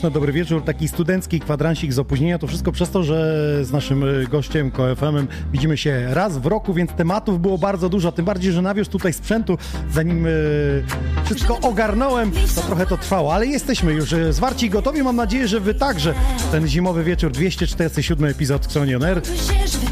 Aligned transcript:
Muzyczny 0.00 0.20
dobry 0.20 0.32
wieczór, 0.32 0.64
taki 0.64 0.88
studencki 0.88 1.40
kwadransik 1.40 1.92
z 1.92 1.98
opóźnienia. 1.98 2.38
To 2.38 2.46
wszystko 2.46 2.72
przez 2.72 2.90
to, 2.90 3.02
że 3.02 3.58
z 3.64 3.72
naszym 3.72 4.02
y, 4.02 4.26
gościem 4.30 4.70
KFM-em 4.70 5.28
widzimy 5.52 5.76
się 5.76 6.06
raz 6.10 6.38
w 6.38 6.46
roku, 6.46 6.74
więc 6.74 6.90
tematów 6.92 7.40
było 7.40 7.58
bardzo 7.58 7.88
dużo. 7.88 8.12
Tym 8.12 8.24
bardziej, 8.24 8.52
że 8.52 8.62
nawiózł 8.62 8.90
tutaj 8.90 9.12
sprzętu, 9.12 9.58
zanim 9.92 10.26
y, 10.26 10.84
wszystko 11.24 11.58
ogarnąłem, 11.60 12.30
to 12.54 12.60
trochę 12.60 12.86
to 12.86 12.96
trwało. 12.96 13.34
Ale 13.34 13.46
jesteśmy 13.46 13.92
już 13.92 14.12
y, 14.12 14.32
zwarci 14.32 14.66
i 14.66 14.70
gotowi. 14.70 15.02
Mam 15.02 15.16
nadzieję, 15.16 15.48
że 15.48 15.60
wy 15.60 15.74
także. 15.74 16.14
Ten 16.52 16.68
zimowy 16.68 17.04
wieczór, 17.04 17.32
247 17.32 18.24
epizod 18.30 18.72
Sony 18.72 18.96
On 18.96 19.04
Air. 19.04 19.22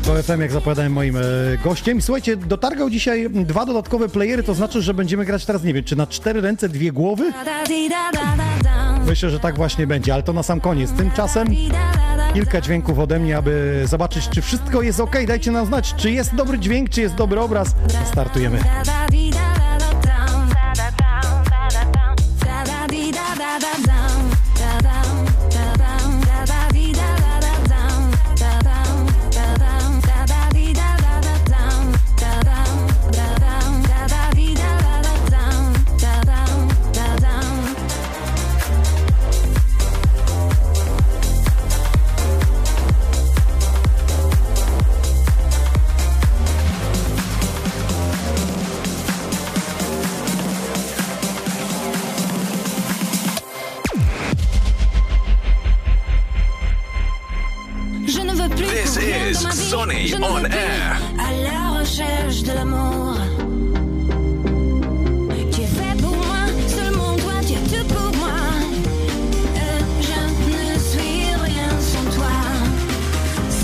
KFM, 0.04 0.40
jak 0.40 0.52
zapowiadałem, 0.52 0.92
moim 0.92 1.16
e, 1.16 1.20
gościem. 1.64 2.02
Słuchajcie, 2.02 2.36
dotargał 2.36 2.90
dzisiaj 2.90 3.30
dwa 3.30 3.66
dodatkowe 3.66 4.08
playery, 4.08 4.42
to 4.42 4.54
znaczy, 4.54 4.82
że 4.82 4.94
będziemy 4.94 5.24
grać 5.24 5.44
teraz, 5.44 5.64
nie 5.64 5.74
wiem, 5.74 5.84
czy 5.84 5.96
na 5.96 6.06
cztery 6.06 6.40
ręce, 6.40 6.68
dwie 6.68 6.92
głowy? 6.92 7.32
Myślę, 9.08 9.30
że 9.30 9.40
tak 9.40 9.56
właśnie 9.56 9.86
będzie, 9.86 10.14
ale 10.14 10.22
to 10.22 10.32
na 10.32 10.42
sam 10.42 10.60
koniec. 10.60 10.92
Tymczasem 10.92 11.48
kilka 12.34 12.60
dźwięków 12.60 12.98
ode 12.98 13.18
mnie, 13.18 13.36
aby 13.36 13.82
zobaczyć, 13.86 14.28
czy 14.28 14.42
wszystko 14.42 14.82
jest 14.82 15.00
ok. 15.00 15.16
Dajcie 15.26 15.50
nam 15.50 15.66
znać, 15.66 15.94
czy 15.94 16.10
jest 16.10 16.34
dobry 16.34 16.58
dźwięk, 16.58 16.90
czy 16.90 17.00
jest 17.00 17.14
dobry 17.14 17.40
obraz. 17.40 17.74
Startujemy. 18.12 18.58
On 60.30 60.44
air. 60.44 61.00
À 61.18 61.30
la 61.46 61.80
recherche 61.80 62.42
de 62.42 62.52
l'amour. 62.52 63.14
Tu 65.52 65.60
es 65.62 65.66
fait 65.66 65.96
pour 66.02 66.16
moi, 66.16 66.42
seulement 66.76 67.14
toi, 67.16 67.36
tu 67.46 67.52
es 67.54 67.64
tout 67.72 67.86
pour 67.94 68.10
moi. 68.20 68.38
Euh, 69.62 69.80
je 70.08 70.20
ne 70.54 70.78
suis 70.90 71.24
rien 71.46 71.70
sans 71.90 72.06
toi. 72.16 72.36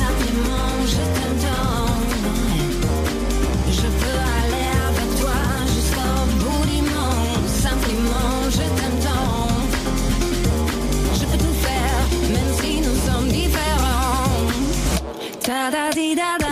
Simplement, 0.01 0.73
je 0.93 1.03
tant. 1.45 1.87
Je 3.81 3.89
peux 4.01 4.19
aller 4.41 4.69
avec 4.91 5.11
toi 5.21 5.41
jusqu'au 5.75 6.15
bout 6.41 6.65
du 6.73 6.81
monde. 6.93 7.47
Simplement, 7.67 8.37
je 8.57 8.67
tant. 9.05 9.49
Je 11.19 11.25
peux 11.31 11.39
tout 11.45 11.57
faire, 11.67 12.01
même 12.35 12.53
si 12.61 12.71
nous 12.87 12.99
sommes 13.07 13.29
différents. 13.29 13.53
Ta-da-di-da-da-da-dam, 15.47 16.39
ta-da. 16.39 16.44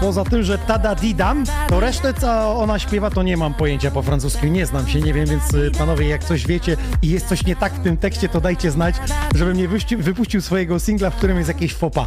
Poza 0.00 0.24
tym, 0.24 0.42
że 0.42 0.58
tada 0.58 0.94
didam, 0.94 1.44
to 1.68 1.80
resztę, 1.80 2.14
co 2.14 2.56
ona 2.58 2.78
śpiewa, 2.78 3.10
to 3.10 3.22
nie 3.22 3.36
mam 3.36 3.54
pojęcia 3.54 3.90
po 3.90 4.02
francusku. 4.02 4.46
Nie 4.46 4.66
znam 4.66 4.88
się, 4.88 5.00
nie 5.00 5.14
wiem, 5.14 5.26
więc 5.26 5.54
y, 5.54 5.70
panowie, 5.78 6.08
jak 6.08 6.24
coś 6.24 6.46
wiecie 6.46 6.76
i 7.02 7.08
jest 7.08 7.28
coś 7.28 7.46
nie 7.46 7.56
tak 7.56 7.72
w 7.72 7.82
tym 7.82 7.96
tekście, 7.96 8.28
to 8.28 8.40
dajcie 8.40 8.70
znać, 8.70 8.94
żebym 9.34 9.56
nie 9.56 9.68
wypuścił 9.98 10.40
swojego 10.40 10.80
singla, 10.80 11.10
w 11.10 11.16
którym 11.16 11.36
jest 11.36 11.48
jakieś 11.48 11.74
fopa. 11.74 12.06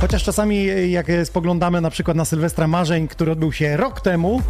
Chociaż 0.00 0.24
czasami, 0.24 0.70
y, 0.70 0.88
jak 0.88 1.08
y, 1.08 1.26
spoglądamy 1.26 1.80
na 1.80 1.90
przykład 1.90 2.16
na 2.16 2.24
Sylwestra 2.24 2.66
Marzeń, 2.66 3.08
który 3.08 3.32
odbył 3.32 3.52
się 3.52 3.76
rok 3.76 4.00
temu, 4.00 4.42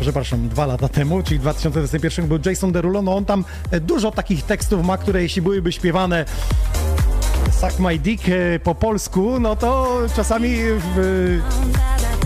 przepraszam, 0.00 0.48
dwa 0.48 0.66
lata 0.66 0.88
temu, 0.88 1.22
czyli 1.22 1.38
w 1.38 1.42
2021 1.42 2.28
był 2.28 2.38
Jason 2.46 2.72
Derulo, 2.72 3.02
no 3.02 3.16
on 3.16 3.24
tam 3.24 3.44
dużo 3.80 4.10
takich 4.10 4.42
tekstów 4.42 4.86
ma, 4.86 4.98
które 4.98 5.22
jeśli 5.22 5.42
byłyby 5.42 5.72
śpiewane 5.72 6.24
Suck 7.60 7.78
My 7.78 7.98
Dick 7.98 8.28
e, 8.28 8.58
po 8.58 8.74
polsku, 8.74 9.40
no 9.40 9.56
to 9.56 9.98
czasami 10.16 10.56
w, 10.96 11.40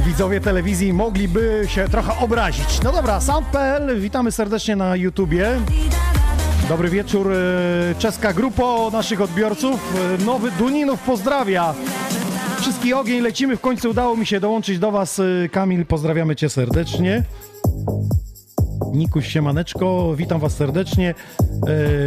widzowie 0.07 0.41
telewizji 0.41 0.93
mogliby 0.93 1.63
się 1.69 1.89
trochę 1.89 2.19
obrazić. 2.25 2.83
No 2.85 2.93
dobra, 2.93 3.21
Sound.pl, 3.21 4.01
witamy 4.01 4.33
serdecznie 4.33 4.77
na 4.77 4.97
YouTubie. 4.97 5.49
Dobry 6.69 6.89
wieczór, 6.89 7.33
e, 7.33 7.95
czeska 7.99 8.33
grupo 8.33 8.91
naszych 8.93 9.21
odbiorców. 9.21 9.95
E, 10.21 10.25
Nowy 10.25 10.51
Duninów 10.51 11.01
pozdrawia. 11.01 11.75
Wszystki 12.61 12.95
ogień, 12.95 13.21
lecimy. 13.21 13.57
W 13.57 13.61
końcu 13.61 13.91
udało 13.91 14.17
mi 14.17 14.27
się 14.27 14.41
dołączyć 14.41 14.79
do 14.79 14.91
Was. 14.91 15.19
e, 15.19 15.49
Kamil, 15.49 15.87
pozdrawiamy 15.87 16.37
Cię 16.37 16.49
serdecznie. 16.49 17.23
Nikuś 18.93 19.29
Siemaneczko, 19.29 20.15
witam 20.17 20.41
Was 20.41 20.57
serdecznie. 20.57 21.15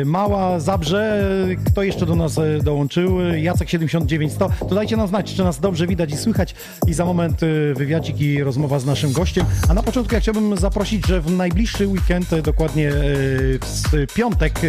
E, 0.01 0.05
Mała 0.05 0.59
Zabrze, 0.59 1.23
kto 1.65 1.83
jeszcze 1.83 2.05
do 2.05 2.15
nas 2.15 2.37
e, 2.37 2.59
dołączył? 2.63 3.19
Jacek 3.21 3.69
79100. 3.69 4.49
To 4.69 4.75
dajcie 4.75 4.97
nam 4.97 5.07
znać, 5.07 5.33
czy 5.33 5.43
nas 5.43 5.59
dobrze 5.59 5.87
widać 5.87 6.11
i 6.11 6.17
słychać. 6.17 6.55
I 6.87 6.93
za 6.93 7.05
moment 7.05 7.43
e, 7.43 7.73
wywiadzik 7.73 8.21
i 8.21 8.43
rozmowa 8.43 8.79
z 8.79 8.85
naszym 8.85 9.11
gościem. 9.13 9.45
A 9.69 9.73
na 9.73 9.83
początku 9.83 10.15
ja 10.15 10.21
chciałbym 10.21 10.57
zaprosić, 10.57 11.07
że 11.07 11.21
w 11.21 11.31
najbliższy 11.31 11.87
weekend, 11.87 12.41
dokładnie 12.41 12.91
w 12.91 14.13
piątek, 14.15 14.59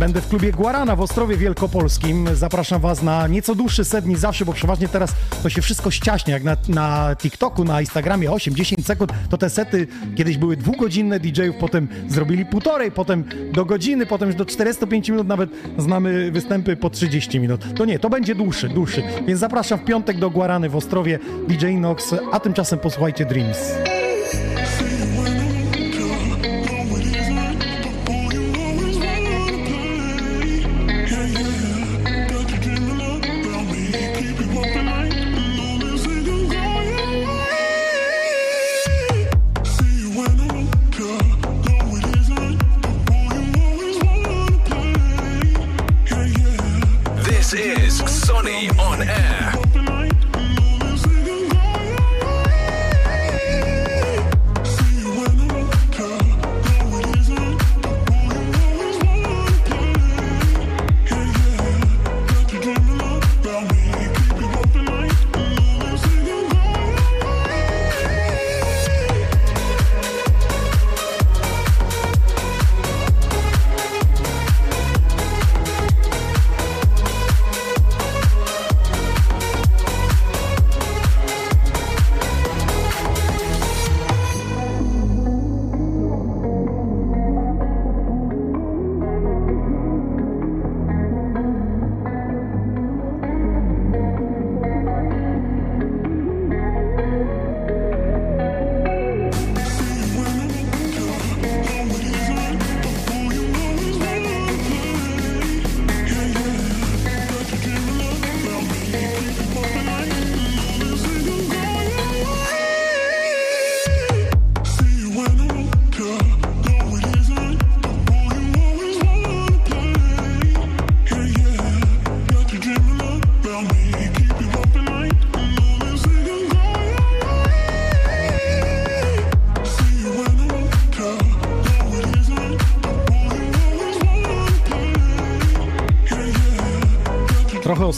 Będę 0.00 0.20
w 0.20 0.28
klubie 0.28 0.52
Guarana 0.52 0.96
w 0.96 1.00
Ostrowie 1.00 1.36
Wielkopolskim. 1.36 2.28
Zapraszam 2.34 2.80
Was 2.80 3.02
na 3.02 3.26
nieco 3.26 3.54
dłuższy 3.54 3.84
set 3.84 4.06
niż 4.06 4.18
zawsze, 4.18 4.44
bo 4.44 4.52
przeważnie 4.52 4.88
teraz 4.88 5.14
to 5.42 5.50
się 5.50 5.62
wszystko 5.62 5.90
ściaśnie. 5.90 6.32
Jak 6.32 6.44
na, 6.44 6.56
na 6.68 7.16
TikToku, 7.16 7.64
na 7.64 7.80
Instagramie 7.80 8.30
8-10 8.30 8.82
sekund, 8.82 9.12
to 9.30 9.38
te 9.38 9.50
sety 9.50 9.86
kiedyś 10.16 10.36
były 10.36 10.56
dwugodzinne 10.56 11.20
DJ-ów, 11.20 11.56
potem 11.56 11.88
zrobili 12.08 12.46
półtorej, 12.46 12.92
potem 12.92 13.24
do 13.52 13.64
godziny, 13.64 14.06
potem 14.06 14.28
już 14.28 14.36
do 14.36 14.44
45 14.44 15.08
minut, 15.08 15.26
nawet 15.26 15.50
znamy 15.78 16.30
występy 16.30 16.76
po 16.76 16.90
30 16.90 17.40
minut. 17.40 17.74
To 17.74 17.84
nie, 17.84 17.98
to 17.98 18.10
będzie 18.10 18.34
dłuższy, 18.34 18.68
dłuższy. 18.68 19.02
Więc 19.26 19.40
zapraszam 19.40 19.78
w 19.78 19.84
piątek 19.84 20.18
do 20.18 20.30
Guarany 20.30 20.68
w 20.68 20.76
Ostrowie 20.76 21.18
DJ 21.48 21.66
Nox, 21.66 22.14
a 22.32 22.40
tymczasem 22.40 22.78
posłuchajcie 22.78 23.24
Dreams. 23.24 23.72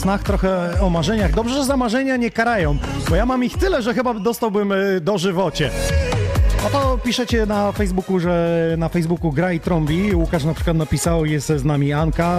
Snach, 0.03 0.23
trochę 0.23 0.81
o 0.81 0.89
marzeniach. 0.89 1.33
Dobrze, 1.33 1.55
że 1.55 1.65
za 1.65 1.77
marzenia 1.77 2.17
nie 2.17 2.31
karają, 2.31 2.77
bo 3.09 3.15
ja 3.15 3.25
mam 3.25 3.43
ich 3.43 3.57
tyle, 3.57 3.81
że 3.81 3.93
chyba 3.93 4.13
dostałbym 4.13 4.71
y, 4.71 5.01
dożywocie. 5.01 5.69
No 6.63 6.69
to 6.69 6.97
piszecie 6.97 7.45
na 7.45 7.71
Facebooku, 7.71 8.19
że 8.19 8.59
na 8.77 8.89
Facebooku 8.89 9.31
gra 9.31 9.53
i 9.53 9.59
trąbi. 9.59 10.15
Łukasz 10.15 10.43
na 10.43 10.53
przykład 10.53 10.77
napisał, 10.77 11.25
jest 11.25 11.47
z 11.47 11.65
nami 11.65 11.93
Anka, 11.93 12.37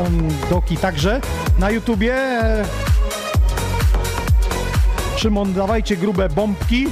Doki 0.50 0.76
także. 0.76 1.20
Na 1.58 1.70
YouTubie 1.70 2.14
e, 2.14 2.64
Szymon, 5.16 5.54
dawajcie 5.54 5.96
grube 5.96 6.28
bombki. 6.28 6.86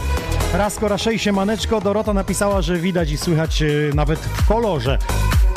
Rasko, 0.55 0.89
raszej 0.89 1.19
się 1.19 1.33
maneczko. 1.33 1.81
Dorota 1.81 2.13
napisała, 2.13 2.63
że 2.63 2.77
widać 2.77 3.11
i 3.11 3.19
słychać 3.19 3.63
e, 3.63 3.67
nawet 3.95 4.19
w 4.19 4.49
kolorze. 4.49 4.99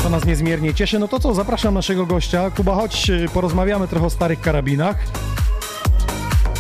To 0.06 0.10
nas 0.10 0.26
niezmiernie 0.26 0.74
cieszy. 0.74 1.00
No 1.00 1.08
to 1.08 1.20
co, 1.20 1.34
zapraszam 1.34 1.74
naszego 1.74 2.06
gościa. 2.06 2.52
Kuba, 2.52 2.76
chodź, 2.76 3.10
e, 3.10 3.30
porozmawiamy 3.34 3.88
trochę 3.88 4.06
o 4.06 4.10
starych 4.10 4.42
karabinach. 4.42 4.96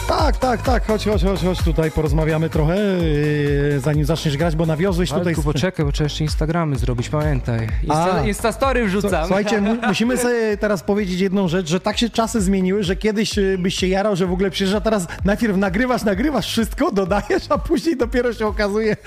Tak, 0.08 0.38
tak, 0.38 0.62
tak, 0.62 0.88
chodź, 0.88 1.06
chodź, 1.06 1.24
chodź, 1.24 1.42
chodź 1.44 1.64
tutaj, 1.64 1.92
porozmawiamy 1.92 2.50
trochę, 2.50 2.76
yy, 2.78 3.80
zanim 3.80 4.06
zaczniesz 4.06 4.38
grać, 4.38 4.56
bo 4.56 4.66
nawiozłeś 4.66 5.12
Ale 5.12 5.20
tutaj... 5.20 5.36
tu 5.36 5.44
poczekaj, 5.44 5.86
bo 5.86 5.92
trzeba 5.92 6.06
jeszcze 6.06 6.24
Instagramy 6.24 6.76
zrobić, 6.76 7.10
pamiętaj. 7.10 7.68
Insta, 7.84 8.14
A. 8.14 8.28
Instastory 8.28 8.86
wrzucam. 8.86 9.26
Słuchajcie, 9.26 9.62
mu, 9.62 9.76
musimy 9.88 10.18
sobie 10.18 10.58
teraz 10.58 10.84
powiedzieć 10.84 11.20
jedną 11.20 11.48
rzecz, 11.48 11.68
że 11.70 11.80
tak 11.80 11.98
się 11.98 12.10
czasy 12.10 12.42
zmieniły, 12.42 12.84
że 12.84 12.96
kiedyś 12.96 13.38
y, 13.38 13.58
byś 13.60 13.76
się 13.76 13.88
jarał, 13.88 14.16
że 14.16 14.26
w 14.26 14.34
ogóle 14.34 14.52
przyjeżdża, 14.52 14.82
teraz 14.82 15.08
najpierw 15.26 15.58
nagrywasz, 15.58 16.04
nagrywasz 16.04 16.48
wszystko, 16.48 16.92
dodajesz, 16.92 17.44
a 17.50 17.58
później 17.58 17.98
dopiero 17.98 18.34
się 18.34 18.48
okazuje, 18.48 18.98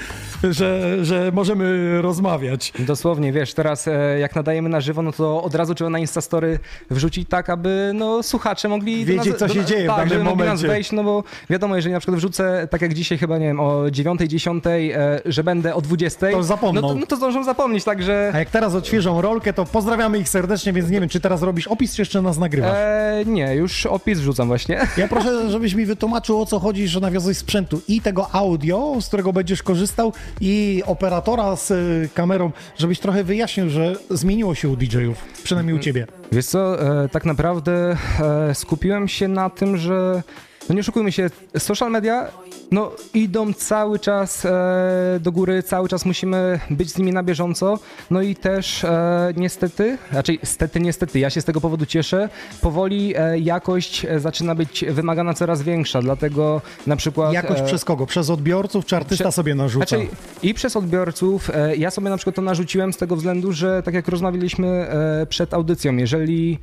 że, 0.50 1.04
że 1.04 1.30
możemy 1.34 2.02
rozmawiać. 2.02 2.72
Dosłownie, 2.78 3.32
wiesz, 3.32 3.54
teraz 3.54 3.88
e, 3.88 4.18
jak 4.18 4.34
nadajemy 4.36 4.68
na 4.68 4.80
żywo, 4.80 5.02
no 5.02 5.12
to 5.12 5.42
od 5.42 5.54
razu 5.54 5.74
trzeba 5.74 5.90
na 5.90 5.98
Instastory 5.98 6.58
wrzucić 6.90 7.28
tak, 7.28 7.50
aby 7.50 7.90
no, 7.94 8.22
słuchacze 8.22 8.68
mogli... 8.68 9.06
do 9.06 9.12
Wiedzieć, 9.12 9.36
co 9.36 9.48
się 9.48 9.64
dzieje 9.64 9.84
w 9.84 9.86
tak, 9.86 10.08
danym 10.08 10.24
mogli 10.24 10.44
nas 10.44 10.62
momencie. 10.62 10.87
No 10.92 11.04
bo 11.04 11.24
wiadomo, 11.50 11.76
jeżeli 11.76 11.92
na 11.92 12.00
przykład 12.00 12.18
wrzucę, 12.18 12.68
tak 12.70 12.82
jak 12.82 12.94
dzisiaj 12.94 13.18
chyba, 13.18 13.38
nie 13.38 13.46
wiem, 13.46 13.60
o 13.60 13.90
9, 13.90 14.20
10, 14.20 14.64
e, 14.66 15.20
że 15.24 15.44
będę 15.44 15.74
o 15.74 15.80
20, 15.80 16.30
To 16.30 16.42
zapomną. 16.42 16.80
No 16.80 16.88
to, 16.88 16.94
no 16.94 17.06
to 17.06 17.16
zdążą 17.16 17.44
zapomnieć, 17.44 17.84
także... 17.84 18.30
A 18.34 18.38
jak 18.38 18.50
teraz 18.50 18.74
odświeżą 18.74 19.20
rolkę, 19.20 19.52
to 19.52 19.64
pozdrawiamy 19.64 20.18
ich 20.18 20.28
serdecznie, 20.28 20.72
więc 20.72 20.90
nie 20.90 21.00
wiem, 21.00 21.08
czy 21.08 21.20
teraz 21.20 21.42
robisz 21.42 21.68
opis, 21.68 21.94
czy 21.94 22.02
jeszcze 22.02 22.22
nas 22.22 22.38
nagrywasz. 22.38 22.74
E, 22.74 23.22
nie, 23.26 23.54
już 23.54 23.86
opis 23.86 24.18
wrzucam 24.18 24.48
właśnie. 24.48 24.80
Ja 24.96 25.08
proszę, 25.14 25.50
żebyś 25.50 25.74
mi 25.74 25.86
wytłumaczył, 25.86 26.40
o 26.40 26.46
co 26.46 26.58
chodzi, 26.58 26.88
że 26.88 27.00
nawiązałeś 27.00 27.38
sprzętu 27.38 27.80
i 27.88 28.00
tego 28.00 28.34
audio, 28.34 28.96
z 29.00 29.08
którego 29.08 29.32
będziesz 29.32 29.62
korzystał, 29.62 30.12
i 30.40 30.82
operatora 30.86 31.56
z 31.56 31.70
y, 31.70 32.08
kamerą, 32.14 32.50
żebyś 32.78 32.98
trochę 32.98 33.24
wyjaśnił, 33.24 33.70
że 33.70 33.96
zmieniło 34.10 34.54
się 34.54 34.68
u 34.68 34.76
DJ-ów, 34.76 35.24
przynajmniej 35.44 35.76
u 35.76 35.78
ciebie. 35.78 36.06
Wiesz 36.32 36.46
co, 36.46 36.82
e, 37.04 37.08
tak 37.08 37.24
naprawdę 37.24 37.96
e, 38.20 38.54
skupiłem 38.54 39.08
się 39.08 39.28
na 39.28 39.50
tym, 39.50 39.76
że 39.76 40.22
no 40.68 40.74
nie 40.74 40.80
oszukujmy 40.80 41.12
się, 41.12 41.30
social 41.58 41.90
media 41.90 42.28
no, 42.70 42.90
idą 43.14 43.52
cały 43.52 43.98
czas 43.98 44.44
e, 44.44 45.20
do 45.20 45.32
góry, 45.32 45.62
cały 45.62 45.88
czas 45.88 46.04
musimy 46.04 46.60
być 46.70 46.90
z 46.90 46.98
nimi 46.98 47.12
na 47.12 47.22
bieżąco. 47.22 47.78
No 48.10 48.22
i 48.22 48.36
też 48.36 48.84
e, 48.84 49.32
niestety, 49.36 49.98
raczej 50.12 50.38
stety, 50.44 50.80
niestety, 50.80 51.18
ja 51.18 51.30
się 51.30 51.40
z 51.40 51.44
tego 51.44 51.60
powodu 51.60 51.86
cieszę, 51.86 52.28
powoli 52.60 53.14
e, 53.16 53.38
jakość 53.38 54.04
e, 54.04 54.20
zaczyna 54.20 54.54
być 54.54 54.84
wymagana 54.88 55.34
coraz 55.34 55.62
większa, 55.62 56.02
dlatego 56.02 56.62
na 56.86 56.96
przykład... 56.96 57.32
Jakoś 57.32 57.60
e, 57.60 57.64
przez 57.64 57.84
kogo? 57.84 58.06
Przez 58.06 58.30
odbiorców, 58.30 58.86
czy 58.86 58.96
artysta 58.96 59.24
Prze- 59.24 59.32
sobie 59.32 59.54
narzuca? 59.54 59.86
Znaczy, 59.86 60.06
I 60.42 60.54
przez 60.54 60.76
odbiorców. 60.76 61.50
E, 61.54 61.76
ja 61.76 61.90
sobie 61.90 62.10
na 62.10 62.16
przykład 62.16 62.36
to 62.36 62.42
narzuciłem 62.42 62.92
z 62.92 62.96
tego 62.96 63.16
względu, 63.16 63.52
że 63.52 63.82
tak 63.82 63.94
jak 63.94 64.08
rozmawialiśmy 64.08 64.88
przed 65.28 65.54
audycją, 65.54 65.96
jeżeli 65.96 66.58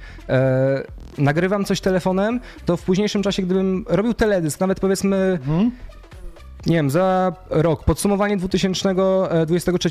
nagrywam 1.18 1.66
coś 1.66 1.82
telefonem, 1.82 2.40
to 2.66 2.78
w 2.78 2.82
późniejszym 2.82 3.24
czasie, 3.24 3.44
gdybym 3.44 3.86
robił 3.88 4.14
teledysk, 4.14 4.60
nawet 4.60 4.80
powiedzmy. 4.80 5.40
Mhm. 5.42 5.72
Nie 6.66 6.76
wiem, 6.76 6.90
za 6.90 7.34
rok, 7.50 7.84
podsumowanie 7.84 8.38
2023, 8.38 9.90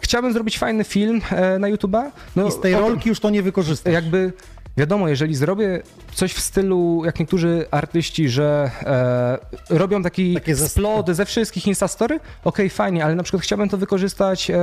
chciałbym 0.00 0.32
zrobić 0.32 0.58
fajny 0.58 0.84
film 0.84 1.20
e, 1.30 1.58
na 1.58 1.68
YouTube'a. 1.68 2.10
No, 2.36 2.48
I 2.48 2.52
z 2.52 2.60
tej 2.60 2.74
rolki 2.74 3.08
już 3.08 3.20
to 3.20 3.30
nie 3.30 3.42
wykorzystasz. 3.42 3.92
jakby 3.92 4.32
wiadomo, 4.76 5.08
jeżeli 5.08 5.34
zrobię 5.34 5.82
coś 6.14 6.32
w 6.32 6.40
stylu, 6.40 7.02
jak 7.04 7.20
niektórzy 7.20 7.66
artyści, 7.70 8.28
że 8.28 8.70
e, 9.70 9.76
robią 9.78 10.02
taki 10.02 10.34
Takie 10.34 10.56
splot 10.56 11.10
ze 11.10 11.24
wszystkich 11.24 11.66
Instastory, 11.66 12.20
okej, 12.44 12.70
fajnie, 12.70 13.04
ale 13.04 13.14
na 13.14 13.22
przykład 13.22 13.42
chciałbym 13.42 13.68
to 13.68 13.78
wykorzystać 13.78 14.50
e, 14.50 14.54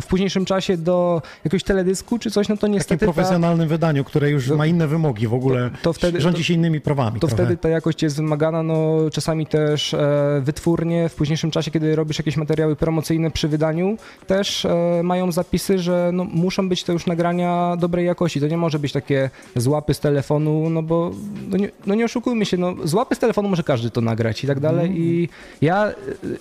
w 0.00 0.06
późniejszym 0.08 0.44
czasie 0.44 0.76
do 0.76 1.22
jakiegoś 1.44 1.64
teledysku 1.64 2.18
czy 2.18 2.30
coś, 2.30 2.48
no 2.48 2.54
to 2.54 2.58
W 2.58 2.60
takim 2.60 2.74
niestety 2.74 3.06
ta, 3.06 3.12
profesjonalnym 3.12 3.68
wydaniu, 3.68 4.04
które 4.04 4.30
już 4.30 4.48
ma 4.48 4.66
inne 4.66 4.86
wymogi 4.86 5.28
w 5.28 5.34
ogóle, 5.34 5.70
to 5.82 5.92
wtedy- 5.92 6.20
rządzi 6.20 6.38
to- 6.42 6.44
się 6.44 6.54
innymi 6.54 6.80
prawami. 6.80 7.20
to 7.20 7.26
trochę. 7.26 7.42
wtedy 7.44 7.56
ta 7.56 7.68
jakość 7.68 8.02
jest 8.02 8.16
wymagana, 8.16 8.62
no 8.62 8.96
czasami 9.12 9.46
też 9.46 9.94
e, 9.94 10.40
wytwórnie 10.42 11.08
w 11.08 11.14
późniejszym 11.14 11.50
czasie, 11.50 11.70
kiedy 11.70 11.96
robisz 11.96 12.18
jakieś 12.18 12.36
materiały 12.36 12.76
promocyjne 12.76 13.30
przy 13.30 13.48
wydaniu, 13.48 13.96
też 14.26 14.64
e, 14.64 15.00
mają 15.02 15.32
zapisy, 15.32 15.78
że 15.78 16.10
no, 16.12 16.24
muszą 16.24 16.68
być 16.68 16.84
to 16.84 16.92
już 16.92 17.06
nagrania 17.06 17.76
dobrej 17.78 18.06
jakości. 18.06 18.40
To 18.40 18.46
nie 18.46 18.56
może 18.56 18.78
być 18.78 18.92
takie 18.92 19.30
złapy 19.56 19.94
z 19.94 20.00
telefonu, 20.00 20.70
no 20.70 20.82
bo 20.82 21.10
no 21.48 21.56
nie, 21.56 21.70
no 21.86 21.94
nie 21.94 22.04
oszukujmy 22.04 22.46
się, 22.46 22.56
no 22.56 22.74
złapy 22.84 23.14
z 23.14 23.18
telefonu 23.18 23.48
może 23.48 23.62
każdy 23.62 23.90
to 23.90 24.00
nagrać 24.00 24.44
i 24.44 24.46
tak 24.46 24.60
dalej 24.60 24.92
i 24.96 25.28
ja 25.60 25.86
e, 25.86 25.92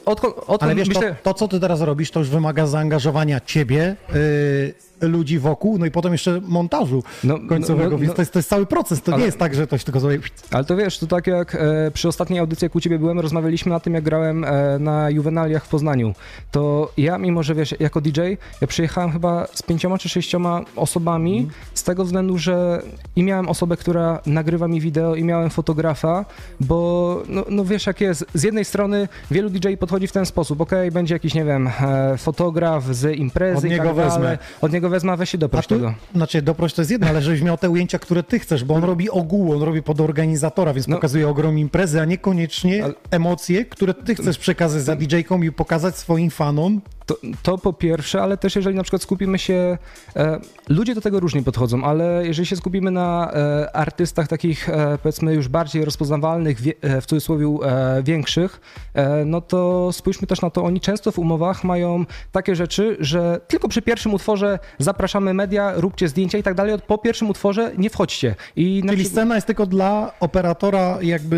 odkąd, 0.06 0.36
odkąd 0.38 0.64
Mm. 0.64 0.70
Ale 0.70 0.76
wiesz, 0.76 0.88
myślę... 0.88 1.16
to, 1.24 1.34
to 1.34 1.40
co 1.40 1.48
ty 1.48 1.60
teraz 1.60 1.82
robisz, 1.82 2.12
to 2.12 2.20
już 2.20 2.30
wymaga 2.30 2.68
zaangażowania 2.68 3.40
ciebie, 3.40 3.96
yy, 4.14 4.74
ludzi 5.08 5.40
wokół, 5.40 5.78
no 5.78 5.86
i 5.86 5.92
potem 5.92 6.12
jeszcze 6.12 6.42
montażu 6.48 7.04
No, 7.24 7.40
końcowego, 7.50 7.90
no, 7.90 7.96
no, 7.96 7.98
więc 7.98 8.10
no. 8.10 8.16
to, 8.16 8.22
jest, 8.22 8.34
to 8.34 8.40
jest 8.40 8.50
cały 8.50 8.66
proces, 8.66 9.02
to 9.02 9.12
nie 9.12 9.16
Ale- 9.16 9.26
jest 9.26 9.38
tak, 9.38 9.56
że 9.56 9.68
to 9.68 9.78
się 9.78 9.84
tylko 9.86 10.00
sobie... 10.00 10.20
Ale 10.52 10.64
to 10.64 10.76
wiesz, 10.76 10.98
to 11.00 11.08
tak 11.08 11.28
jak 11.28 11.56
e, 11.56 11.92
przy 11.94 12.08
ostatniej 12.08 12.40
audycji, 12.40 12.66
jak 12.66 12.76
u 12.76 12.80
ciebie 12.82 13.00
byłem, 13.00 13.20
rozmawialiśmy 13.20 13.70
na 13.72 13.80
tym, 13.80 13.94
jak 13.94 14.04
grałem 14.04 14.44
e, 14.44 14.80
na 14.80 15.10
Juvenaliach 15.10 15.66
w 15.66 15.70
Poznaniu. 15.70 16.14
To 16.52 16.92
ja, 16.98 17.18
mimo 17.18 17.44
że 17.44 17.56
wiesz, 17.56 17.76
jako 17.80 18.02
DJ, 18.02 18.20
ja 18.62 18.68
przyjechałem 18.68 19.12
chyba 19.12 19.48
z 19.54 19.62
pięcioma 19.64 19.98
czy 19.98 20.10
sześcioma 20.10 20.62
osobami, 20.76 21.50
z 21.74 21.84
tego 21.84 22.04
względu, 22.06 22.38
że 22.38 22.82
i 23.16 23.24
miałem 23.24 23.50
osobę, 23.50 23.78
która 23.78 24.20
nagrywa 24.26 24.68
mi 24.68 24.82
wideo, 24.82 25.16
i 25.16 25.24
miałem 25.24 25.50
fotografa, 25.50 26.26
bo 26.60 27.22
no, 27.28 27.46
no 27.50 27.66
wiesz, 27.66 27.88
jak 27.88 28.02
jest. 28.02 28.26
Z 28.34 28.44
jednej 28.44 28.66
strony 28.66 29.08
wielu 29.32 29.50
DJ 29.50 29.74
podchodzi 29.80 30.08
w 30.08 30.12
ten 30.12 30.26
sposób, 30.26 30.62
okej, 30.62 30.92
będzie 30.92 31.16
jakiś, 31.16 31.34
nie 31.34 31.46
wiem, 31.46 31.68
e, 31.82 32.18
fotograf 32.18 32.86
z 32.96 33.18
imprezy 33.18 33.58
Od 33.58 33.64
i 33.66 33.70
niego 33.70 33.84
tak 33.84 33.96
dalej. 33.96 34.12
wezmę. 34.12 34.38
Od 34.62 34.72
niego 34.74 34.90
wezmę, 34.94 35.12
a 35.12 35.16
weź 35.18 35.30
się 35.30 35.38
doproś 35.38 35.68
tego. 35.68 35.94
znaczy 36.16 36.42
doproś 36.42 36.74
to 36.74 36.82
jest 36.82 36.92
jedno, 36.92 37.08
ale 37.08 37.22
żebyś 37.22 37.42
miał 37.42 37.58
te 37.58 37.70
ujęcia, 37.70 38.00
które 38.00 38.24
ty 38.24 38.40
chcesz, 38.40 38.64
bo 38.64 38.74
on 38.74 38.84
robi 38.84 39.10
ogół, 39.10 39.54
on 39.54 39.62
robi 39.62 39.82
pod 39.84 40.02
organizatora, 40.02 40.74
więc 40.74 40.88
No. 40.88 40.96
pokazuje 40.96 41.28
ogrom 41.30 41.60
imprezy, 41.60 42.02
a 42.02 42.06
niekoniecznie 42.06 42.84
Ale- 42.84 42.94
emocje, 43.12 43.66
które 43.66 43.94
ty 43.94 44.16
chcesz 44.16 44.38
przekazać 44.38 44.82
za 44.82 44.96
DJ-ką 44.96 45.42
i 45.42 45.52
pokazać 45.52 45.98
swoim 45.98 46.30
fanom. 46.30 46.82
To, 47.06 47.18
to 47.44 47.58
po 47.58 47.74
pierwsze, 47.74 48.22
ale 48.22 48.38
też 48.38 48.56
jeżeli 48.56 48.76
na 48.76 48.84
przykład 48.84 49.02
skupimy 49.02 49.40
się, 49.40 49.78
e, 50.16 50.40
ludzie 50.70 50.96
do 50.96 51.02
tego 51.02 51.20
różnie 51.20 51.44
podchodzą, 51.44 51.84
ale 51.84 52.22
jeżeli 52.28 52.46
się 52.46 52.56
skupimy 52.56 52.92
na 52.92 53.32
e, 53.34 53.76
artystach 53.76 54.28
takich 54.28 54.70
e, 54.70 54.98
powiedzmy 55.04 55.34
już 55.34 55.48
bardziej 55.48 55.86
rozpoznawalnych, 55.86 56.62
wie, 56.62 56.74
e, 56.82 57.02
w 57.02 57.06
cudzysłowie 57.06 57.46
e, 57.46 58.04
większych, 58.04 58.62
e, 58.94 59.26
no 59.26 59.42
to 59.42 59.90
spójrzmy 59.92 60.28
też 60.28 60.42
na 60.42 60.50
to, 60.50 60.64
oni 60.64 60.80
często 60.82 61.12
w 61.12 61.20
umowach 61.20 61.64
mają 61.64 62.06
takie 62.32 62.56
rzeczy, 62.56 62.98
że 63.00 63.40
tylko 63.48 63.68
przy 63.68 63.82
pierwszym 63.82 64.14
utworze 64.14 64.60
zapraszamy 64.80 65.34
media, 65.34 65.74
róbcie 65.76 66.08
zdjęcia 66.10 66.38
i 66.38 66.44
tak 66.44 66.56
dalej, 66.56 66.76
po 66.88 66.98
pierwszym 66.98 67.30
utworze 67.30 67.72
nie 67.78 67.90
wchodźcie. 67.90 68.36
I 68.56 68.82
na 68.86 68.92
Czyli 68.94 69.04
przykład- 69.04 69.12
scena 69.24 69.36
jest 69.36 69.48
tylko 69.48 69.66
dla 69.66 70.14
operatora, 70.20 70.98
jakby, 71.02 71.36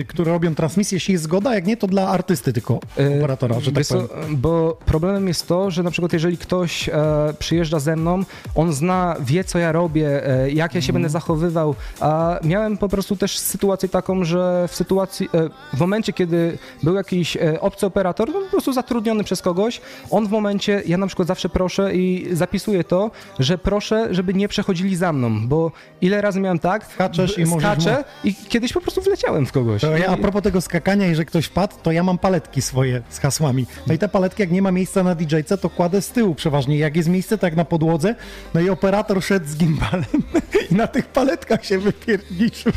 y, 0.00 0.04
który 0.08 0.30
robią 0.30 0.54
transmisję, 0.54 0.96
jeśli 0.96 1.12
jest 1.12 1.24
zgoda, 1.24 1.54
jak 1.54 1.66
nie, 1.66 1.76
to 1.76 1.86
dla 1.86 2.08
artysty 2.08 2.52
tylko 2.52 2.80
E, 2.98 3.18
operatora, 3.18 3.60
że 3.60 3.72
tak 3.72 3.84
powiem. 3.86 4.36
Bo 4.36 4.78
problemem 5.06 5.28
jest 5.28 5.48
to, 5.48 5.70
że 5.70 5.82
na 5.82 5.90
przykład 5.90 6.12
jeżeli 6.12 6.38
ktoś 6.38 6.88
e, 6.88 6.92
przyjeżdża 7.38 7.78
ze 7.80 7.96
mną, 7.96 8.22
on 8.54 8.72
zna, 8.72 9.16
wie 9.20 9.44
co 9.44 9.58
ja 9.58 9.72
robię, 9.72 10.26
e, 10.28 10.50
jak 10.50 10.74
ja 10.74 10.80
się 10.80 10.86
Mhm. 10.86 10.92
będę 10.92 11.08
zachowywał, 11.08 11.74
a 12.00 12.38
miałem 12.44 12.78
po 12.78 12.88
prostu 12.88 13.16
też 13.16 13.38
sytuację 13.38 13.88
taką, 13.88 14.24
że 14.24 14.68
w 14.68 14.74
sytuacji, 14.76 15.28
e, 15.34 15.76
w 15.76 15.80
momencie 15.80 16.12
kiedy 16.12 16.58
był 16.82 16.94
jakiś 16.94 17.36
e, 17.36 17.60
obcy 17.60 17.86
operator, 17.86 18.28
no 18.32 18.40
po 18.40 18.50
prostu 18.50 18.72
zatrudniony 18.72 19.24
przez 19.24 19.42
kogoś, 19.42 19.80
on 20.10 20.26
w 20.26 20.30
momencie, 20.30 20.82
ja 20.86 20.98
na 20.98 21.06
przykład 21.06 21.28
zawsze 21.28 21.48
proszę 21.48 21.94
i 21.94 22.28
zapisuję 22.32 22.84
to, 22.84 23.10
że 23.38 23.58
proszę, 23.58 24.08
żeby 24.14 24.34
nie 24.34 24.48
przechodzili 24.48 24.96
za 24.96 25.12
mną, 25.12 25.48
bo 25.48 25.72
ile 26.00 26.20
razy 26.20 26.40
miałem 26.40 26.58
tak, 26.58 26.86
Skaczesz 26.86 27.38
i 27.38 27.46
skaczę 27.46 27.96
mu- 28.24 28.30
i 28.30 28.34
kiedyś 28.34 28.72
po 28.72 28.80
prostu 28.80 29.00
wleciałem 29.02 29.46
w 29.46 29.52
kogoś. 29.52 29.80
To 29.80 29.96
ja 29.96 30.08
a 30.12 30.16
I- 30.16 30.20
propos 30.20 30.42
tego 30.42 30.60
skakania, 30.60 31.06
jeżeli 31.06 31.26
ktoś 31.26 31.44
wpadł, 31.46 31.74
to 31.82 31.92
ja 31.92 32.02
mam 32.02 32.18
paletki 32.18 32.62
swoje 32.62 33.02
z 33.10 33.18
hasłami. 33.18 33.66
No 33.86 33.94
i 33.94 33.98
te 33.98 34.08
paletki, 34.08 34.42
jak 34.42 34.50
nie 34.50 34.62
ma 34.62 34.70
miejsca 34.72 34.95
na 35.02 35.14
DJ-ce, 35.14 35.58
to 35.58 35.70
kładę 35.70 36.02
z 36.02 36.08
tyłu 36.08 36.34
przeważnie. 36.34 36.78
Jak 36.78 36.96
jest 36.96 37.08
miejsce, 37.08 37.38
tak 37.38 37.56
na 37.56 37.64
podłodze. 37.64 38.14
No 38.54 38.60
i 38.60 38.70
operator 38.70 39.22
szedł 39.22 39.46
z 39.46 39.56
gimbalem 39.56 40.04
i 40.70 40.74
na 40.74 40.86
tych 40.86 41.06
paletkach 41.06 41.64
się 41.64 41.78
wypierniczył. 41.78 42.72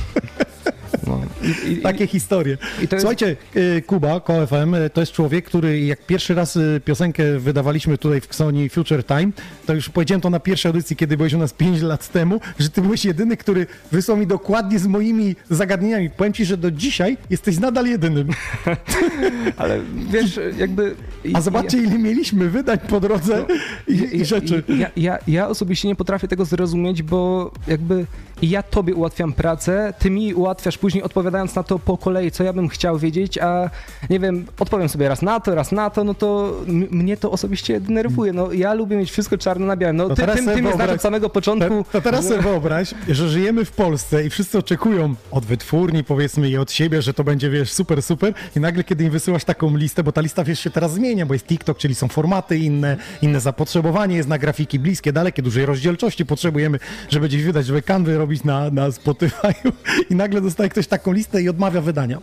No. 1.08 1.22
I, 1.68 1.72
i, 1.72 1.78
Takie 1.78 2.08
historie. 2.08 2.58
i 2.84 2.88
to 2.88 2.96
jest- 2.96 3.02
Słuchajcie, 3.04 3.36
y, 3.56 3.82
Kuba, 3.88 4.20
KFM, 4.20 4.74
y, 4.74 4.90
to 4.90 5.02
jest 5.02 5.12
człowiek, 5.12 5.46
który 5.46 5.80
jak 5.80 6.06
pierwszy 6.06 6.34
raz 6.36 6.56
y, 6.56 6.82
piosenkę 6.86 7.40
wydawaliśmy 7.40 7.98
tutaj 7.98 8.22
w 8.22 8.26
Xoni 8.26 8.70
Future 8.70 9.04
Time, 9.06 9.32
to 9.66 9.74
już 9.74 9.90
powiedziałem 9.90 10.22
to 10.22 10.30
na 10.30 10.40
pierwszej 10.40 10.70
audycji, 10.70 10.96
kiedy 10.96 11.18
byłeś 11.18 11.34
u 11.34 11.38
nas 11.38 11.54
5 11.54 11.82
lat 11.82 12.12
temu, 12.12 12.40
że 12.60 12.70
ty 12.70 12.82
byłeś 12.82 13.06
jedyny, 13.06 13.38
który 13.38 13.68
wysłał 13.92 14.18
mi 14.18 14.28
dokładnie 14.28 14.80
z 14.80 14.88
moimi 14.88 15.36
zagadnieniami. 15.50 16.10
Powiem 16.10 16.34
ci, 16.34 16.46
że 16.46 16.58
do 16.58 16.72
dzisiaj 16.72 17.18
jesteś 17.30 17.60
nadal 17.60 17.86
jedynym. 17.86 18.28
Ale 19.58 19.80
wiesz, 20.10 20.40
jakby... 20.58 20.96
A 21.34 21.42
zobaczcie, 21.42 21.78
ile 21.78 21.98
mieliśmy 21.98 22.50
wydań 22.50 22.78
po 22.90 23.00
drodze 23.00 23.46
i, 23.88 23.94
i 24.18 24.26
rzeczy. 24.26 24.64
Ja, 24.78 24.90
ja, 24.98 25.20
ja 25.28 25.48
osobiście 25.48 25.88
nie 25.88 25.96
potrafię 25.96 26.28
tego 26.28 26.46
zrozumieć, 26.46 27.04
bo 27.04 27.52
jakby 27.68 28.06
ja 28.42 28.64
tobie 28.64 28.96
ułatwiam 28.96 29.34
pracę, 29.34 29.94
ty 30.00 30.10
mi 30.10 30.34
ułatwiasz 30.34 30.78
później 30.78 31.04
odpowiadając 31.04 31.56
na 31.56 31.64
to 31.64 31.80
po 31.80 31.98
kolei, 31.98 32.32
co 32.32 32.44
ja 32.44 32.54
bym 32.54 32.70
chciał 32.70 33.00
wiedzieć, 33.00 33.38
a 33.38 33.70
nie 34.10 34.20
wiem, 34.20 34.46
odpowiem 34.60 34.90
sobie 34.90 35.10
raz 35.10 35.22
na 35.22 35.40
to, 35.40 35.56
raz 35.56 35.72
na 35.72 35.90
to, 35.90 36.04
no 36.04 36.14
to 36.14 36.56
mnie 36.68 37.18
to 37.18 37.32
osobiście 37.32 37.80
denerwuje. 37.82 38.34
No 38.34 38.52
ja 38.52 38.74
lubię 38.74 38.98
mieć 38.98 39.12
wszystko 39.12 39.38
czarno 39.38 39.66
na 39.66 39.76
białym. 39.78 39.96
No 39.98 40.08
To 40.10 40.16
ty, 40.16 40.22
teraz 40.22 40.36
ty, 40.38 40.44
sobie 40.44 40.56
ty 40.56 40.62
mnie 40.62 40.74
znasz 40.74 40.90
wyobraź- 40.90 40.94
od 40.96 41.02
samego 41.02 41.30
początku. 41.30 41.84
To, 41.84 41.92
to 41.92 42.02
teraz 42.02 42.28
sobie 42.28 42.42
wyobraź, 42.42 42.94
że 43.10 43.30
żyjemy 43.30 43.66
w 43.66 43.72
Polsce 43.72 44.26
i 44.26 44.30
wszyscy 44.30 44.58
oczekują 44.58 45.16
od 45.32 45.46
wytwórni, 45.46 46.04
powiedzmy, 46.04 46.50
i 46.50 46.58
od 46.58 46.72
siebie, 46.72 47.02
że 47.02 47.14
to 47.14 47.24
będzie, 47.24 47.50
wiesz, 47.50 47.72
super, 47.72 48.02
super 48.04 48.34
i 48.56 48.60
nagle, 48.60 48.84
kiedy 48.84 49.04
im 49.04 49.12
wysyłasz 49.12 49.44
taką 49.44 49.78
listę, 49.78 50.04
bo 50.04 50.12
ta 50.12 50.22
lista, 50.22 50.44
wiesz, 50.44 50.60
się 50.60 50.70
teraz 50.70 50.94
zmienia, 50.94 51.26
bo 51.26 51.34
jest 51.34 51.46
TikTok, 51.46 51.78
czyli 51.78 51.96
są 51.96 52.08
formaty 52.08 52.58
inne, 52.58 52.98
inne 53.22 53.40
zapotrzebowanie 53.40 54.16
jest 54.16 54.30
na 54.30 54.38
grafiki 54.38 54.80
bliskie, 54.80 55.14
dalekie, 55.14 55.42
dużej 55.42 55.66
rozdzielczości 55.66 56.26
potrzebujemy, 56.26 56.80
żeby 57.10 57.28
gdzieś 57.28 57.44
wydać, 57.44 57.66
żeby 57.66 57.82
kanwy 57.82 58.18
robić 58.18 58.29
na, 58.44 58.70
na 58.70 58.90
Spotify'u 58.90 59.72
i 60.10 60.16
nagle 60.16 60.42
dostaje 60.42 60.70
ktoś 60.70 60.88
taką 60.88 61.12
listę 61.12 61.42
i 61.42 61.50
odmawia 61.50 61.82
wydania. 61.82 62.18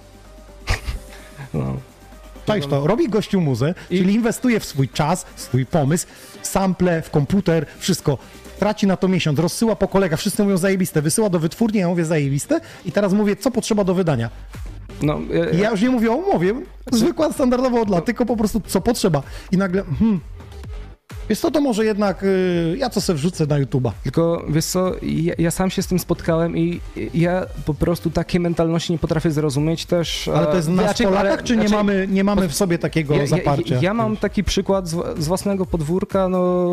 No. 1.54 1.76
Czaisz 2.46 2.66
to, 2.66 2.86
robi 2.86 3.08
gościu 3.08 3.40
muzę, 3.40 3.74
czyli 3.88 4.14
inwestuje 4.14 4.60
w 4.60 4.64
swój 4.64 4.88
czas, 4.88 5.26
swój 5.36 5.66
pomysł, 5.66 6.06
sample, 6.42 7.02
w 7.02 7.10
komputer, 7.10 7.66
wszystko. 7.78 8.18
Traci 8.58 8.86
na 8.86 8.96
to 8.96 9.08
miesiąc, 9.08 9.38
rozsyła 9.38 9.76
po 9.76 9.88
kolegach, 9.88 10.20
wszyscy 10.20 10.42
mówią 10.42 10.56
zajebiste, 10.56 11.02
wysyła 11.02 11.28
do 11.28 11.38
wytwórni, 11.38 11.80
ja 11.80 11.88
mówię 11.88 12.04
zajebiste 12.04 12.60
i 12.84 12.92
teraz 12.92 13.12
mówię, 13.12 13.36
co 13.36 13.50
potrzeba 13.50 13.84
do 13.84 13.94
wydania. 13.94 14.30
No, 15.02 15.20
ja, 15.30 15.50
I 15.50 15.58
ja 15.58 15.70
już 15.70 15.82
nie 15.82 15.90
mówię 15.90 16.10
o 16.10 16.14
umowie, 16.14 16.54
zwykła, 16.92 17.32
standardowa 17.32 17.80
od 17.80 17.90
lat, 17.90 18.04
tylko 18.04 18.26
po 18.26 18.36
prostu 18.36 18.60
co 18.66 18.80
potrzeba. 18.80 19.22
I 19.52 19.56
nagle, 19.56 19.84
hmm, 19.98 20.20
wiesz 21.28 21.38
co, 21.40 21.50
to 21.50 21.60
może 21.60 21.84
jednak 21.84 22.22
y, 22.22 22.76
ja 22.78 22.90
co 22.90 23.00
sobie 23.00 23.16
wrzucę 23.16 23.46
na 23.46 23.60
YouTube'a. 23.60 23.90
Tylko 24.02 24.44
wiesz 24.48 24.64
co, 24.64 24.92
ja, 25.02 25.34
ja 25.38 25.50
sam 25.50 25.70
się 25.70 25.82
z 25.82 25.86
tym 25.86 25.98
spotkałem 25.98 26.56
i 26.56 26.80
ja 27.14 27.46
po 27.64 27.74
prostu 27.74 28.10
takiej 28.10 28.40
mentalności 28.40 28.92
nie 28.92 28.98
potrafię 28.98 29.30
zrozumieć 29.30 29.86
też. 29.86 30.28
Ale 30.28 30.46
to 30.46 30.56
jest 30.56 30.68
e, 30.68 30.70
nas 30.70 30.84
znaczy, 30.84 31.04
Polakach, 31.04 31.32
ale- 31.32 31.42
czy 31.42 31.56
nie, 31.56 31.68
znaczy, 31.68 31.74
mamy, 31.84 32.08
nie 32.10 32.24
mamy 32.24 32.48
w 32.48 32.54
sobie 32.54 32.78
takiego 32.78 33.14
Ja, 33.14 33.20
ja, 33.20 33.26
zaparcia? 33.26 33.78
ja 33.82 33.94
mam 33.94 34.16
taki 34.16 34.44
przykład 34.44 34.88
z, 34.88 35.18
z 35.18 35.26
własnego 35.26 35.66
podwórka, 35.66 36.28
no 36.28 36.66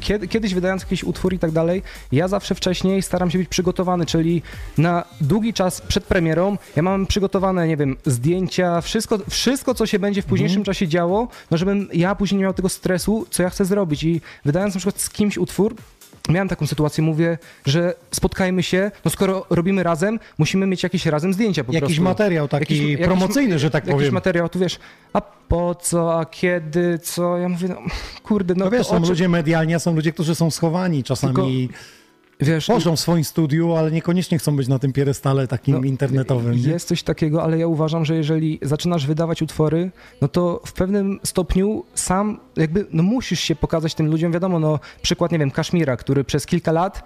kiedy, 0.00 0.28
kiedyś 0.28 0.54
wydając 0.54 0.82
jakiś 0.82 1.04
utwór 1.04 1.34
i 1.34 1.38
tak 1.38 1.50
dalej, 1.50 1.82
ja 2.12 2.28
zawsze 2.28 2.54
wcześniej 2.54 3.02
staram 3.02 3.30
się 3.30 3.38
być 3.38 3.48
przygotowany, 3.48 4.06
czyli 4.06 4.42
na 4.78 5.04
długi 5.20 5.52
czas 5.52 5.80
przed 5.80 6.04
premierą 6.04 6.56
ja 6.76 6.82
mam 6.82 7.06
przygotowane, 7.06 7.68
nie 7.68 7.76
wiem, 7.76 7.96
zdjęcia, 8.06 8.80
wszystko, 8.80 9.18
wszystko 9.30 9.74
co 9.74 9.86
się 9.86 9.98
będzie 9.98 10.22
w 10.22 10.26
późniejszym 10.26 10.64
czasie 10.64 10.88
działo, 10.88 11.28
no 11.50 11.56
żebym 11.56 11.88
ja 11.92 12.14
później 12.14 12.38
nie 12.38 12.42
miał 12.44 12.54
tego 12.54 12.68
stresu, 12.68 13.26
co 13.30 13.42
ja 13.42 13.50
chcę 13.50 13.64
zrobić 13.64 13.75
i 14.02 14.20
wydając 14.44 14.74
na 14.74 14.78
przykład 14.78 15.00
z 15.00 15.10
kimś 15.10 15.38
utwór, 15.38 15.74
Miałem 16.28 16.48
taką 16.48 16.66
sytuację, 16.66 17.04
mówię, 17.04 17.38
że 17.66 17.94
spotkajmy 18.10 18.62
się, 18.62 18.90
no 19.04 19.10
skoro 19.10 19.46
robimy 19.50 19.82
razem, 19.82 20.18
musimy 20.38 20.66
mieć 20.66 20.82
jakieś 20.82 21.06
razem 21.06 21.32
zdjęcia 21.34 21.64
po 21.64 21.72
Jakiś 21.72 21.86
prostu. 21.88 22.02
materiał 22.02 22.48
taki 22.48 22.90
Jakiś- 22.92 23.06
promocyjny, 23.06 23.58
że 23.58 23.70
tak 23.70 23.84
jakiś 23.86 23.98
powiem. 24.00 24.14
materiał, 24.14 24.48
tu 24.48 24.58
wiesz, 24.58 24.78
a 25.12 25.20
po 25.20 25.74
co, 25.74 26.20
a 26.20 26.24
kiedy, 26.26 26.98
co? 26.98 27.38
Ja 27.38 27.48
mówię, 27.48 27.68
no 27.68 27.76
kurde, 28.22 28.54
no 28.54 28.64
No 28.64 28.70
wiesz, 28.70 28.86
to 28.86 28.92
są 28.92 29.00
czym- 29.00 29.08
ludzie 29.08 29.28
medialni, 29.28 29.74
a 29.74 29.78
są 29.78 29.94
ludzie, 29.94 30.12
którzy 30.12 30.34
są 30.34 30.50
schowani 30.50 31.04
czasami. 31.04 31.68
Wiesz, 32.40 32.64
Tworzą 32.64 32.96
w 32.96 33.00
swoim 33.00 33.24
studiu, 33.24 33.74
ale 33.76 33.90
niekoniecznie 33.90 34.38
chcą 34.38 34.56
być 34.56 34.68
na 34.68 34.78
tym 34.78 34.92
pierestale 34.92 35.48
takim 35.48 35.74
no, 35.74 35.82
internetowym. 35.82 36.56
nie? 36.56 36.68
Jest 36.68 36.88
coś 36.88 37.02
takiego, 37.02 37.42
ale 37.42 37.58
ja 37.58 37.66
uważam, 37.66 38.04
że 38.04 38.16
jeżeli 38.16 38.58
zaczynasz 38.62 39.06
wydawać 39.06 39.42
utwory, 39.42 39.90
no 40.20 40.28
to 40.28 40.60
w 40.66 40.72
pewnym 40.72 41.20
stopniu 41.24 41.84
sam 41.94 42.40
jakby, 42.56 42.86
no 42.92 43.02
musisz 43.02 43.40
się 43.40 43.56
pokazać 43.56 43.94
tym 43.94 44.06
ludziom, 44.06 44.32
wiadomo, 44.32 44.58
no 44.58 44.78
przykład, 45.02 45.32
nie 45.32 45.38
wiem, 45.38 45.50
Kaszmira, 45.50 45.96
który 45.96 46.24
przez 46.24 46.46
kilka 46.46 46.72
lat 46.72 47.02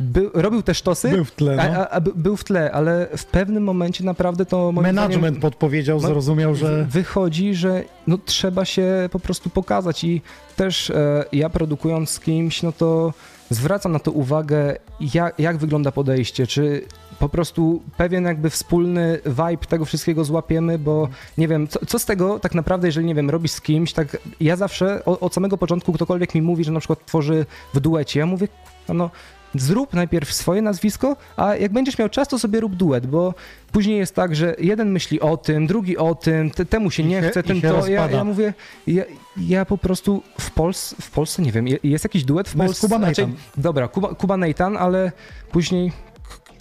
był, 0.00 0.30
robił 0.34 0.62
te 0.62 0.74
sztosy, 0.74 1.10
Był 1.10 1.24
w 1.24 1.30
tle, 1.32 1.56
no. 1.56 1.62
a, 1.62 1.66
a, 1.66 1.88
a 1.88 2.00
by- 2.00 2.12
był 2.14 2.36
w 2.36 2.44
tle, 2.44 2.72
ale 2.72 3.08
w 3.16 3.24
pewnym 3.24 3.62
momencie 3.64 4.04
naprawdę 4.04 4.46
to 4.46 4.72
Management 4.72 5.12
zdaniem, 5.14 5.40
podpowiedział, 5.40 6.00
no, 6.00 6.08
zrozumiał, 6.08 6.54
że 6.54 6.86
wychodzi, 6.90 7.54
że 7.54 7.84
no, 8.06 8.18
trzeba 8.18 8.64
się 8.64 9.08
po 9.12 9.20
prostu 9.20 9.50
pokazać 9.50 10.04
i 10.04 10.22
też 10.56 10.90
e, 10.90 11.24
ja 11.32 11.48
produkując 11.50 12.10
z 12.10 12.20
kimś, 12.20 12.62
no 12.62 12.72
to 12.72 13.12
zwracam 13.50 13.92
na 13.92 13.98
to 13.98 14.10
uwagę, 14.12 14.76
jak, 15.14 15.38
jak 15.38 15.56
wygląda 15.56 15.92
podejście, 15.92 16.46
czy 16.46 16.82
po 17.18 17.28
prostu 17.28 17.82
pewien 17.96 18.24
jakby 18.24 18.50
wspólny 18.50 19.18
vibe 19.26 19.66
tego 19.68 19.84
wszystkiego 19.84 20.24
złapiemy, 20.24 20.78
bo 20.78 21.08
nie 21.38 21.48
wiem, 21.48 21.68
co, 21.68 21.86
co 21.86 21.98
z 21.98 22.04
tego 22.04 22.38
tak 22.38 22.54
naprawdę, 22.54 22.88
jeżeli 22.88 23.06
nie 23.06 23.14
wiem, 23.14 23.30
robisz 23.30 23.50
z 23.52 23.60
kimś, 23.60 23.92
tak 23.92 24.16
ja 24.40 24.56
zawsze 24.56 25.04
o- 25.04 25.20
od 25.20 25.34
samego 25.34 25.58
początku 25.58 25.92
ktokolwiek 25.92 26.34
mi 26.34 26.42
mówi, 26.42 26.64
że 26.64 26.72
na 26.72 26.80
przykład 26.80 27.06
tworzy 27.06 27.46
w 27.74 27.80
duecie, 27.80 28.20
ja 28.20 28.26
mówię, 28.26 28.48
no 28.88 29.10
zrób 29.54 29.92
najpierw 29.94 30.32
swoje 30.32 30.62
nazwisko, 30.62 31.16
a 31.36 31.56
jak 31.56 31.72
będziesz 31.72 31.98
miał 31.98 32.08
czas, 32.08 32.28
to 32.28 32.38
sobie 32.38 32.60
rób 32.60 32.74
duet, 32.74 33.06
bo 33.06 33.34
później 33.72 33.98
jest 33.98 34.14
tak, 34.14 34.36
że 34.36 34.54
jeden 34.58 34.90
myśli 34.92 35.20
o 35.20 35.36
tym, 35.36 35.66
drugi 35.66 35.96
o 35.98 36.14
tym, 36.14 36.50
te, 36.50 36.64
temu 36.64 36.90
się 36.90 37.04
nie 37.04 37.22
się- 37.22 37.28
chce, 37.30 37.40
i 37.40 37.42
ten 37.42 37.56
się 37.56 37.62
to. 37.68 37.74
Ja, 37.92 38.00
ja 38.16 38.24
mówię, 38.24 38.54
ja, 38.86 39.04
ja 39.36 39.64
po 39.64 39.78
prostu 39.78 40.22
w, 40.40 40.50
Pols 40.50 40.94
w 41.00 41.10
Polsce, 41.10 41.42
nie 41.42 41.52
wiem, 41.52 41.68
je- 41.68 41.78
jest 41.82 42.04
jakiś 42.04 42.24
duet 42.24 42.48
w 42.48 42.56
No 42.56 42.64
jest 42.64 42.80
Polsce? 42.80 42.96
Kuba 42.96 43.06
Nathan. 43.06 43.32
dobra, 43.56 43.88
Kuba, 43.88 44.14
Kuba 44.14 44.36
Nathan, 44.36 44.76
ale 44.76 45.12
później... 45.52 45.92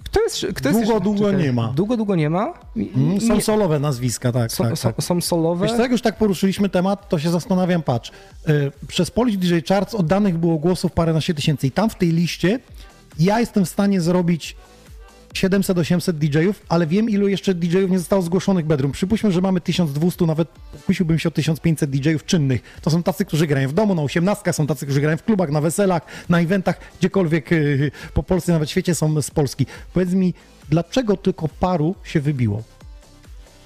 Kto 0.04 0.22
jest, 0.24 0.46
kto 0.56 0.70
jest 0.70 0.82
Długo, 0.82 1.00
długo 1.00 1.32
nie 1.32 1.54
ma. 1.54 1.68
Długo, 1.68 1.98
długo 1.98 2.16
nie 2.16 2.30
ma? 2.30 2.54
Mm, 2.96 3.22
są 3.22 3.36
nie- 3.36 3.42
solowe 3.42 3.80
nazwiska, 3.80 4.32
tak, 4.32 4.52
są, 4.52 4.64
tak, 4.64 4.80
tak. 4.80 4.96
są 5.04 5.22
solowe. 5.22 5.68
Wiesz 5.68 5.80
jak 5.80 5.92
już 5.92 6.02
tak 6.02 6.18
poruszyliśmy 6.18 6.70
temat, 6.70 7.10
to 7.10 7.20
się 7.20 7.30
zastanawiam, 7.30 7.82
patrz, 7.84 8.12
y, 8.50 8.72
przez 8.88 9.12
Polish 9.12 9.38
DJ 9.38 9.54
Charts 9.70 9.96
oddanych 9.96 10.38
było 10.38 10.58
głosów 10.58 10.92
paręnaście 10.92 11.34
tysięcy 11.34 11.68
i 11.68 11.72
tam 11.72 11.90
w 11.90 11.96
tej 11.96 12.10
liście 12.12 12.60
ja 13.20 13.40
jestem 13.40 13.66
w 13.66 13.70
stanie 13.70 14.02
zrobić 14.02 14.56
700-800 15.34 16.14
DJ-ów, 16.14 16.62
ale 16.70 16.88
wiem, 16.88 17.10
ilu 17.10 17.28
jeszcze 17.28 17.54
DJ-ów 17.54 17.92
nie 17.92 18.00
zostało 18.00 18.22
zgłoszonych 18.22 18.66
bedroom. 18.66 18.92
Przypuśćmy, 18.92 19.32
że 19.32 19.42
mamy 19.42 19.62
1200, 19.62 20.26
nawet 20.26 20.48
pokusiłbym 20.72 21.20
się 21.20 21.30
o 21.30 21.32
1500 21.32 21.90
DJ-ów 21.90 22.26
czynnych. 22.26 22.62
To 22.82 22.90
są 22.90 23.04
tacy, 23.04 23.26
którzy 23.26 23.48
grają 23.48 23.70
w 23.70 23.74
domu, 23.74 23.96
na 23.96 24.02
osiemnastkach, 24.02 24.56
są 24.56 24.68
tacy, 24.68 24.86
którzy 24.86 25.02
grają 25.02 25.18
w 25.18 25.24
klubach, 25.24 25.50
na 25.50 25.62
weselach, 25.62 26.06
na 26.30 26.42
eventach, 26.42 26.80
gdziekolwiek 27.00 27.52
y, 27.52 27.92
po 28.14 28.24
Polsce, 28.24 28.52
nawet 28.52 28.70
świecie 28.70 28.96
są 28.96 29.22
z 29.22 29.32
Polski. 29.32 29.66
Powiedz 29.94 30.14
mi, 30.14 30.34
dlaczego 30.70 31.18
tylko 31.18 31.48
paru 31.60 31.96
się 32.04 32.22
wybiło? 32.22 32.64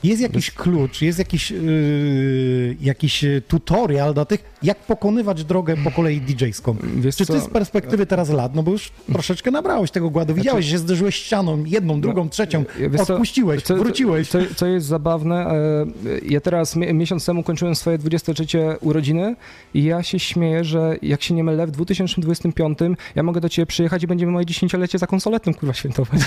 Jest 0.07 0.21
jakiś 0.21 0.51
klucz, 0.51 1.01
jest 1.01 1.19
jakiś, 1.19 1.51
yy, 1.51 2.75
jakiś 2.81 3.23
yy, 3.23 3.41
tutorial 3.41 4.13
dla 4.13 4.25
tych, 4.25 4.43
jak 4.63 4.77
pokonywać 4.79 5.43
drogę 5.43 5.75
po 5.83 5.91
kolei 5.91 6.21
DJ-ską. 6.21 6.75
Wiesz 6.95 7.15
Czy 7.15 7.25
co? 7.25 7.33
ty 7.33 7.39
z 7.41 7.47
perspektywy 7.47 8.05
teraz 8.05 8.29
lat, 8.29 8.55
no 8.55 8.63
bo 8.63 8.71
już 8.71 8.91
troszeczkę 9.13 9.51
nabrałeś 9.51 9.91
tego 9.91 10.09
gładu, 10.09 10.33
widziałeś, 10.33 10.65
że 10.65 10.71
się 10.71 10.77
zderzyłeś 10.77 11.15
ścianą, 11.15 11.63
jedną, 11.65 12.01
drugą, 12.01 12.29
trzecią, 12.29 12.63
Znaczy- 12.63 12.89
Wiesz 12.89 13.01
co, 13.01 13.13
odpuściłeś, 13.13 13.63
co- 13.63 13.75
wróciłeś. 13.75 14.29
Co, 14.29 14.39
co 14.55 14.65
jest 14.67 14.85
zabawne, 14.85 15.35
e, 15.35 15.85
ja 16.25 16.41
teraz 16.41 16.75
mi- 16.75 16.93
miesiąc 16.93 17.25
temu 17.25 17.43
kończyłem 17.43 17.75
swoje 17.75 17.97
23 17.97 18.47
urodziny 18.81 19.35
i 19.73 19.83
ja 19.83 20.03
się 20.03 20.19
śmieję, 20.19 20.63
że 20.63 20.95
jak 21.01 21.23
się 21.23 21.33
nie 21.33 21.43
mylę, 21.43 21.67
w 21.67 21.71
2025 21.71 22.79
ja 23.15 23.23
mogę 23.23 23.41
do 23.41 23.49
ciebie 23.49 23.65
przyjechać 23.65 24.03
i 24.03 24.07
będziemy 24.07 24.31
moje 24.31 24.45
dziesięciolecie 24.45 24.97
za 24.97 25.07
konsoletą 25.07 25.53
kurwa 25.53 25.73
świętować. 25.73 26.19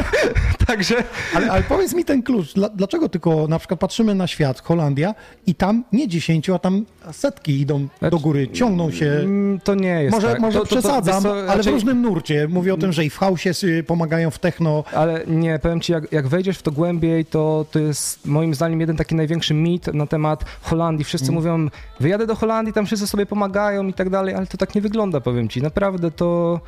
Także 0.66 0.94
Ale, 1.34 1.52
ale 1.52 1.62
powiedz 1.62 1.94
mi 1.94 2.04
ten 2.04 2.22
klucz, 2.22 2.54
dla, 2.54 2.68
dlaczego 2.68 3.08
tylko 3.12 3.48
na 3.48 3.58
przykład 3.58 3.80
patrzymy 3.80 4.14
na 4.14 4.26
świat, 4.26 4.60
Holandia 4.62 5.14
i 5.46 5.54
tam 5.54 5.84
nie 5.92 6.08
dziesięciu, 6.08 6.54
a 6.54 6.58
tam 6.58 6.84
setki 7.12 7.60
idą 7.60 7.88
do 8.10 8.18
góry, 8.18 8.48
ciągną 8.48 8.90
się... 8.90 9.06
mm, 9.06 9.60
to 9.60 9.74
nie 9.74 10.02
jest 10.02 10.14
Może, 10.14 10.28
tak. 10.28 10.40
może 10.40 10.58
to, 10.58 10.64
to, 10.64 10.70
to, 10.74 10.80
przesadzam, 10.80 11.14
wiesz 11.14 11.22
co, 11.22 11.32
ale 11.32 11.46
raczej- 11.46 11.72
w 11.72 11.74
różnym 11.74 12.02
nurcie. 12.02 12.48
Mówię 12.48 12.74
o 12.74 12.76
tym, 12.76 12.92
że 12.92 13.04
i 13.04 13.10
w 13.10 13.18
house'ie 13.20 13.64
y, 13.64 13.82
pomagają 13.84 14.30
w 14.30 14.38
techno, 14.38 14.84
Ale 14.94 15.24
nie, 15.26 15.58
powiem 15.58 15.80
ci, 15.80 15.92
jak, 15.92 16.12
jak 16.12 16.28
wejdziesz 16.28 16.58
w 16.58 16.62
to 16.62 16.70
głębiej, 16.72 17.24
to 17.24 17.66
to 17.70 17.78
jest 17.78 18.26
moim 18.26 18.54
zdaniem 18.54 18.80
jeden 18.80 18.96
taki 18.96 19.14
największy 19.14 19.54
mit 19.54 19.86
na 19.94 20.06
temat 20.06 20.44
Holandii. 20.62 21.04
Wszyscy 21.04 21.28
Mm. 21.28 21.34
mówią, 21.34 21.68
wyjadę 22.00 22.26
do 22.26 22.34
Holandii, 22.34 22.72
tam 22.74 22.86
wszyscy 22.86 23.06
sobie 23.06 23.26
pomagają 23.26 23.86
i 23.86 23.92
tak 23.94 24.10
dalej, 24.10 24.34
ale 24.34 24.46
to 24.46 24.56
tak 24.58 24.74
nie 24.74 24.80
wygląda, 24.80 25.20
powiem 25.20 25.48
ci. 25.48 25.62
Naprawdę 25.62 26.10
to, 26.10 26.60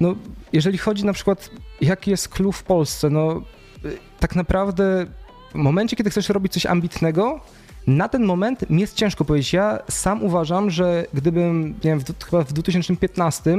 no, 0.00 0.14
jeżeli 0.52 0.78
chodzi 0.78 1.04
na 1.04 1.12
przykład, 1.12 1.50
jaki 1.80 2.10
jest 2.10 2.28
klub 2.28 2.56
w 2.56 2.62
Polsce, 2.62 3.10
no, 3.10 3.42
y, 3.84 3.96
tak 4.20 4.36
naprawdę 4.36 5.06
w 5.54 5.58
momencie, 5.58 5.96
kiedy 5.96 6.10
chcesz 6.10 6.28
robić 6.28 6.52
coś 6.52 6.66
ambitnego, 6.66 7.40
na 7.86 8.08
ten 8.08 8.24
moment 8.24 8.70
mi 8.70 8.80
jest 8.80 8.96
ciężko 8.96 9.24
powiedzieć. 9.24 9.52
Ja 9.52 9.78
sam 9.88 10.22
uważam, 10.22 10.70
że 10.70 11.06
gdybym, 11.14 11.74
nie 11.84 11.90
wiem, 11.90 12.00
w, 12.00 12.24
chyba 12.24 12.44
w 12.44 12.52
2015 12.52 13.56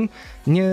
nie 0.47 0.69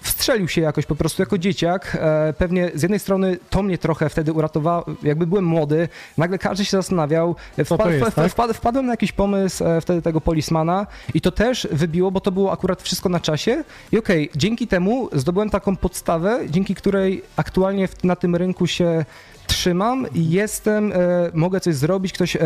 wstrzelił 0.00 0.48
się 0.48 0.60
jakoś 0.60 0.86
po 0.86 0.94
prostu 0.94 1.22
jako 1.22 1.38
dzieciak, 1.38 1.98
e, 2.00 2.32
pewnie 2.38 2.70
z 2.74 2.82
jednej 2.82 3.00
strony 3.00 3.38
to 3.50 3.62
mnie 3.62 3.78
trochę 3.78 4.08
wtedy 4.08 4.32
uratowało, 4.32 4.84
jakby 5.02 5.26
byłem 5.26 5.44
młody, 5.44 5.88
nagle 6.18 6.38
każdy 6.38 6.64
się 6.64 6.70
zastanawiał, 6.70 7.36
to 7.54 7.90
jest, 7.90 8.16
tak? 8.16 8.30
wpad, 8.30 8.56
wpadłem 8.56 8.86
na 8.86 8.92
jakiś 8.92 9.12
pomysł 9.12 9.64
e, 9.64 9.80
wtedy 9.80 10.02
tego 10.02 10.20
polismana 10.20 10.86
i 11.14 11.20
to 11.20 11.30
też 11.30 11.68
wybiło, 11.72 12.10
bo 12.10 12.20
to 12.20 12.32
było 12.32 12.52
akurat 12.52 12.82
wszystko 12.82 13.08
na 13.08 13.20
czasie 13.20 13.64
i 13.92 13.98
okej, 13.98 14.30
dzięki 14.36 14.66
temu 14.66 15.08
zdobyłem 15.12 15.50
taką 15.50 15.76
podstawę, 15.76 16.40
dzięki 16.50 16.74
której 16.74 17.22
aktualnie 17.36 17.88
w, 17.88 18.04
na 18.04 18.16
tym 18.16 18.36
rynku 18.36 18.66
się 18.66 19.04
trzymam 19.46 20.06
i 20.14 20.30
jestem, 20.30 20.92
e, 20.92 20.96
mogę 21.34 21.60
coś 21.60 21.74
zrobić, 21.74 22.12
ktoś, 22.12 22.36
e, 22.36 22.40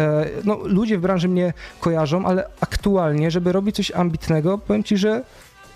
no 0.44 0.58
ludzie 0.64 0.98
w 0.98 1.00
branży 1.00 1.28
mnie 1.28 1.52
kojarzą, 1.80 2.26
ale 2.26 2.48
aktualnie, 2.60 3.30
żeby 3.30 3.52
robić 3.52 3.76
coś 3.76 3.90
ambitnego, 3.90 4.58
powiem 4.58 4.84
ci, 4.84 4.96
że 4.96 5.22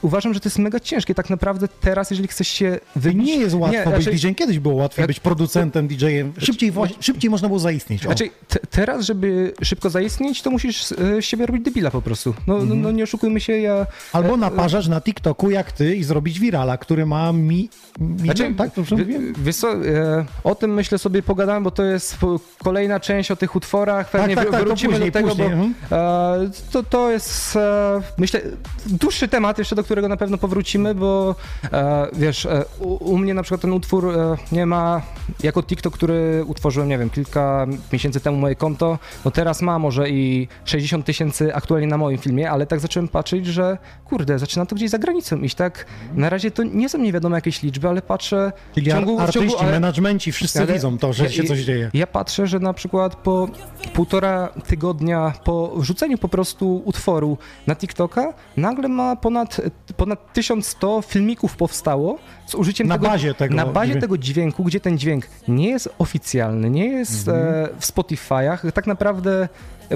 uważam, 0.03 0.35
że 0.35 0.41
to 0.41 0.49
jest 0.49 0.59
mega 0.59 0.81
ciężkie 0.81 1.15
tak 1.15 1.31
naprawdę 1.31 1.69
teraz, 1.81 2.11
jeżeli 2.11 2.29
chcesz 2.29 2.49
się 2.49 2.79
wybić. 2.97 3.27
Nie 3.27 3.37
jest 3.37 3.55
łatwo 3.55 3.91
być 3.91 4.07
raczej- 4.07 4.15
DJ-em. 4.15 4.35
Kiedyś 4.35 4.59
było 4.59 4.75
łatwiej 4.75 5.07
być 5.07 5.21
producentem, 5.21 5.89
DJ-em. 5.89 6.33
Szybciej, 6.39 6.71
właśnie- 6.71 6.97
szybciej 7.01 7.31
można 7.31 7.49
było 7.49 7.61
zaistnieć. 7.61 8.03
O. 8.03 8.05
Znaczy, 8.05 8.31
te, 8.49 8.59
teraz, 8.71 9.05
żeby 9.05 9.53
szybko 9.63 9.91
zaistnieć, 9.91 10.43
to 10.43 10.51
musisz 10.51 10.85
z, 10.85 10.93
e, 10.93 11.23
siebie 11.23 11.47
robić 11.47 11.65
debila 11.65 11.91
po 11.91 12.03
prostu. 12.03 12.35
No, 12.47 12.65
no, 12.65 12.75
no 12.75 12.91
nie 12.91 13.05
oszukujmy 13.05 13.41
się, 13.41 13.59
ja... 13.59 13.87
Albo 14.13 14.35
e, 14.35 14.37
naparzasz 14.37 14.89
na 14.89 15.01
TikToku 15.01 15.51
jak 15.51 15.73
ty 15.73 15.97
i 15.97 16.05
zrobić 16.05 16.41
wirala, 16.41 16.79
który 16.79 17.07
ma 17.07 17.33
mi... 17.33 17.69
milion, 18.01 18.25
Znaczy, 18.25 18.55
tak? 18.55 18.71
Dobrze? 18.77 18.97
Wiesz 19.39 19.57
co, 19.57 19.73
e, 19.73 20.25
o 20.45 20.55
tym 20.55 20.75
myślę 20.75 20.99
sobie 20.99 21.23
pogadałem, 21.23 21.65
bo 21.65 21.71
to 21.71 21.85
jest 21.85 22.17
kolejna 22.65 23.01
część 23.01 23.31
o 23.31 23.37
tych 23.37 23.57
utworach. 23.57 24.11
Pewnie 24.11 24.35
tak, 24.35 24.49
wr- 24.49 24.51
tak, 24.51 24.61
to 24.61 24.67
wrócimy 24.67 24.93
później, 24.93 25.11
do 25.11 25.19
tego, 25.19 25.29
później, 25.29 25.49
bo 25.49 25.55
mhm. 25.55 25.75
e, 25.91 26.51
to, 26.73 26.83
to 26.83 27.11
jest, 27.11 27.57
e, 27.57 28.03
myślę, 28.19 28.41
dłuższy 28.87 29.29
temat 29.29 29.59
jeszcze, 29.59 29.77
do 29.77 29.83
którego 29.90 30.09
na 30.09 30.16
pewno 30.16 30.38
powrócimy, 30.38 30.94
bo 30.94 31.35
e, 31.72 32.07
wiesz, 32.12 32.46
e, 32.46 32.64
u, 32.81 33.12
u 33.12 33.18
mnie 33.18 33.35
na 33.35 33.42
przykład 33.42 33.61
ten 33.61 33.72
utwór 33.72 34.09
e, 34.18 34.37
nie 34.53 34.66
ma, 34.66 35.03
jako 35.42 35.62
TikTok, 35.62 35.94
który 35.94 36.44
utworzyłem, 36.46 36.88
nie 36.88 36.98
wiem, 36.98 37.11
kilka 37.11 37.66
miesięcy 37.92 38.20
temu 38.20 38.37
moje 38.37 38.55
konto, 38.55 38.98
no 39.24 39.31
teraz 39.31 39.62
ma 39.62 39.79
może 39.79 40.11
i 40.11 40.48
60 40.64 41.07
tysięcy 41.07 41.55
aktualnie 41.55 41.87
na 41.87 41.98
moim 41.98 42.18
filmie, 42.18 42.50
ale 42.50 42.66
tak 42.66 42.81
zacząłem 42.81 43.09
patrzeć, 43.09 43.46
że 43.46 43.79
kurde, 44.05 44.38
zaczyna 44.38 44.66
to 44.66 44.76
gdzieś 44.76 44.90
za 44.90 44.98
granicą 44.98 45.37
iść, 45.37 45.55
tak? 45.55 45.87
Na 46.14 46.31
razie 46.31 46.50
to 46.50 46.62
nie 46.62 46.88
są 46.88 46.98
nie 46.98 47.12
wiadomo 47.12 47.37
jakieś 47.37 47.62
liczby, 47.62 47.88
ale 47.88 48.03
patrzę 48.03 48.53
Czyli 48.74 48.90
w 48.90 48.94
ciągu, 48.94 49.16
w 49.16 49.20
artyści, 49.20 49.48
ciągu, 49.48 49.62
ale- 49.62 49.72
menadżmenci, 49.72 50.33
wszyscy 50.33 50.59
ale 50.61 50.72
widzą 50.72 50.98
to, 50.98 51.12
że 51.12 51.24
ja- 51.24 51.31
się 51.31 51.44
coś 51.44 51.61
dzieje. 51.61 51.90
Ja 51.94 52.07
patrzę, 52.07 52.46
że 52.46 52.59
na 52.59 52.72
przykład 52.74 53.16
po 53.16 53.48
półtora 53.94 54.48
tygodnia 54.66 55.33
po 55.44 55.72
wrzuceniu 55.76 56.18
po 56.18 56.29
prostu 56.29 56.83
utworu 56.85 57.38
na 57.66 57.76
TikToka 57.76 58.35
nagle 58.57 58.88
ma 58.88 59.16
ponad, 59.16 59.61
ponad 59.96 60.33
1100 60.33 61.03
filmików 61.03 61.57
powstało 61.57 62.18
z 62.46 62.55
użyciem 62.55 62.87
Na 62.88 62.94
tego, 62.94 63.07
bazie 63.07 63.35
tego 63.35 63.55
na 63.55 63.66
bazie 63.66 63.87
dźwięku. 63.87 64.00
tego 64.00 64.18
dźwięku, 64.18 64.64
gdzie 64.64 64.81
ten 64.81 64.98
dźwięk 64.98 65.26
nie 65.48 65.68
jest 65.68 65.88
oficjalny, 65.98 66.70
nie 66.70 66.87
jest 66.88 67.29
Mhm. 67.29 67.64
e, 67.64 67.68
w 67.81 67.87
Spotify'ach, 67.87 68.72
tak 68.72 68.87
naprawdę 68.87 69.48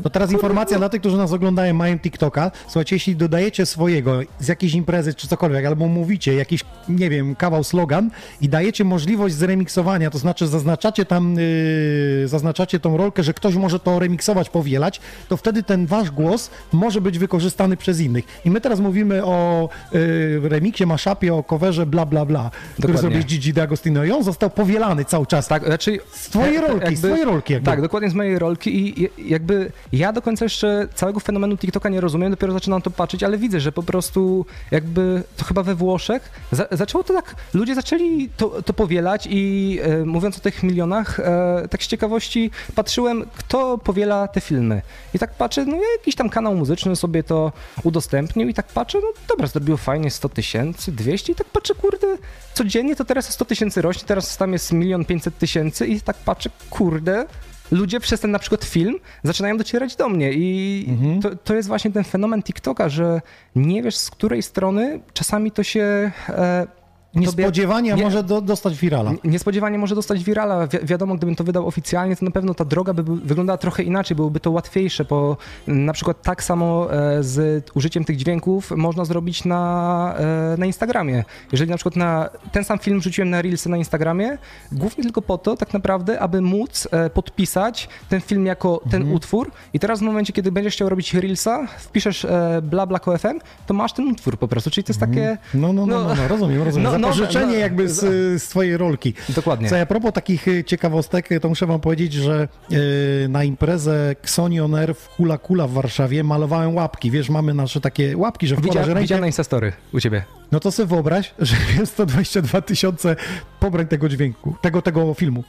To 0.02 0.10
teraz 0.10 0.32
informacja 0.32 0.78
dla 0.78 0.88
tych, 0.88 1.00
którzy 1.00 1.16
nas 1.16 1.32
oglądają, 1.32 1.74
mają 1.74 1.98
TikToka. 1.98 2.50
Słuchajcie, 2.66 2.96
jeśli 2.96 3.16
dodajecie 3.16 3.66
swojego 3.66 4.20
z 4.40 4.48
jakiejś 4.48 4.74
imprezy 4.74 5.14
czy 5.14 5.28
cokolwiek, 5.28 5.66
albo 5.66 5.86
mówicie 5.86 6.34
jakiś, 6.34 6.64
nie 6.88 7.10
wiem, 7.10 7.34
kawał, 7.34 7.64
slogan 7.64 8.10
i 8.40 8.48
dajecie 8.48 8.84
możliwość 8.84 9.34
zremiksowania, 9.34 10.10
to 10.10 10.18
znaczy 10.18 10.46
zaznaczacie 10.46 11.04
tam, 11.04 11.34
yy, 11.34 12.28
zaznaczacie 12.28 12.80
tą 12.80 12.96
rolkę, 12.96 13.22
że 13.22 13.34
ktoś 13.34 13.54
może 13.54 13.78
to 13.78 13.98
remiksować, 13.98 14.50
powielać, 14.50 15.00
to 15.28 15.36
wtedy 15.36 15.62
ten 15.62 15.86
wasz 15.86 16.10
głos 16.10 16.50
może 16.72 17.00
być 17.00 17.18
wykorzystany 17.18 17.76
przez 17.76 18.00
innych. 18.00 18.24
I 18.44 18.50
my 18.50 18.60
teraz 18.60 18.80
mówimy 18.80 19.24
o 19.24 19.68
yy, 19.92 20.48
remiksie, 20.48 20.86
maszapie, 20.86 21.34
o 21.34 21.42
coverze, 21.42 21.86
bla, 21.86 22.06
bla, 22.06 22.24
bla, 22.24 22.50
który 22.78 22.92
Dokładnie. 22.92 23.00
zrobił 23.00 23.28
Gigi 23.28 23.54
D'Agostino 23.54 24.06
i 24.06 24.10
on 24.10 24.24
został 24.24 24.50
powielany 24.50 25.04
cały 25.04 25.26
czas. 25.26 25.48
Tak, 25.48 25.68
raczej 25.68 26.00
Z 26.12 26.28
twojej 26.28 26.60
rolki, 26.60 26.96
z 26.96 26.98
twojej 26.98 27.24
rolki 27.24 27.52
jakby. 27.52 27.70
Tak, 27.70 27.82
dokładnie 27.82 28.10
z 28.10 28.14
mojej 28.14 28.38
rolki 28.38 29.00
i 29.00 29.08
jakby 29.30 29.72
ja 29.92 30.12
do 30.12 30.22
końca 30.22 30.44
jeszcze 30.44 30.88
całego 30.94 31.20
fenomenu 31.20 31.56
TikToka 31.56 31.88
nie 31.88 32.00
rozumiem, 32.00 32.30
dopiero 32.30 32.52
zaczynam 32.52 32.82
to 32.82 32.90
patrzeć, 32.90 33.22
ale 33.22 33.38
widzę, 33.38 33.60
że 33.60 33.72
po 33.72 33.82
prostu 33.82 34.46
jakby 34.70 35.22
to 35.36 35.44
chyba 35.44 35.62
we 35.62 35.74
Włoszech 35.74 36.30
za, 36.52 36.66
zaczęło 36.70 37.04
to 37.04 37.14
tak, 37.14 37.36
ludzie 37.54 37.74
zaczęli 37.74 38.28
to, 38.36 38.62
to 38.62 38.72
powielać 38.72 39.28
i 39.30 39.78
e, 39.82 40.04
mówiąc 40.04 40.38
o 40.38 40.40
tych 40.40 40.62
milionach, 40.62 41.20
e, 41.20 41.68
tak 41.70 41.82
z 41.82 41.86
ciekawości 41.86 42.50
patrzyłem, 42.74 43.24
kto 43.38 43.78
powiela 43.78 44.28
te 44.28 44.40
filmy. 44.40 44.82
I 45.14 45.18
tak 45.18 45.34
patrzę, 45.34 45.64
no 45.64 45.76
jakiś 45.98 46.14
tam 46.14 46.30
kanał 46.30 46.54
muzyczny 46.54 46.96
sobie 46.96 47.22
to 47.22 47.52
udostępnił 47.82 48.48
i 48.48 48.54
tak 48.54 48.66
patrzę, 48.66 48.98
no 49.02 49.08
dobra, 49.28 49.46
zrobiło 49.46 49.76
fajnie 49.76 50.10
100 50.10 50.28
tysięcy, 50.28 50.92
200 50.92 51.32
i 51.32 51.34
tak 51.34 51.46
patrzę, 51.46 51.74
kurde, 51.74 52.06
codziennie 52.54 52.96
to 52.96 53.04
teraz 53.04 53.32
100 53.32 53.44
tysięcy 53.44 53.82
rośnie, 53.82 54.02
teraz 54.06 54.36
tam 54.36 54.52
jest 54.52 54.72
milion 54.72 55.04
500 55.04 55.38
tysięcy 55.38 55.86
i 55.86 56.00
tak 56.00 56.16
patrzę, 56.16 56.50
kurde, 56.70 57.26
ludzie 57.74 58.00
przez 58.00 58.20
ten 58.20 58.30
na 58.30 58.38
przykład 58.38 58.64
film 58.64 58.98
zaczynają 59.22 59.56
docierać 59.56 59.96
do 59.96 60.08
mnie 60.08 60.32
i 60.32 60.86
Mhm. 60.88 61.22
to, 61.22 61.36
to 61.36 61.54
jest 61.54 61.68
właśnie 61.68 61.90
ten 61.90 62.04
fenomen 62.04 62.42
TikToka, 62.42 62.88
że 62.88 63.20
nie 63.56 63.82
wiesz 63.82 63.96
z 63.96 64.10
której 64.10 64.42
strony 64.42 65.00
czasami 65.12 65.50
to 65.50 65.62
się 65.62 66.10
e, 66.28 66.66
tobie- 67.14 67.20
Niespodziewanie 67.20 67.94
nie- 67.94 68.02
może 68.02 68.22
do, 68.22 68.40
dostać 68.40 68.78
wirala. 68.78 69.12
Niespodziewanie 69.24 69.78
może 69.78 69.94
dostać 69.94 70.24
wirala. 70.24 70.66
Wi 70.66 70.78
wiadomo, 70.82 71.14
gdybym 71.14 71.36
to 71.36 71.44
wydał 71.44 71.66
oficjalnie, 71.66 72.16
to 72.16 72.24
na 72.24 72.30
pewno 72.30 72.54
ta 72.54 72.64
droga 72.64 72.94
by 72.94 73.02
wyglądała 73.02 73.56
trochę 73.58 73.82
inaczej, 73.82 74.16
byłoby 74.16 74.40
to 74.40 74.50
łatwiejsze, 74.50 75.04
bo 75.04 75.36
na 75.66 75.92
przykład 75.92 76.22
tak 76.22 76.42
samo 76.44 76.92
e, 76.94 77.22
z 77.22 77.64
użyciem 77.74 78.04
tych 78.04 78.16
dźwięków 78.16 78.70
można 78.70 79.04
zrobić 79.04 79.44
na, 79.44 80.14
e, 80.18 80.56
na 80.58 80.66
Instagramie. 80.66 81.24
Jeżeli 81.52 81.70
na 81.70 81.76
przykład 81.76 81.96
na 81.96 82.28
ten 82.52 82.64
sam 82.64 82.78
film 82.78 83.02
rzuciłem 83.02 83.30
na 83.30 83.42
Reelsy 83.42 83.68
na 83.68 83.76
Instagramie, 83.76 84.38
głównie 84.72 85.04
tylko 85.04 85.22
po 85.22 85.38
to 85.38 85.56
tak 85.56 85.72
naprawdę, 85.74 86.20
aby 86.20 86.40
móc 86.40 86.88
e, 86.90 87.10
podpisać 87.10 87.88
ten 88.08 88.20
film 88.20 88.46
jako 88.46 88.80
ten 88.90 89.12
utwór 89.12 89.50
i 89.74 89.78
teraz 89.78 89.98
w 89.98 90.02
momencie, 90.02 90.32
kiedy 90.32 90.52
będziesz 90.52 90.74
chciał 90.74 90.88
robić 90.88 91.14
Reelsa, 91.14 91.66
wpiszesz 91.78 92.26
bla 92.62 92.86
bla 92.86 92.98
KFM, 92.98 93.38
to 93.66 93.74
masz 93.74 93.92
ten 93.92 94.08
utwór 94.08 94.38
po 94.38 94.48
prostu, 94.48 94.70
czyli 94.70 94.84
to 94.84 94.90
jest 94.90 95.00
takie... 95.00 95.38
No, 95.54 95.72
no, 95.72 95.86
no, 95.86 96.04
no, 96.04 96.14
no 96.14 96.28
rozumiem, 96.28 96.62
rozumiem. 96.62 96.92
no, 96.92 96.98
no, 97.06 97.12
Zapożyczenie 97.12 97.54
no, 97.54 97.58
jakby 97.58 97.88
z, 97.88 98.00
z 98.42 98.48
twojej 98.48 98.76
rolki. 98.76 99.14
Dokładnie. 99.28 99.68
Co 99.68 99.80
a 99.80 99.86
propos 99.86 100.12
takich 100.12 100.48
y, 100.48 100.64
ciekawostek, 100.64 101.28
to 101.42 101.48
muszę 101.48 101.66
wam 101.66 101.80
powiedzieć, 101.80 102.12
że 102.12 102.48
y, 102.72 103.28
na 103.28 103.44
imprezę 103.44 104.14
Xonion 104.22 104.74
Air 104.74 104.94
w 104.94 105.08
Kula 105.08 105.38
Kula 105.38 105.66
w 105.66 105.72
Warszawie 105.72 106.24
malowałem 106.24 106.74
łapki. 106.74 107.10
Wiesz, 107.10 107.30
mamy 107.30 107.54
nasze 107.54 107.80
takie 107.80 108.16
łapki, 108.16 108.46
że 108.46 108.56
wkładasz 108.56 108.74
Widzia, 108.74 108.86
rękę. 108.86 109.00
widziałem 109.00 109.26
Instastory 109.26 109.72
u 109.92 110.00
ciebie. 110.00 110.24
No 110.52 110.60
to 110.60 110.72
sobie 110.72 110.86
wyobraź, 110.86 111.34
że 111.38 111.56
jest 111.78 111.92
122 111.92 112.60
tysiące 112.60 113.16
pobrań 113.60 113.86
tego 113.86 114.08
dźwięku, 114.08 114.56
tego, 114.60 114.82
tego 114.82 115.14
filmu. 115.14 115.44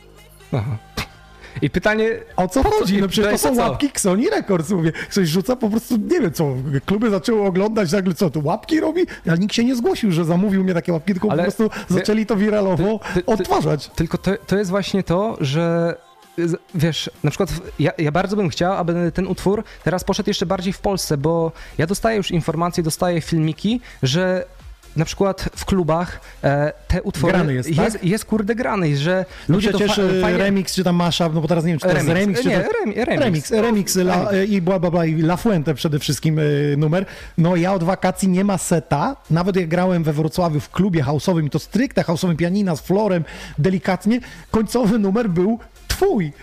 Aha. 0.53 0.77
I 1.61 1.69
pytanie, 1.69 2.09
O 2.35 2.47
co 2.47 2.63
chodzi? 2.63 3.01
No 3.01 3.07
przecież 3.07 3.31
to 3.31 3.37
są 3.37 3.55
łapki 3.55 3.87
Xoni 3.87 4.29
Records, 4.29 4.69
mówię. 4.69 4.91
Ktoś 4.91 5.27
rzuca 5.29 5.55
po 5.55 5.69
prostu, 5.69 5.97
nie 5.97 6.21
wiem 6.21 6.31
co, 6.33 6.55
kluby 6.85 7.09
zaczęły 7.09 7.41
oglądać, 7.45 7.91
nagle 7.91 8.13
co, 8.13 8.29
to 8.29 8.39
łapki 8.43 8.79
robi? 8.79 9.01
Ale 9.27 9.37
nikt 9.37 9.53
się 9.55 9.63
nie 9.63 9.75
zgłosił, 9.75 10.11
że 10.11 10.25
zamówił 10.25 10.63
mnie 10.63 10.73
takie 10.73 10.93
łapki, 10.93 11.13
tylko 11.13 11.31
Ale 11.31 11.43
po 11.45 11.51
prostu 11.51 11.69
zaczęli 11.93 12.25
to 12.25 12.35
wiralowo 12.35 12.99
ty- 13.13 13.13
ty- 13.13 13.25
odtwarzać. 13.25 13.87
Tylko 13.95 14.17
to, 14.17 14.31
to 14.47 14.57
jest 14.57 14.69
właśnie 14.71 15.03
to, 15.03 15.37
że 15.41 15.95
wiesz, 16.75 17.09
na 17.23 17.29
przykład 17.31 17.49
ja, 17.79 17.91
ja 17.97 18.11
bardzo 18.11 18.35
bym 18.35 18.49
chciał, 18.49 18.73
aby 18.73 19.11
ten 19.13 19.27
utwór 19.27 19.63
teraz 19.83 20.03
poszedł 20.03 20.29
jeszcze 20.29 20.45
bardziej 20.45 20.73
w 20.73 20.79
Polsce, 20.79 21.17
bo 21.17 21.51
ja 21.77 21.87
dostaję 21.87 22.17
już 22.17 22.31
informacje, 22.31 22.83
dostaję 22.83 23.21
filmiki, 23.21 23.81
że 24.03 24.45
na 24.95 25.05
przykład 25.05 25.49
w 25.55 25.65
klubach 25.65 26.21
e, 26.43 26.73
te 26.87 27.01
utwory 27.01 27.33
Grany 27.33 27.53
jest, 27.53 27.69
jest, 27.69 27.93
tak? 27.93 28.03
jest 28.03 28.25
kurde 28.25 28.55
grany, 28.55 28.97
że 28.97 29.25
ludzie 29.47 29.69
przecież 29.69 29.95
to 29.95 30.01
fa- 30.01 30.21
fajnie... 30.21 30.37
remix, 30.37 30.75
czy 30.75 30.83
tam 30.83 30.95
mashup, 30.95 31.33
no 31.33 31.41
bo 31.41 31.47
teraz 31.47 31.65
nie 31.65 31.71
wiem, 31.71 31.79
czy 31.79 31.87
to 31.87 31.93
jest 31.93 32.09
remix, 32.09 32.41
czy 32.41 32.49
nie, 32.49 32.59
to... 32.59 32.71
rem, 32.71 32.93
remix. 32.95 33.21
Remix, 33.21 33.51
remix 33.51 33.95
la, 33.95 34.31
e, 34.31 34.45
i 34.45 34.61
bla, 34.61 34.79
bla, 34.79 34.91
bla, 34.91 35.05
i 35.05 35.19
La 35.19 35.37
Fuente 35.37 35.73
przede 35.73 35.99
wszystkim 35.99 36.39
e, 36.39 36.43
numer. 36.77 37.05
No 37.37 37.55
ja 37.55 37.73
od 37.73 37.83
wakacji 37.83 38.29
nie 38.29 38.43
ma 38.43 38.57
seta, 38.57 39.15
nawet 39.31 39.55
jak 39.55 39.67
grałem 39.67 40.03
we 40.03 40.13
Wrocławiu 40.13 40.59
w 40.59 40.69
klubie 40.69 41.03
house'owym 41.03 41.49
to 41.49 41.59
stricte 41.59 42.01
house'owym 42.01 42.35
pianina 42.35 42.75
z 42.75 42.81
florem, 42.81 43.23
delikatnie, 43.57 44.19
końcowy 44.51 44.99
numer 44.99 45.29
był 45.29 45.59
twój. 45.87 46.33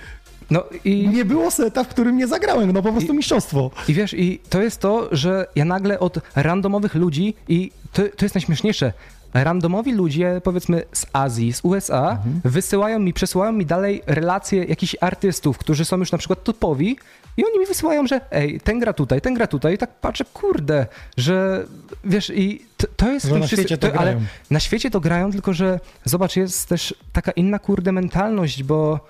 No 0.52 0.64
i... 0.84 1.08
Nie 1.08 1.24
było 1.24 1.50
seta, 1.50 1.84
w 1.84 1.88
którym 1.88 2.16
nie 2.16 2.26
zagrałem, 2.26 2.72
no 2.72 2.82
po 2.82 2.92
prostu 2.92 3.14
mistrzostwo. 3.14 3.70
I 3.88 3.94
wiesz, 3.94 4.14
i 4.14 4.38
to 4.50 4.62
jest 4.62 4.80
to, 4.80 5.08
że 5.12 5.46
ja 5.56 5.64
nagle 5.64 5.98
od 6.00 6.18
randomowych 6.36 6.94
ludzi, 6.94 7.34
i 7.48 7.70
to, 7.92 8.02
to 8.16 8.24
jest 8.24 8.34
najśmieszniejsze, 8.34 8.92
randomowi 9.34 9.92
ludzie, 9.92 10.40
powiedzmy 10.44 10.82
z 10.92 11.06
Azji, 11.12 11.52
z 11.52 11.60
USA, 11.64 12.10
Mhm. 12.10 12.40
wysyłają 12.44 12.98
mi, 12.98 13.12
przesyłają 13.12 13.52
mi 13.52 13.66
dalej 13.66 14.02
relacje 14.06 14.64
jakichś 14.64 14.96
artystów, 15.00 15.58
którzy 15.58 15.84
są 15.84 15.98
już 15.98 16.12
na 16.12 16.18
przykład 16.18 16.44
topowi 16.44 16.96
i 17.36 17.44
oni 17.44 17.58
mi 17.58 17.66
wysyłają, 17.66 18.06
że 18.06 18.20
ej, 18.30 18.60
ten 18.60 18.78
gra 18.80 18.92
tutaj, 18.92 19.20
ten 19.20 19.34
gra 19.34 19.46
tutaj 19.46 19.74
i 19.74 19.78
tak 19.78 19.90
patrzę, 20.00 20.24
kurde, 20.32 20.86
że 21.16 21.64
wiesz, 22.04 22.32
i 22.34 22.64
to, 22.76 22.86
to 22.96 23.10
jest... 23.10 23.26
Że 23.26 23.32
na 23.32 23.38
wszyscy- 23.46 23.56
świecie 23.56 23.78
to 23.78 23.86
ale 23.86 23.96
grają. 24.12 24.20
na 24.50 24.60
świecie 24.60 24.90
to 24.90 25.00
grają, 25.00 25.32
tylko 25.32 25.52
że 25.52 25.80
zobacz, 26.04 26.36
jest 26.36 26.68
też 26.68 26.94
taka 27.12 27.30
inna 27.32 27.58
kurde 27.58 27.92
mentalność, 27.92 28.62
bo 28.62 29.00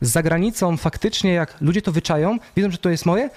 za 0.00 0.22
granicą 0.22 0.76
faktycznie, 0.76 1.32
jak 1.32 1.60
ludzie 1.60 1.82
to 1.82 1.92
wyczają, 1.92 2.38
wiedzą, 2.56 2.70
że 2.70 2.78
to 2.78 2.90
jest 2.90 3.06
moje, 3.06 3.30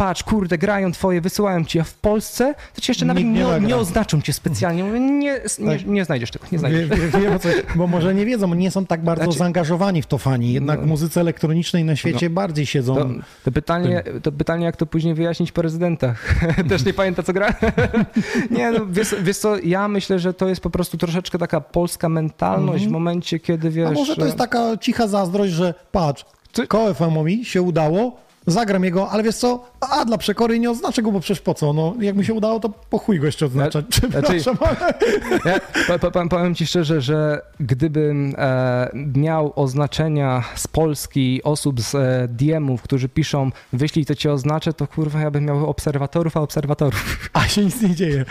patrz, 0.00 0.22
kurde, 0.22 0.58
grają 0.58 0.92
twoje, 0.92 1.20
wysyłają 1.20 1.64
ci, 1.64 1.80
a 1.80 1.84
w 1.84 1.94
Polsce 1.94 2.54
to 2.74 2.80
ci 2.80 2.90
jeszcze 2.90 3.04
nawet 3.06 3.24
nie 3.24 3.30
nie, 3.30 3.60
nie, 3.60 3.76
oznaczą 3.76 4.20
cię 4.22 4.32
specjalnie. 4.32 4.84
Mówię, 4.84 5.00
nie, 5.00 5.10
nie, 5.18 5.40
Tak. 5.78 5.86
nie 5.86 6.04
znajdziesz 6.04 6.30
tego, 6.30 6.44
nie 6.52 6.58
Wie, 6.58 6.58
znajdziesz. 6.58 6.88
wie, 7.20 7.34
o 7.34 7.38
co, 7.38 7.48
bo 7.74 7.86
może 7.86 8.14
nie 8.14 8.26
wiedzą, 8.26 8.54
nie 8.54 8.70
są 8.70 8.86
tak 8.86 9.04
bardzo 9.04 9.24
Znaczy- 9.24 9.38
zaangażowani 9.38 10.02
w 10.02 10.06
to 10.06 10.18
fani. 10.18 10.52
Jednak 10.52 10.78
No. 10.80 10.86
w 10.86 10.88
muzyce 10.88 11.20
elektronicznej 11.20 11.84
na 11.84 11.96
świecie 11.96 12.30
bardziej 12.30 12.66
siedzą. 12.66 12.94
To, 12.96 13.08
to, 13.44 13.52
pytanie, 13.52 14.02
to 14.22 14.32
pytanie, 14.32 14.64
jak 14.64 14.76
to 14.76 14.86
później 14.86 15.14
wyjaśnić 15.14 15.52
po 15.52 15.62
rezydentach. 15.62 16.34
Też 16.68 16.84
nie 16.84 16.94
pamięta, 16.94 17.22
co 17.22 17.32
gra? 17.32 17.54
nie, 18.50 18.70
no, 18.70 18.86
wiesz, 18.90 19.14
wiesz 19.22 19.38
co, 19.38 19.58
ja 19.58 19.88
myślę, 19.88 20.18
że 20.18 20.34
to 20.34 20.48
jest 20.48 20.60
po 20.60 20.70
prostu 20.70 20.96
troszeczkę 20.98 21.38
taka 21.38 21.60
polska 21.60 22.08
mentalność 22.08 22.86
w 22.86 22.90
momencie, 22.90 23.38
kiedy 23.40 23.70
wiesz... 23.70 23.88
Mhm. 23.88 23.96
A 23.96 24.00
może 24.00 24.16
to 24.16 24.24
jest 24.24 24.38
taka 24.38 24.76
cicha 24.76 25.08
zazdrość, 25.08 25.52
że 25.52 25.74
patrz, 25.92 26.24
Ty- 26.52 26.66
KFM-owi 26.66 27.44
się 27.44 27.62
udało, 27.62 28.29
zagram 28.46 28.84
jego, 28.84 29.10
ale 29.10 29.22
wiesz 29.22 29.36
co, 29.36 29.64
a 29.80 30.04
dla 30.04 30.18
przekory 30.18 30.58
nie 30.58 30.70
oznaczę 30.70 31.02
go, 31.02 31.12
bo 31.12 31.20
przecież 31.20 31.40
po 31.40 31.54
co? 31.54 31.72
No, 31.72 31.94
jak 32.00 32.16
mi 32.16 32.24
się 32.24 32.34
udało, 32.34 32.60
to 32.60 32.68
po 32.68 32.98
chuj 32.98 33.20
go 33.20 33.26
jeszcze 33.26 33.46
oznaczać. 33.46 33.84
Przepraszam, 33.88 34.56
ale... 34.60 34.94
Ja, 35.44 35.60
po, 35.98 36.10
po, 36.10 36.28
powiem- 36.28 36.54
ci 36.54 36.66
szczerze, 36.66 37.00
że 37.00 37.42
gdybym 37.60 38.34
e, 38.38 38.90
miał 39.14 39.52
oznaczenia 39.56 40.44
z 40.54 40.68
Polski 40.68 41.42
osób 41.42 41.80
z 41.80 41.94
e, 41.94 42.28
DM-ów, 42.28 42.82
którzy 42.82 43.08
piszą 43.08 43.50
wyślij 43.72 44.06
to 44.06 44.14
cię 44.14 44.32
oznaczę, 44.32 44.72
to 44.72 44.86
kurwa 44.86 45.20
ja 45.20 45.30
bym 45.30 45.44
miał 45.44 45.70
obserwatorów, 45.70 46.36
a 46.36 46.40
obserwatorów. 46.40 47.04
A 47.32 47.48
się 47.48 47.64
nic 47.64 47.82
nie 47.82 47.94
dzieje. 47.94 48.24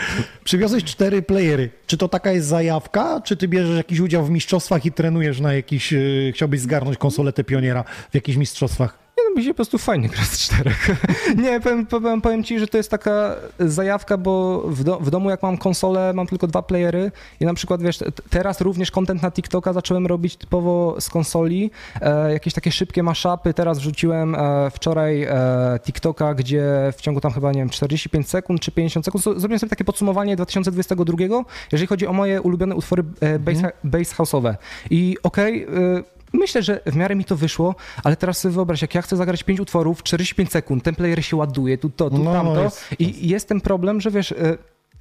Przywiozłeś 0.44 0.84
cztery 0.84 1.22
playery. 1.22 1.70
Czy 1.86 1.96
to 1.96 2.08
taka 2.08 2.32
jest 2.32 2.48
zajawka, 2.48 3.20
czy 3.20 3.36
ty 3.36 3.48
bierzesz 3.48 3.76
jakiś 3.76 4.00
udział 4.00 4.24
w 4.24 4.30
mistrzostwach 4.30 4.86
i 4.86 4.92
trenujesz 4.92 5.40
na 5.40 5.52
jakiś, 5.52 5.92
yy, 5.92 6.32
chciałbyś 6.34 6.60
zgarnąć 6.60 6.98
konsoletę 6.98 7.44
pioniera 7.44 7.84
w 8.10 8.14
jakichś 8.14 8.38
mistrzostwach? 8.38 8.98
No 9.28 9.36
mi 9.36 9.44
się 9.44 9.50
po 9.50 9.54
prostu 9.54 9.78
fajnie 9.78 10.08
gra 10.08 10.24
z 10.24 10.38
czterech. 10.38 10.88
Nie, 11.44 11.60
powiem, 11.60 11.86
powiem, 11.86 12.20
powiem 12.20 12.44
ci, 12.44 12.58
że 12.58 12.66
to 12.66 12.76
jest 12.76 12.90
taka 12.90 13.36
zajawka, 13.58 14.16
bo 14.16 14.62
w, 14.66 14.84
do, 14.84 14.98
w 14.98 15.10
domu 15.10 15.30
jak 15.30 15.42
mam 15.42 15.58
konsolę, 15.58 16.12
mam 16.12 16.26
tylko 16.26 16.46
dwa 16.46 16.62
playery 16.62 17.12
i 17.40 17.44
na 17.44 17.54
przykład 17.54 17.82
wiesz, 17.82 17.98
teraz 18.30 18.60
również 18.60 18.90
content 18.90 19.22
na 19.22 19.30
TikToka 19.30 19.72
zacząłem 19.72 20.06
robić 20.06 20.36
typowo 20.36 20.96
z 21.00 21.08
konsoli, 21.08 21.70
e, 22.00 22.32
jakieś 22.32 22.54
takie 22.54 22.72
szybkie 22.72 23.02
mashupy, 23.02 23.54
teraz 23.54 23.78
wrzuciłem 23.78 24.34
e, 24.34 24.70
wczoraj 24.70 25.22
e, 25.22 25.78
TikToka, 25.82 26.34
gdzie 26.34 26.92
w 26.96 27.00
ciągu 27.00 27.20
tam 27.20 27.32
chyba, 27.32 27.52
nie 27.52 27.58
wiem, 27.58 27.70
45 27.70 28.28
sekund 28.28 28.60
czy 28.60 28.72
50 28.72 29.04
sekund, 29.04 29.24
zrobiłem 29.24 29.58
sobie 29.58 29.70
takie 29.70 29.84
podsumowanie 29.84 30.36
2022, 30.36 31.44
jeżeli 31.72 31.86
chodzi 31.86 32.06
o 32.06 32.12
moje 32.12 32.42
ulubione 32.42 32.74
utwory 32.74 33.04
e, 33.20 33.38
bass, 33.38 33.58
bass 33.84 34.14
house'owe 34.14 34.54
i 34.90 35.16
okej, 35.22 35.64
e, 35.64 36.19
Myślę, 36.32 36.62
że 36.62 36.80
w 36.86 36.96
miarę 36.96 37.14
mi 37.16 37.24
to 37.24 37.36
wyszło, 37.36 37.74
ale 38.04 38.16
teraz 38.16 38.38
sobie 38.38 38.54
wyobraź, 38.54 38.82
jak 38.82 38.94
ja 38.94 39.02
chcę 39.02 39.16
zagrać 39.16 39.42
5 39.42 39.60
utworów, 39.60 40.02
45 40.02 40.50
sekund, 40.50 40.84
ten 40.84 40.94
player 40.94 41.24
się 41.24 41.36
ładuje, 41.36 41.78
tu 41.78 41.90
to, 41.90 42.10
tu 42.10 42.18
No, 42.18 42.32
tamto 42.32 42.62
jest- 42.62 42.86
i 42.98 43.28
jest 43.28 43.48
ten 43.48 43.60
problem, 43.60 44.00
że 44.00 44.10
wiesz, 44.10 44.32
e, 44.32 44.58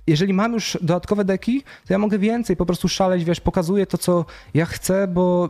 jeżeli 0.08 0.34
mam 0.34 0.54
już 0.54 0.78
dodatkowe 0.82 1.26
deki, 1.26 1.62
to 1.88 1.94
ja 1.94 1.98
mogę 2.00 2.20
więcej 2.20 2.56
po 2.56 2.65
prostu 2.65 2.88
szaleć, 2.88 3.24
wiesz, 3.24 3.39
pokazuję 3.39 3.86
to, 3.86 3.98
co 3.98 4.26
ja 4.54 4.65
chcę, 4.65 5.08
bo 5.08 5.50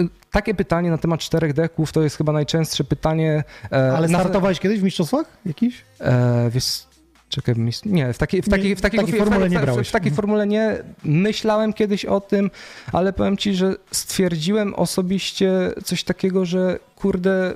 e, 0.00 0.04
takie 0.30 0.54
pytanie 0.54 0.90
na 0.90 0.98
temat 0.98 1.20
czterech 1.20 1.52
deków 1.52 1.92
to 1.92 2.02
jest 2.02 2.16
chyba 2.16 2.32
najczęstsze 2.32 2.84
pytanie. 2.84 3.44
e, 3.72 3.92
Ale 3.96 4.08
na- 4.08 4.18
startowałeś 4.18 4.60
kiedyś 4.60 4.80
w 4.80 4.82
mistrzostwach 4.82 5.26
jakiś? 5.46 5.84
E, 6.00 6.50
wiesz, 6.50 6.82
czekaj, 7.30 7.54
nie, 7.86 8.12
w 8.12 8.18
takiej, 8.18 8.42
w 8.42 8.48
takiej, 8.48 8.76
w 8.76 8.80
takiej, 8.80 9.00
w 9.00 9.04
takiej 9.04 9.18
formule 9.18 9.50
nie 9.50 9.58
brałeś. 9.58 9.88
W 9.88 9.92
takiej 9.92 10.12
formule 10.12 10.46
nie. 10.46 10.76
Myślałem 11.04 11.72
kiedyś 11.72 12.04
o 12.04 12.20
tym, 12.20 12.50
ale 12.92 13.12
powiem 13.12 13.36
ci, 13.36 13.54
że 13.54 13.74
stwierdziłem 13.90 14.74
osobiście 14.74 15.52
coś 15.84 16.04
takiego, 16.04 16.44
że 16.44 16.78
kurde, 16.96 17.54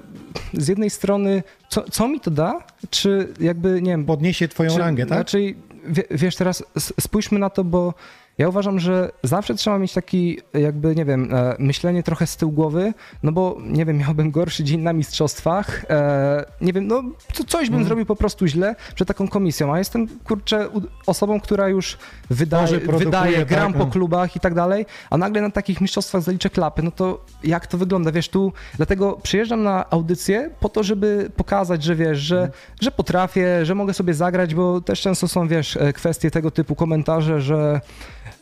z 0.53 0.69
jednej 0.69 0.91
strony, 0.91 1.43
co, 1.69 1.83
co 1.91 2.09
mi 2.09 2.21
to 2.21 2.31
da? 2.31 2.65
Czy 2.91 3.29
jakby, 3.41 3.83
nie 3.83 3.91
wiem, 3.91 4.05
Podniesie 4.05 4.49
twoją 4.49 4.71
czy, 4.71 4.79
rangę, 4.79 5.07
tak? 5.07 5.19
Raczej, 5.19 5.57
wie, 5.89 6.05
wiesz, 6.11 6.37
teraz 6.37 6.65
spójrzmy 7.01 7.39
na 7.39 7.51
to, 7.51 7.65
bo 7.65 7.95
ja 8.38 8.49
uważam, 8.49 8.79
że 8.79 9.11
zawsze 9.23 9.55
trzeba 9.55 9.79
mieć 9.79 9.92
taki, 9.92 10.38
jakby, 10.55 10.94
nie 10.97 11.05
wiem, 11.05 11.35
e, 11.35 11.57
myślenie 11.59 12.03
trochę 12.03 12.27
z 12.27 12.37
tyłu 12.37 12.53
głowy, 12.53 12.94
no 13.23 13.33
bo, 13.33 13.57
nie 13.66 13.85
wiem, 13.85 13.99
miałbym 13.99 14.31
gorszy 14.31 14.64
dzień 14.64 14.81
na 14.81 14.92
mistrzostwach, 14.92 15.85
e, 15.90 16.44
nie 16.61 16.73
wiem, 16.73 16.87
no 16.87 17.03
co, 17.33 17.44
coś 17.44 17.70
bym 17.70 17.85
zrobił 17.85 18.07
po 18.07 18.16
prostu 18.16 18.47
źle 18.47 18.77
przed 18.94 19.09
taką 19.09 19.29
komisją, 19.29 19.75
a 19.75 19.79
jestem, 19.79 20.07
kurczę, 20.25 20.68
osobą, 21.07 21.40
która 21.40 21.68
już 21.68 21.99
wydaje, 22.31 22.79
wydaje 22.79 23.47
gram 23.47 23.73
tak, 23.73 23.81
po 23.81 23.85
no. 23.87 23.90
klubach 23.90 24.37
i 24.37 24.40
tak 24.40 24.55
dalej, 24.55 24.87
a 25.11 25.16
nagle 25.16 25.42
na 25.42 25.51
takich 25.51 25.81
mistrzostwach 25.81 26.23
zaliczę 26.23 26.51
klapy, 26.51 26.83
no 26.83 26.90
to 26.90 27.25
jak 27.44 27.66
to 27.66 27.79
wygląda, 27.79 28.12
wiesz, 28.12 28.29
tu, 28.29 28.53
dlatego 28.77 29.12
przyjeżdżam 29.23 29.62
na 29.62 29.90
audycję 29.90 30.51
po 30.61 30.68
to, 30.68 30.83
żeby 30.83 31.31
pokazać, 31.37 31.83
że 31.83 31.94
wiesz, 31.97 32.18
że, 32.18 32.37
Mhm. 32.37 32.53
że 32.81 32.90
potrafię, 32.90 33.66
że 33.66 33.75
mogę 33.75 33.94
sobie 33.94 34.14
zagrać, 34.14 34.55
bo 34.55 34.81
też 34.81 35.01
często 35.01 35.29
są, 35.29 35.49
wiesz, 35.49 35.77
e, 35.77 35.92
kwestie 35.92 36.31
tego 36.31 36.51
typu 36.51 36.75
komentarze, 36.75 37.40
że 37.40 37.81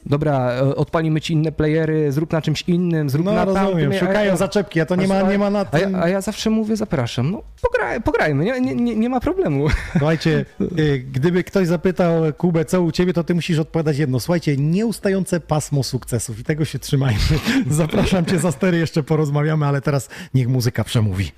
dobra, 0.07 0.53
e, 0.53 0.77
odpalimy 0.77 1.21
ci 1.21 1.33
inne 1.33 1.53
playery, 1.53 2.13
zrób 2.13 2.33
na 2.33 2.43
czymś 2.43 2.63
innym, 2.67 3.11
zrób 3.11 3.25
No 3.27 3.33
na 3.33 3.47
tamtym. 3.47 3.65
rozumiem, 3.65 3.91
A 3.91 3.95
ja- 3.95 4.01
szukają 4.01 4.37
zaczepki, 4.37 4.81
a 4.81 4.87
to 4.87 4.97
nie 4.97 5.09
ma, 5.09 5.23
nie 5.23 5.39
ma 5.39 5.51
na 5.51 5.61
a 5.61 5.65
tym... 5.65 5.93
ja, 5.93 6.03
a 6.03 6.09
ja 6.09 6.21
zawsze 6.21 6.51
mówię, 6.51 6.77
zapraszam, 6.77 7.31
no 7.31 7.43
pograj, 7.63 8.01
pograjmy, 8.03 8.45
nie, 8.45 8.61
nie, 8.61 8.75
nie, 8.75 8.97
nie 8.97 9.09
ma 9.09 9.21
problemu. 9.21 9.67
Słuchajcie, 9.99 10.45
y, 10.79 10.99
gdyby 11.13 11.45
ktoś 11.45 11.67
zapytał 11.67 12.33
Kubę, 12.39 12.65
co 12.65 12.83
u 12.83 12.93
ciebie, 12.93 13.13
to 13.13 13.25
ty 13.25 13.35
musisz 13.35 13.59
odpowiadać 13.59 13.99
jedno. 13.99 14.21
Słuchajcie, 14.21 14.57
nieustające 14.57 15.41
pasmo 15.41 15.83
sukcesów 15.83 16.39
i 16.39 16.45
tego 16.45 16.65
się 16.65 16.79
trzymajmy. 16.79 17.21
Zapraszam 17.71 18.25
cię 18.25 18.39
za 18.39 18.53
stery, 18.53 18.79
jeszcze 18.79 19.03
porozmawiamy, 19.03 19.67
ale 19.67 19.81
teraz 19.81 20.09
niech 20.35 20.49
muzyka 20.49 20.85
przemówi. 20.85 21.33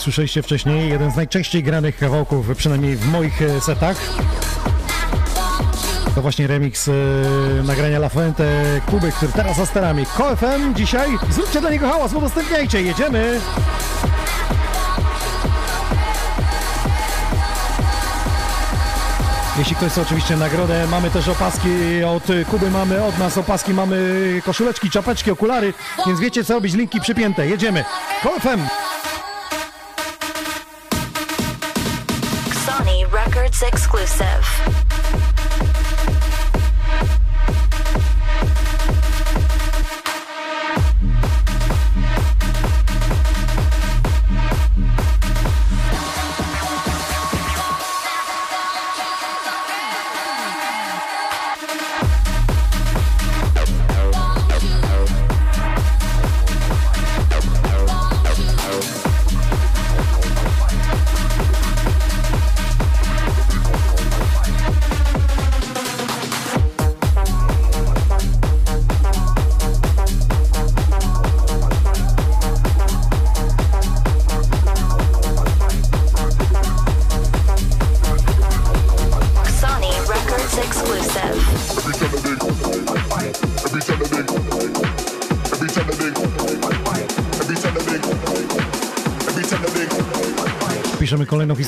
Słyszeliście 0.00 0.42
wcześniej, 0.42 0.90
jeden 0.90 1.10
z 1.10 1.16
najczęściej 1.16 1.62
granych 1.62 1.98
kawałków, 1.98 2.56
przynajmniej 2.56 2.96
w 2.96 3.06
moich 3.06 3.42
e, 3.42 3.60
setach. 3.60 3.96
To 6.14 6.22
właśnie 6.22 6.46
remix 6.46 6.88
e, 6.88 6.92
nagrania 7.62 7.96
La 7.96 8.08
Fuente 8.08 8.44
Kuby, 8.86 9.12
który 9.12 9.32
teraz 9.32 9.56
za 9.56 9.66
sterami. 9.66 10.06
KFM 10.06 10.74
dzisiaj, 10.74 11.10
zróbcie 11.30 11.60
dla 11.60 11.70
niego 11.70 11.88
hałas, 11.88 12.12
udostępniajcie, 12.12 12.82
jedziemy! 12.82 13.40
Jeśli 19.58 19.76
ktoś 19.76 19.92
chce 19.92 20.02
oczywiście 20.02 20.36
nagrodę, 20.36 20.86
mamy 20.86 21.10
też 21.10 21.28
opaski 21.28 21.68
od 22.06 22.24
Kuby, 22.50 22.70
mamy 22.70 23.04
od 23.04 23.18
nas 23.18 23.38
opaski, 23.38 23.74
mamy 23.74 23.96
koszuleczki, 24.44 24.90
czapeczki, 24.90 25.30
okulary, 25.30 25.72
więc 26.06 26.20
wiecie 26.20 26.44
co 26.44 26.54
robić, 26.54 26.74
linki 26.74 27.00
przypięte, 27.00 27.46
jedziemy. 27.46 27.84
KFM! 28.22 28.60
Exclusive. 33.92 34.49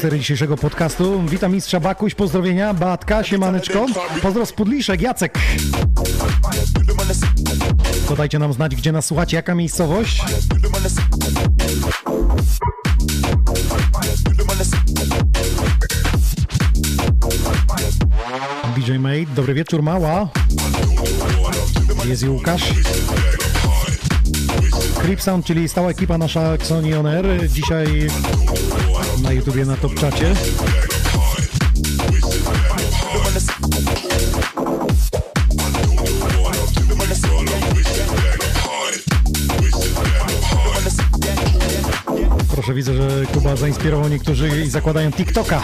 Historię 0.03 0.21
dzisiejszego 0.21 0.57
podcastu. 0.57 1.23
Witam 1.29 1.53
mistrza 1.53 1.81
Bakuś, 1.81 2.15
pozdrowienia, 2.15 2.75
Batka, 2.75 3.25
siemaneczko. 3.25 3.87
Pozdro 4.23 4.47
z 4.47 4.53
Jacek. 5.01 5.39
To 8.09 8.17
dajcie 8.17 8.39
nam 8.39 8.53
znać, 8.53 8.77
gdzie 8.77 8.93
nas 8.93 9.07
słuchacie, 9.07 9.37
jaka 9.37 9.55
miejscowość. 9.55 10.23
DJ 18.77 18.93
Mate, 18.99 19.27
dobry 19.37 19.55
wieczór, 19.55 19.83
mała. 19.83 20.29
Jest 22.05 22.23
i 22.23 22.29
Łukasz. 22.29 22.63
Creep 25.03 25.23
Sound, 25.23 25.47
czyli 25.47 25.69
stała 25.69 25.91
ekipa 25.91 26.19
nasza 26.19 26.53
Xoni 26.53 26.95
On 26.95 27.07
Air. 27.07 27.49
Dzisiaj 27.49 28.09
na 29.23 29.33
YouTubie 29.33 29.65
na 29.65 29.77
Top 29.77 29.95
Czacie. 29.95 30.35
Proszę, 42.55 42.75
widzę, 42.75 42.95
że 42.95 43.27
Kuba 43.35 43.57
zainspirował 43.57 44.09
niektórzy 44.09 44.63
i 44.67 44.71
zakładają 44.71 45.13
TikToka. 45.13 45.63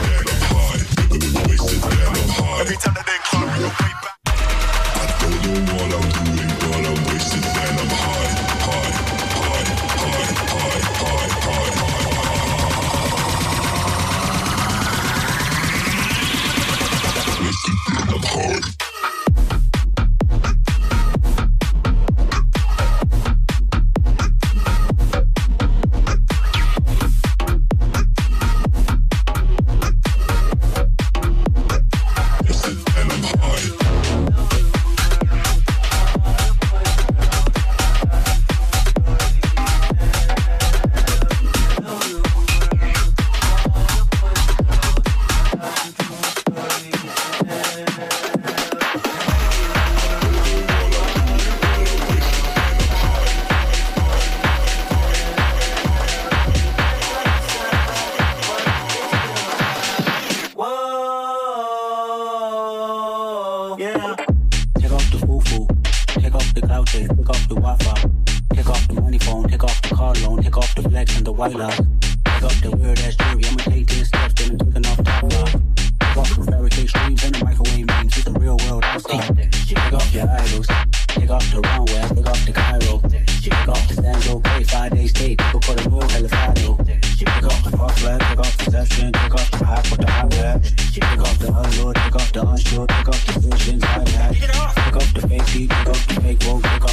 Woke, 96.47 96.65
up 96.65 96.91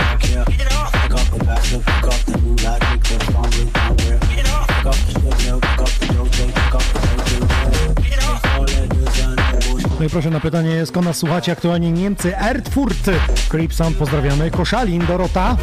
I 0.00 0.16
care. 0.20 0.44
Pick 0.44 1.14
up 1.14 1.26
the 1.30 1.38
pick 1.84 2.06
up 2.06 2.20
the 2.26 2.36
the. 2.36 2.84
Pick 4.68 4.86
up 4.86 4.96
the 5.06 5.30
milk, 5.44 5.62
pick 5.62 5.80
up 5.80 5.90
the 5.98 6.06
pick 6.52 6.74
up 6.74 6.82
the. 6.82 7.00
No 10.00 10.06
i 10.06 10.10
proszę 10.10 10.30
na 10.30 10.40
pytanie, 10.40 10.86
skąd 10.86 11.06
nas 11.06 11.16
słuchacie 11.16 11.52
aktualnie? 11.52 11.92
Niemcy, 11.92 12.38
Erfurt, 12.38 13.10
Creep 13.48 13.74
Sound, 13.74 13.96
pozdrawiamy, 13.96 14.50
Koszalin, 14.50 15.06
Dorota, 15.06 15.56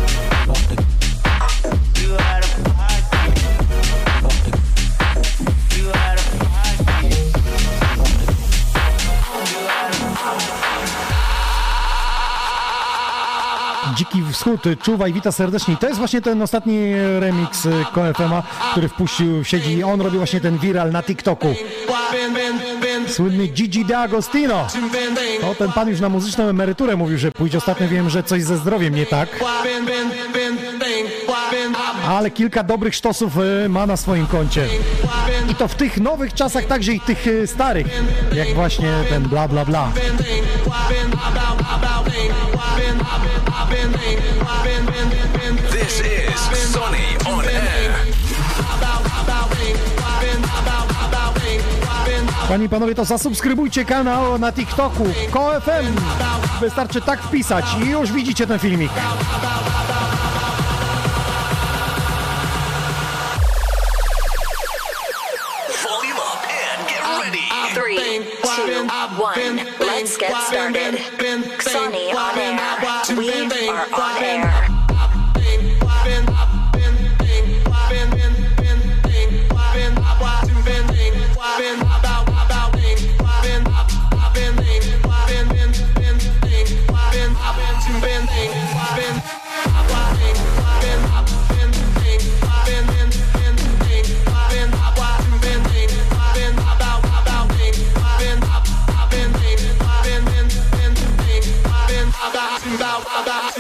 Dziki 13.98 14.24
Wschód, 14.32 14.62
czuwaj, 14.84 15.14
wita 15.14 15.32
serdecznie. 15.32 15.78
To 15.78 15.88
jest 15.88 16.00
właśnie 16.00 16.22
ten 16.22 16.42
ostatni 16.42 16.94
remix 17.20 17.66
y, 17.66 17.72
KFM-a, 17.94 18.44
który 18.72 18.90
wpuścił, 18.90 19.44
siedzi, 19.44 19.84
on 19.84 20.02
robi 20.02 20.18
właśnie 20.18 20.42
ten 20.42 20.58
viral 20.58 20.92
na 20.92 21.04
TikToku. 21.04 21.56
Słynny 23.08 23.48
Gigi 23.48 23.86
D'Agostino. 23.86 24.66
O, 25.52 25.56
ten 25.56 25.72
pan 25.72 25.90
już 25.90 26.00
na 26.00 26.10
muzyczną 26.10 26.44
emeryturę 26.44 26.96
mówił, 26.96 27.18
że 27.18 27.32
pójdzie. 27.32 27.58
Ostatnio 27.58 27.88
wiem, 27.88 28.10
że 28.10 28.24
coś 28.24 28.44
ze 28.44 28.58
zdrowiem 28.58 28.96
nie 28.96 29.06
tak. 29.06 29.30
Ale 32.08 32.32
kilka 32.32 32.64
dobrych 32.64 32.96
sztosów 32.96 33.34
y, 33.66 33.70
ma 33.70 33.86
na 33.86 33.98
swoim 33.98 34.28
koncie. 34.28 34.68
I 35.52 35.56
to 35.56 35.68
w 35.68 35.76
tych 35.76 35.98
nowych 35.98 36.34
czasach, 36.34 36.66
także 36.66 36.94
i 36.94 37.00
tych 37.00 37.28
y, 37.28 37.48
starych. 37.48 37.88
Jak 38.34 38.54
właśnie 38.54 38.90
ten 39.10 39.24
bla 39.24 39.48
bla 39.48 39.66
bla. 39.66 39.92
This 45.72 46.02
is 46.02 46.74
Sonny 46.74 47.18
on 47.26 47.46
air. 47.46 47.96
Panie 52.48 52.66
i 52.66 52.70
panowie, 52.70 52.96
to 52.96 53.06
zasubskrybujcie 53.06 53.86
kanał 53.86 54.40
na 54.40 54.52
TikToku 54.52 55.04
KoFM. 55.32 55.96
Wystarczy 56.62 57.02
tak 57.02 57.22
wpisać 57.22 57.66
i 57.84 57.90
już 57.90 58.12
widzicie 58.12 58.48
ten 58.48 58.60
filmik. 58.60 58.92
Volume 65.84 66.18
up 66.18 66.48
and 66.76 66.88
get 66.90 67.02
ready. 67.24 67.44
Three, 67.74 68.20
two, 68.42 68.88
one. 69.24 69.58
Let's 69.80 70.18
get 70.18 70.34
started. 70.48 70.98
Are 73.78 73.86
on 73.94 74.24
air. 74.24 74.47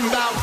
Sonny 0.09 0.36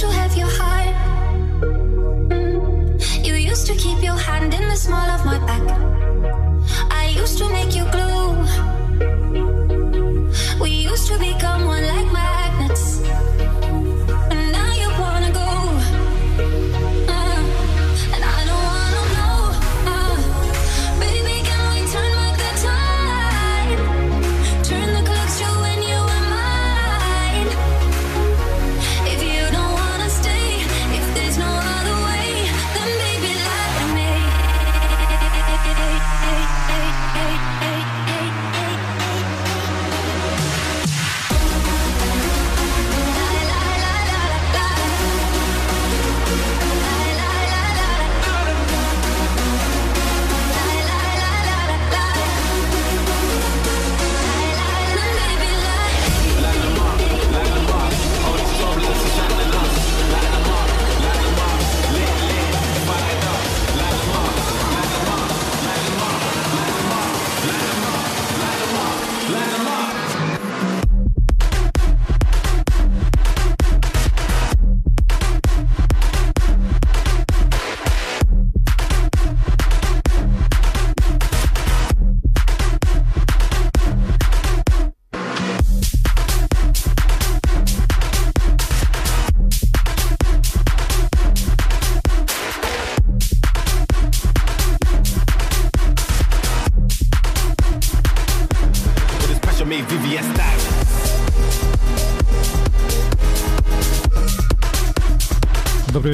to 0.00 0.10
have 0.10 0.34
your 0.34 0.48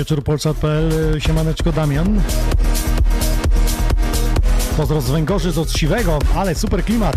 wieczór, 0.06 0.24
Polsat.pl, 0.24 1.20
siemaneczko 1.20 1.72
Damian. 1.72 2.20
Pozdro 4.76 5.00
z 5.00 5.10
Węgorzy, 5.10 5.52
z 5.52 5.58
Otrzywego, 5.58 6.18
ale 6.34 6.54
super 6.54 6.84
klimat. 6.84 7.16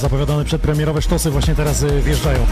Zapowiadane 0.00 0.44
przedpremierowe 0.44 1.02
sztosy 1.02 1.30
właśnie 1.30 1.54
teraz 1.54 1.82
y, 1.82 2.02
wjeżdżają. 2.02 2.46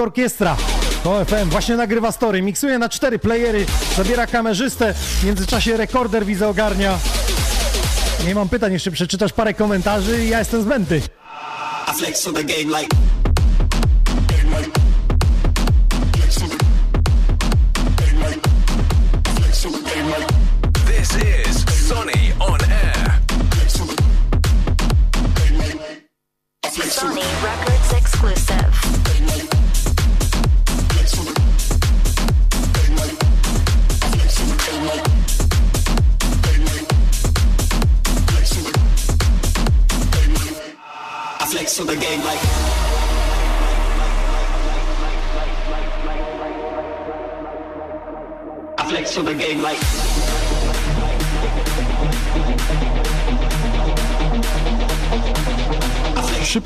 Orkiestra. 0.00 0.56
To 1.04 1.24
FM 1.24 1.48
właśnie 1.50 1.76
nagrywa 1.76 2.12
story, 2.12 2.42
miksuje 2.42 2.78
na 2.78 2.88
cztery 2.88 3.18
playery, 3.18 3.66
zabiera 3.96 4.26
kamerzystę, 4.26 4.94
w 4.94 5.24
międzyczasie 5.24 5.76
rekorder 5.76 6.26
widzę 6.26 6.48
ogarnia. 6.48 6.98
Nie 8.26 8.34
mam 8.34 8.48
pytań, 8.48 8.72
jeszcze 8.72 8.90
przeczytasz 8.90 9.32
parę 9.32 9.54
komentarzy 9.54 10.24
i 10.24 10.28
ja 10.28 10.38
jestem 10.38 10.62
zbędny. 10.62 11.00
I 11.90 11.98
flex 11.98 12.26
on 12.26 12.34
the 12.34 12.44
game 12.44 12.80
like. 12.80 13.19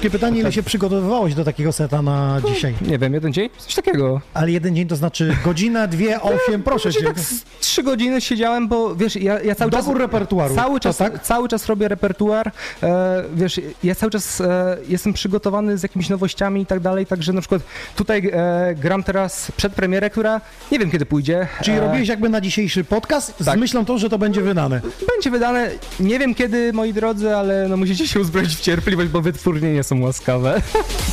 Szybkie 0.04 0.18
pytanie, 0.18 0.40
ile 0.40 0.52
się 0.52 0.62
przygotowywałeś 0.62 1.34
do 1.34 1.44
takiego 1.44 1.72
seta 1.72 2.02
na 2.02 2.40
dzisiaj? 2.48 2.74
Nie 2.80 2.98
wiem, 2.98 3.14
jeden 3.14 3.32
dzień? 3.32 3.50
Coś 3.58 3.74
takiego. 3.74 4.20
Ale 4.34 4.50
jeden 4.50 4.76
dzień 4.76 4.88
to 4.88 4.96
znaczy 4.96 5.36
godzina, 5.44 5.86
dwie, 5.86 6.20
osiem, 6.32 6.62
proszę 6.62 6.92
cię. 6.92 7.02
Tak 7.02 7.20
z 7.20 7.44
trzy 7.60 7.82
godziny 7.82 8.20
siedziałem, 8.20 8.68
bo 8.68 8.94
wiesz, 8.96 9.16
ja, 9.16 9.40
ja 9.40 9.54
cały 9.54 9.70
Dobór 9.70 9.94
czas... 9.94 10.02
repertuaru. 10.02 10.54
Cały 10.54 10.80
czas, 10.80 10.96
tak? 10.96 11.22
cały 11.22 11.48
czas 11.48 11.66
robię 11.66 11.88
repertuar, 11.88 12.52
e, 12.82 13.24
wiesz, 13.34 13.60
ja 13.84 13.94
cały 13.94 14.10
czas 14.10 14.40
e, 14.40 14.76
jestem 14.88 15.12
przygotowany 15.12 15.78
z 15.78 15.82
jakimiś 15.82 16.08
nowościami 16.08 16.60
i 16.62 16.66
tak 16.66 16.80
dalej, 16.80 17.06
także 17.06 17.32
na 17.32 17.40
przykład 17.40 17.62
tutaj 17.96 18.30
e, 18.32 18.74
gram 18.74 19.02
teraz 19.02 19.52
przedpremierę, 19.56 20.10
która 20.10 20.40
nie 20.72 20.78
wiem 20.78 20.90
kiedy 20.90 21.06
pójdzie. 21.06 21.48
Czyli 21.62 21.76
E, 21.76 21.80
robiłeś 21.80 22.08
jakby 22.08 22.28
na 22.28 22.40
dzisiejszy 22.40 22.84
podcast 22.84 23.34
z 23.40 23.44
tak. 23.44 23.58
myślą 23.58 23.84
tą, 23.84 23.98
że 23.98 24.10
to 24.10 24.18
będzie 24.18 24.40
wydane. 24.40 24.80
Będzie 25.14 25.30
wydane, 25.30 25.70
nie 26.00 26.18
wiem 26.18 26.34
kiedy, 26.34 26.72
moi 26.72 26.92
drodzy, 26.92 27.36
ale 27.36 27.68
no 27.68 27.76
musicie 27.76 28.08
się 28.08 28.20
uzbroić 28.20 28.56
w 28.56 28.60
cierpliwość, 28.60 29.10
bo 29.10 29.20
wytwórnie 29.20 29.72
nie 29.72 29.82
są 29.82 29.93
łaskawe. 30.02 30.62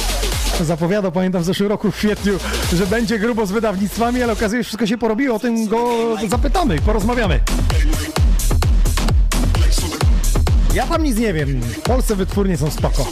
Zapowiadał, 0.62 1.12
pamiętam 1.12 1.42
w 1.42 1.46
zeszłym 1.46 1.70
roku 1.70 1.92
w 1.92 1.96
kwietniu, 1.96 2.34
że 2.74 2.88
będzie 2.88 3.20
grubo 3.20 3.46
z 3.46 3.52
wydawnictwami, 3.52 4.24
ale 4.24 4.34
okazuje 4.34 4.60
się, 4.60 4.64
że 4.64 4.68
wszystko 4.68 4.88
się 4.88 4.98
porobiło. 4.98 5.36
O 5.36 5.40
tym 5.40 5.68
go 5.68 5.88
zapytamy, 6.30 6.80
porozmawiamy. 6.80 7.40
Ja 10.74 10.88
tam 10.88 11.04
nic 11.04 11.18
nie 11.18 11.34
wiem. 11.34 11.62
Polsce 11.84 12.16
wytwórnie 12.16 12.58
są 12.58 12.72
spoko. 12.72 13.06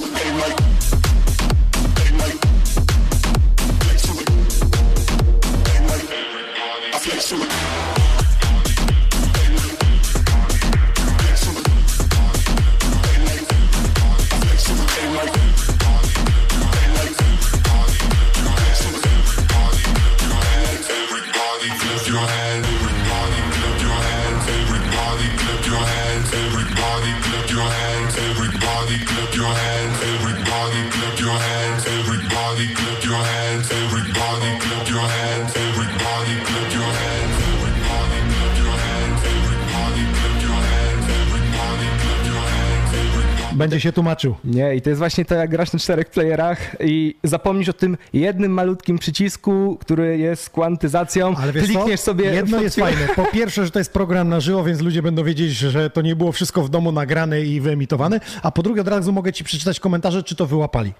Będzie 43.59 43.79
się 43.79 43.91
tłumaczył. 43.91 44.35
Nie, 44.43 44.75
i 44.75 44.81
to 44.81 44.89
jest 44.89 44.99
właśnie 44.99 45.25
to, 45.25 45.35
jak 45.35 45.49
grasz 45.49 45.73
na 45.73 45.79
czterech 45.79 46.09
playerach 46.09 46.75
i 46.79 47.15
zapomnisz 47.23 47.69
o 47.69 47.73
tym 47.73 47.97
jednym 48.13 48.51
malutkim 48.51 48.99
przycisku, 48.99 49.77
który 49.81 50.17
jest 50.17 50.49
kwantyzacją, 50.49 51.35
Ale 51.37 51.53
wiesz 51.53 51.67
co? 51.67 51.73
klikniesz 51.73 51.99
sobie... 51.99 52.25
Jedno 52.25 52.61
jest 52.61 52.79
fajne. 52.79 53.07
Po 53.15 53.25
pierwsze, 53.33 53.65
że 53.65 53.71
to 53.71 53.79
jest 53.79 53.93
program 53.93 54.29
na 54.29 54.39
żywo, 54.39 54.63
więc 54.63 54.81
ludzie 54.81 55.01
będą 55.01 55.23
wiedzieć, 55.23 55.51
że 55.51 55.89
to 55.89 56.01
nie 56.01 56.15
było 56.15 56.31
wszystko 56.31 56.61
w 56.61 56.69
domu 56.69 56.91
nagrane 56.91 57.41
i 57.41 57.61
wyemitowane. 57.61 58.19
A 58.43 58.51
po 58.51 58.63
drugie, 58.63 58.81
od 58.81 58.87
razu 58.87 59.11
mogę 59.11 59.33
ci 59.33 59.43
przeczytać 59.43 59.79
komentarze, 59.79 60.23
czy 60.23 60.35
to 60.35 60.45
wyłapali. 60.45 60.93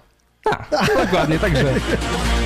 A, 0.50 1.04
dokładnie, 1.04 1.38
także... 1.38 1.64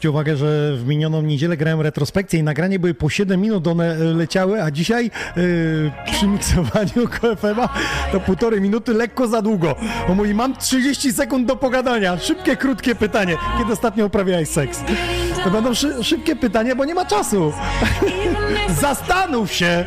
Zwróćcie 0.00 0.10
uwagę, 0.10 0.36
że 0.36 0.76
w 0.76 0.86
minioną 0.86 1.22
niedzielę 1.22 1.56
grałem 1.56 1.80
retrospekcję 1.80 2.40
i 2.40 2.42
nagranie 2.42 2.78
były 2.78 2.94
po 2.94 3.08
7 3.08 3.40
minut, 3.40 3.66
one 3.66 3.92
e, 3.92 3.98
leciały, 3.98 4.62
a 4.62 4.70
dzisiaj 4.70 5.10
yy, 5.36 5.92
przy 6.12 6.26
miksowaniu 6.26 7.08
KFM-a 7.10 7.68
to 8.12 8.20
półtorej 8.20 8.60
minuty 8.60 8.94
lekko 8.94 9.28
za 9.28 9.42
długo. 9.42 9.76
Bo 10.08 10.14
mówi, 10.14 10.34
mam 10.34 10.56
30 10.56 11.12
sekund 11.12 11.46
do 11.46 11.56
pogadania. 11.56 12.18
Szybkie, 12.18 12.56
krótkie 12.56 12.94
pytanie. 12.94 13.36
Kiedy 13.58 13.72
ostatnio 13.72 14.06
uprawiałeś 14.06 14.48
seks? 14.48 14.80
To 15.44 15.50
będą 15.50 15.74
szy 15.74 16.04
szybkie 16.04 16.36
pytania, 16.36 16.76
bo 16.76 16.84
nie 16.84 16.94
ma 16.94 17.04
czasu. 17.04 17.52
Zastanów 18.80 19.52
się! 19.52 19.84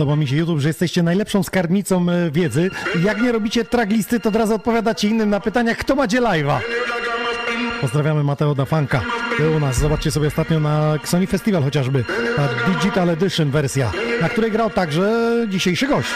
Podoba 0.00 0.16
mi 0.16 0.28
się 0.28 0.36
YouTube, 0.36 0.60
że 0.60 0.68
jesteście 0.68 1.02
najlepszą 1.02 1.42
skarbnicą 1.42 2.06
e, 2.10 2.30
wiedzy. 2.30 2.70
Jak 3.04 3.22
nie 3.22 3.32
robicie 3.32 3.64
traglisty, 3.64 4.20
to 4.20 4.28
od 4.28 4.36
razu 4.36 4.54
odpowiadacie 4.54 5.08
innym 5.08 5.30
na 5.30 5.40
pytania, 5.40 5.74
kto 5.74 5.94
ma 5.94 6.06
gdzie 6.06 6.20
live'a. 6.20 6.58
Pozdrawiamy 7.80 8.24
Mateo 8.24 8.54
da 8.54 8.64
Fanka. 8.64 9.02
Był 9.38 9.56
u 9.56 9.60
nas, 9.60 9.78
zobaczcie 9.78 10.10
sobie 10.10 10.28
ostatnio 10.28 10.60
na 10.60 10.94
Sony 11.04 11.26
Festival 11.26 11.62
chociażby. 11.62 12.04
Ta 12.36 12.48
Digital 12.72 13.10
Edition 13.10 13.50
wersja, 13.50 13.92
na 14.20 14.28
której 14.28 14.50
grał 14.50 14.70
także 14.70 15.32
dzisiejszy 15.48 15.86
gość. 15.86 16.10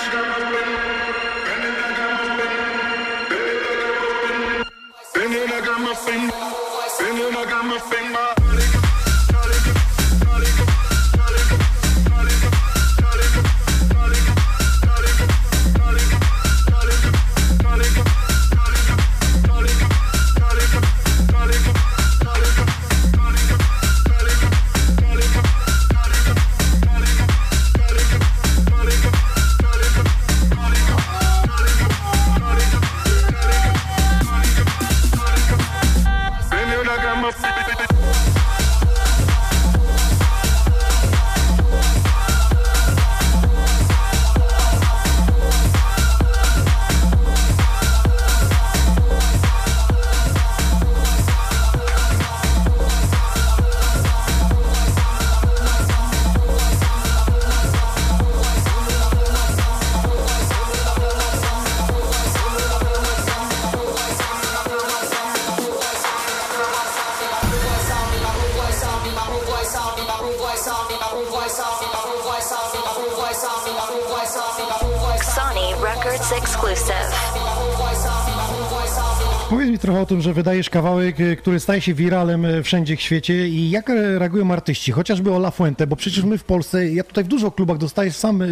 Wydajesz 80.45 80.71
kawałek, 80.71 81.21
e, 81.21 81.37
który 81.37 81.61
staje 81.61 81.81
się 81.81 81.95
wiralem 81.95 82.45
e, 82.45 82.63
wszędzie 82.63 82.97
w 82.97 83.01
świecie 83.01 83.49
i 83.49 83.71
jak 83.71 83.91
e, 83.91 84.19
reagują 84.19 84.51
artyści, 84.53 84.93
chociażby 84.93 85.33
o 85.33 85.37
La 85.37 85.51
Fuente, 85.51 85.87
bo 85.87 85.97
przecież 85.97 86.25
my 86.25 86.39
w 86.39 86.45
Polsce, 86.45 86.89
ja 86.91 87.05
tutaj 87.05 87.25
w 87.25 87.29
dużo 87.29 87.51
klubach 87.51 87.79
dostaję 87.79 88.13
sam 88.13 88.43
e, 88.43 88.47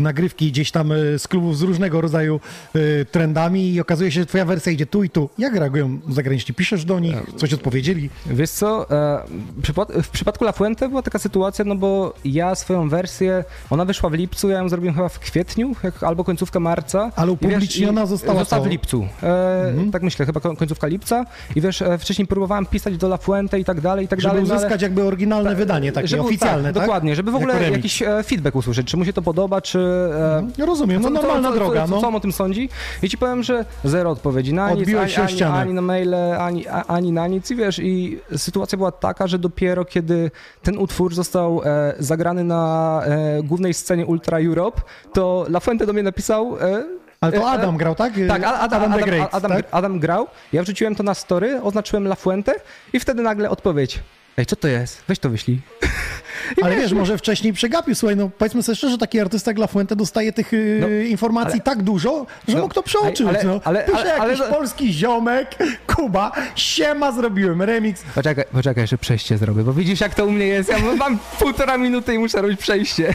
nagrywki 0.00 0.50
gdzieś 0.52 0.70
tam 0.70 0.92
z 1.18 1.28
klubów 1.28 1.58
z 1.58 1.62
różnego 1.62 2.00
rodzaju 2.00 2.40
e, 2.74 3.04
trendami 3.04 3.72
i 3.72 3.80
okazuje 3.80 4.10
się, 4.12 4.20
że 4.20 4.26
twoja 4.26 4.44
wersja 4.44 4.72
idzie 4.72 4.86
tu 4.86 5.04
i 5.04 5.10
tu. 5.10 5.30
Jak 5.38 5.56
reagują 5.56 5.98
zagraniczni? 6.08 6.54
Piszesz 6.54 6.84
do 6.84 7.00
nich, 7.00 7.16
coś 7.36 7.52
odpowiedzieli? 7.52 8.10
Wiesz 8.26 8.50
co, 8.50 8.86
w 10.02 10.08
przypadku 10.12 10.44
La 10.44 10.52
Fuente 10.52 10.88
była 10.88 11.02
taka 11.02 11.18
sytuacja, 11.18 11.64
no 11.64 11.74
bo 11.76 12.14
ja 12.24 12.54
swoją 12.54 12.88
wersję, 12.88 13.44
ona 13.70 13.84
wyszła 13.84 14.10
w 14.10 14.12
lipcu, 14.14 14.48
ja 14.50 14.58
ją 14.58 14.68
zrobiłem 14.68 14.94
chyba 14.94 15.08
w 15.08 15.18
kwietniu, 15.18 15.72
albo 16.00 16.24
końcówka 16.24 16.60
marca. 16.60 17.10
Ale 17.16 17.32
I 17.32 17.36
wiesz, 17.36 17.42
upubliczniona 17.50 18.02
i 18.04 18.06
została 18.06 18.38
Została 18.40 18.64
w 18.64 18.70
lipcu. 18.70 19.06
E, 19.22 19.74
Tak 19.92 20.02
myślę, 20.02 20.26
chyba 20.26 20.40
ko- 20.40 20.56
końcówka 20.56 20.86
lipca. 20.86 21.03
I 21.56 21.60
wiesz, 21.60 21.82
e, 21.82 21.98
wcześniej 21.98 22.26
próbowałem 22.28 22.66
pisać 22.66 22.96
do 22.96 23.06
La 23.06 23.16
Fuente 23.16 23.60
i 23.60 23.64
tak 23.64 23.80
dalej, 23.80 24.04
i 24.04 24.08
tak 24.08 24.20
Żeby 24.20 24.28
dalej. 24.34 24.48
no 24.48 24.54
ale- 24.54 24.58
uzyskać 24.58 24.82
jakby 24.82 25.02
oryginalne 25.02 25.54
wydanie, 25.54 25.92
takie 25.92 26.08
żeby, 26.08 26.22
oficjalne, 26.22 26.72
tak? 26.72 26.82
Dokładnie, 26.82 27.16
żeby 27.16 27.30
w 27.30 27.34
ogóle 27.34 27.70
jakiś 27.70 28.02
e, 28.02 28.22
feedback 28.22 28.56
usłyszeć, 28.56 28.86
czy 28.86 28.96
mu 28.96 29.04
się 29.04 29.12
to 29.12 29.22
podoba, 29.22 29.60
czy... 29.60 29.78
E, 29.78 30.46
Ja 30.58 30.66
rozumiem, 30.66 31.02
no 31.02 31.08
co- 31.08 31.14
normalna 31.14 31.48
co, 31.48 31.54
droga, 31.54 31.86
co, 31.86 31.94
no. 31.94 32.00
Co 32.00 32.08
on 32.08 32.14
o 32.14 32.20
tym 32.20 32.32
sądzi? 32.32 32.68
I 33.02 33.08
ci 33.08 33.18
powiem, 33.18 33.42
że 33.42 33.64
zero 33.84 34.10
odpowiedzi 34.10 34.54
na 34.54 34.70
nic, 34.72 34.88
ani, 34.88 35.14
ani, 35.16 35.42
ani 35.42 35.74
na 35.74 35.80
maile, 35.82 36.14
ani, 36.38 36.66
ani 36.68 37.12
na 37.12 37.26
nic. 37.26 37.50
I 37.50 37.56
wiesz, 37.56 37.78
i 37.78 38.18
sytuacja 38.36 38.78
była 38.78 38.92
taka, 38.92 39.26
że 39.26 39.38
dopiero 39.38 39.84
kiedy 39.84 40.30
ten 40.62 40.78
utwór 40.78 41.14
został 41.14 41.62
e, 41.64 41.94
zagrany 41.98 42.44
na 42.44 43.02
e, 43.04 43.42
głównej 43.42 43.74
scenie 43.74 44.06
Ultra 44.06 44.38
Europe, 44.40 44.82
to 45.12 45.46
La 45.48 45.60
Fuente 45.60 45.86
do 45.86 45.92
mnie 45.92 46.02
napisał... 46.02 46.56
E, 46.60 47.03
Ale 47.24 47.32
to 47.32 47.50
Adam 47.50 47.76
grał, 47.76 47.94
tak? 47.94 48.12
tak, 48.28 48.44
Adam, 48.44 48.54
Adam, 48.54 48.64
Adam, 48.64 48.82
Adam, 48.92 49.00
the 49.00 49.06
Great, 49.06 49.34
Adam, 49.34 49.52
tak? 49.52 49.64
Adam 49.70 49.98
grał, 50.00 50.26
ja 50.52 50.62
wrzuciłem 50.62 50.94
to 50.94 51.02
na 51.02 51.14
story, 51.14 51.60
oznaczyłem 51.62 52.04
La 52.06 52.14
Fuente 52.14 52.52
i 52.92 53.00
wtedy 53.00 53.22
nagle 53.22 53.50
odpowiedź. 53.50 54.00
Ej, 54.38 54.46
co 54.46 54.56
to 54.56 54.68
jest? 54.68 55.02
Weź 55.08 55.18
to 55.18 55.30
wyślij. 55.30 55.60
Ale 56.62 56.76
wiesz, 56.76 56.92
może 56.92 57.18
wcześniej 57.18 57.52
przegapił. 57.52 57.94
Słuchaj, 57.94 58.16
no 58.16 58.30
powiedzmy 58.38 58.62
sobie 58.62 58.76
szczerze, 58.76 58.98
taki 58.98 59.20
artysta 59.20 59.50
jak 59.50 59.58
La 59.58 59.66
Fuente 59.66 59.96
dostaje 59.96 60.32
tych 60.32 60.52
y, 60.54 60.78
No, 60.80 60.88
informacji 60.88 61.52
ale- 61.52 61.60
tak 61.60 61.82
dużo, 61.82 62.26
że 62.48 62.54
No, 62.54 62.60
mógł 62.62 62.74
to 62.74 62.82
przeoczyć. 62.82 63.26
ale- 63.28 63.44
no. 63.44 63.60
ale- 63.64 63.84
Pisze 63.84 63.98
ale- 63.98 64.14
ale- 64.14 64.32
jakiś 64.34 64.46
polski 64.48 64.92
ziomek, 64.92 65.48
Kuba, 65.96 66.32
siema, 66.54 67.12
zrobiłem 67.12 67.62
remix. 67.62 68.02
Poczekaj, 68.14 68.44
poczekaj, 68.52 68.82
jeszcze 68.82 68.98
przejście 68.98 69.38
zrobię, 69.38 69.62
bo 69.62 69.72
widzisz 69.72 70.00
jak 70.00 70.14
to 70.14 70.26
u 70.26 70.30
mnie 70.30 70.46
jest. 70.46 70.68
Ja 70.70 70.78
mam 70.96 71.18
półtora 71.38 71.78
minuty 71.78 72.14
i 72.14 72.18
muszę 72.18 72.42
robić 72.42 72.60
przejście. 72.60 73.14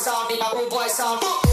sound, 0.00 0.30
need 0.30 0.40
my 0.40 0.50
rude 0.54 0.70
boy 0.70 0.86
sound. 0.86 1.49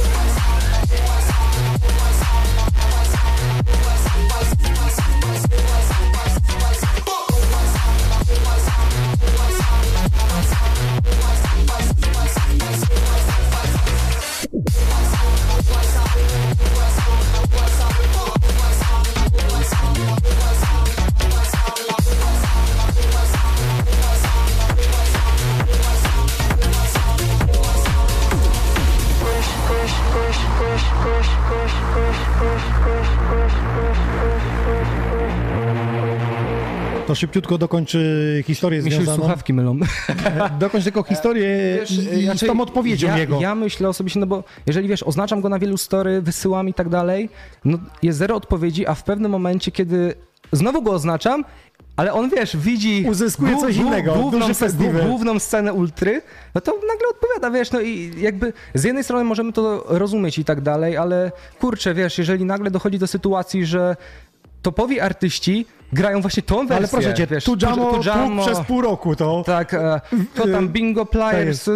To 37.07 37.15
szybciutko 37.15 37.57
dokończy 37.57 38.43
historię 38.47 38.81
Mi 38.81 38.91
związaną. 38.91 39.17
słuchawki 39.17 39.53
mylą. 39.53 39.79
Dokończ 40.59 40.83
tylko 40.83 41.03
historię 41.03 41.77
Wiesz, 41.79 41.91
i, 41.91 42.23
znaczy, 42.23 42.45
z 42.45 42.47
tą 42.47 42.61
odpowiedzią 42.61 43.07
ja, 43.07 43.17
jego. 43.17 43.41
Ja 43.41 43.55
myślę 43.55 43.89
osobiście, 43.89 44.19
no 44.19 44.25
bo 44.27 44.43
jeżeli 44.65 44.87
wiesz, 44.87 45.03
oznaczam 45.03 45.41
go 45.41 45.49
na 45.49 45.59
wielu 45.59 45.77
story, 45.77 46.21
wysyłam 46.21 46.69
i 46.69 46.73
tak 46.73 46.89
dalej, 46.89 47.29
no 47.65 47.77
jest 48.03 48.19
zero 48.19 48.35
odpowiedzi, 48.35 48.87
a 48.87 48.95
w 48.95 49.03
pewnym 49.03 49.31
momencie, 49.31 49.71
kiedy 49.71 50.13
znowu 50.51 50.81
go 50.81 50.91
oznaczam, 50.91 51.45
ale 51.95 52.13
on 52.13 52.29
wiesz, 52.29 52.57
widzi. 52.57 53.05
Uzyskuje 53.09 53.57
coś 53.57 53.75
innego, 53.75 54.13
Główną, 54.13 54.47
główną 55.07 55.39
scenę 55.39 55.73
ultry, 55.73 56.21
no 56.55 56.61
to 56.61 56.71
nagle 56.71 57.07
odpowiada, 57.11 57.51
wiesz, 57.51 57.71
no 57.71 57.81
i 57.81 58.11
jakby 58.17 58.53
z 58.73 58.83
jednej 58.83 59.03
strony 59.03 59.23
możemy 59.23 59.53
to 59.53 59.83
rozumieć 59.87 60.39
i 60.39 60.45
tak 60.45 60.61
dalej, 60.61 60.97
ale 60.97 61.31
kurczę, 61.59 61.93
wiesz, 61.93 62.17
jeżeli 62.17 62.45
nagle 62.45 62.71
dochodzi 62.71 62.99
do 62.99 63.07
sytuacji, 63.07 63.65
że 63.65 63.95
topowi 64.61 64.99
artyści 64.99 65.65
grają 65.93 66.21
właśnie 66.21 66.43
tą 66.43 66.55
wersję. 66.57 66.75
Ale 66.75 66.87
proszę 66.87 67.13
cię, 67.13 67.27
wiesz, 67.27 67.43
tu 67.43 67.55
Jamo, 67.61 67.93
tu 67.93 68.01
Jamo, 68.09 68.45
przez 68.45 68.59
pół 68.59 68.81
roku 68.81 69.15
to... 69.15 69.43
tak, 69.45 69.73
e, 69.73 70.01
to 70.35 70.47
tam 70.47 70.69
Bingo 70.69 71.05
Pliers. 71.05 71.67
e, 71.67 71.71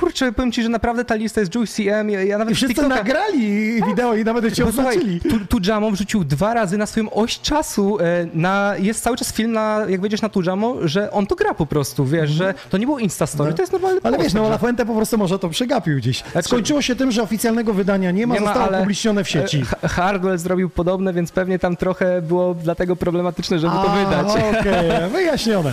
Kurczę, 0.00 0.32
powiem 0.32 0.52
ci, 0.52 0.62
że 0.62 0.68
naprawdę 0.68 1.04
ta 1.04 1.14
lista 1.14 1.40
jest 1.40 1.54
Juicy 1.54 1.94
M. 1.94 2.10
Ja, 2.10 2.22
ja 2.24 2.38
nawet 2.38 2.52
I 2.52 2.54
wszyscy 2.54 2.74
TikToka- 2.82 2.88
nagrali 2.88 3.82
wideo 3.86 4.14
i 4.14 4.24
nawet 4.24 4.54
cię 4.54 4.64
słuchaj, 4.72 4.86
oznaczyli. 4.98 5.20
tu, 5.20 5.46
tu 5.46 5.70
Jamo 5.70 5.90
wrzucił 5.90 6.24
dwa 6.24 6.54
razy 6.54 6.78
na 6.78 6.86
swoją 6.86 7.10
oś 7.10 7.40
czasu. 7.40 7.98
E, 8.00 8.04
na, 8.34 8.74
jest 8.78 9.02
cały 9.02 9.16
czas 9.16 9.32
film, 9.32 9.52
na, 9.52 9.80
jak 9.88 10.00
wejdziesz 10.00 10.22
na 10.22 10.28
tu 10.28 10.42
Jamo, 10.42 10.76
że 10.84 11.10
on 11.10 11.26
to 11.26 11.34
gra 11.34 11.54
po 11.54 11.66
prostu, 11.66 12.04
wiesz, 12.06 12.30
że 12.30 12.54
to 12.70 12.78
nie 12.78 12.86
było 12.86 12.98
Instastory, 12.98 13.54
to 13.54 13.62
jest 13.62 13.72
normalny 13.72 14.00
Ale 14.02 14.16
post, 14.16 14.24
wiesz, 14.24 14.34
no 14.34 14.46
La 14.48 14.58
Fuente 14.58 14.86
po 14.86 14.94
prostu 14.94 15.18
może 15.18 15.38
to 15.38 15.48
przegapił 15.48 15.96
gdzieś. 15.96 16.22
Skończyło 16.42 16.82
się 16.82 16.96
tym, 16.96 17.10
że 17.12 17.22
oficjalnego 17.22 17.72
wydania 17.74 18.10
nie 18.10 18.26
ma, 18.26 18.34
Nie 18.34 18.40
ma, 18.40 18.46
zostało 18.46 18.66
ale- 18.68 18.78
upublicznione 18.78 19.24
w 19.24 19.28
sieci. 19.28 19.62
E, 19.84 19.88
Hardwell 19.88 20.38
zrobił 20.38 20.70
podobne, 20.70 21.12
więc 21.12 21.32
pewnie 21.32 21.58
tam 21.58 21.76
trochę 21.76 22.22
było 22.22 22.54
dlatego 22.54 22.96
problematyczne, 22.96 23.51
żeby 23.58 23.74
to 23.74 23.92
A, 23.92 24.04
wydać. 24.04 24.26
Okej, 24.60 25.10
wyjaśnione. 25.12 25.72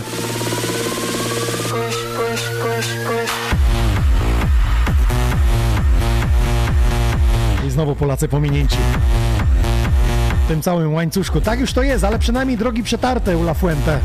I 7.66 7.70
znowu 7.70 7.94
Polacy 7.94 8.28
pominięci. 8.28 8.76
W 10.44 10.48
tym 10.48 10.62
całym 10.62 10.94
łańcuszku. 10.94 11.40
Tak 11.40 11.60
już 11.60 11.72
to 11.72 11.82
jest, 11.82 12.04
ale 12.04 12.18
przynajmniej 12.18 12.58
drogi 12.58 12.82
przetarte 12.82 13.36
u 13.36 13.42
La 13.42 13.54
Fuente. 13.54 14.00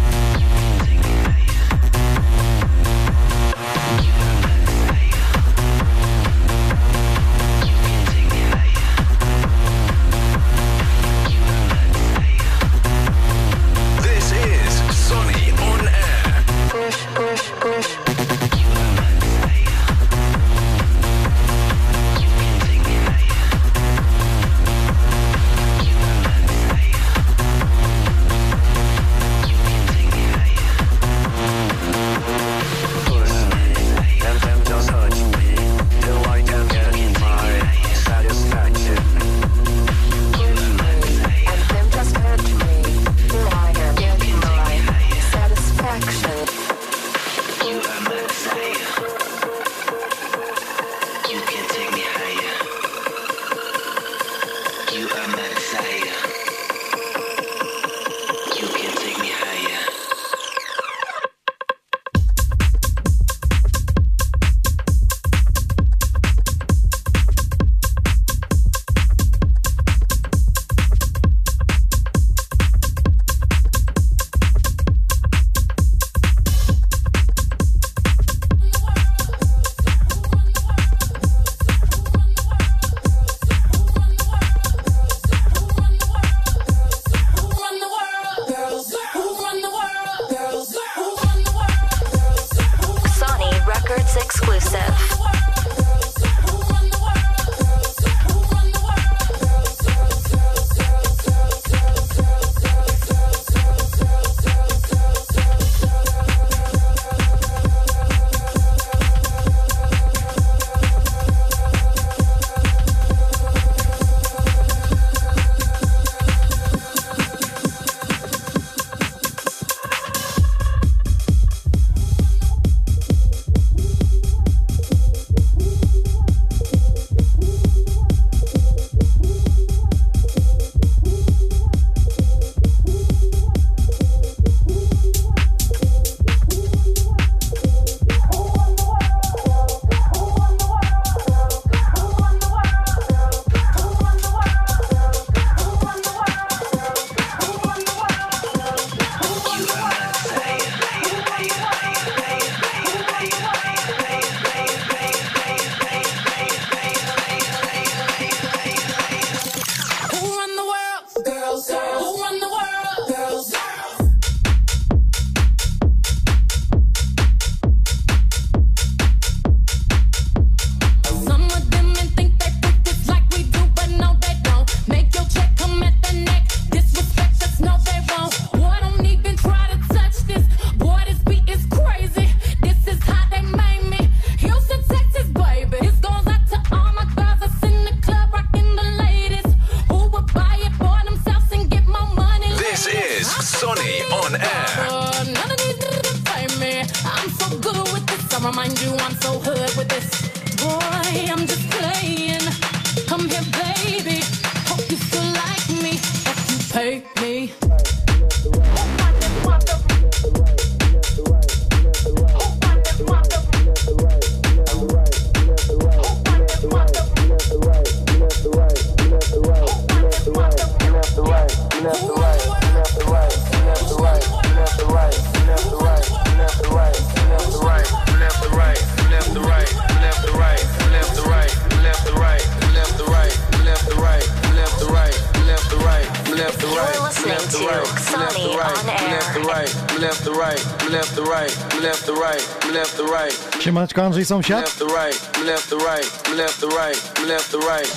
Cześć, 243.95 244.05
Andrzej 244.05 244.25
Sąsiad. 244.25 244.75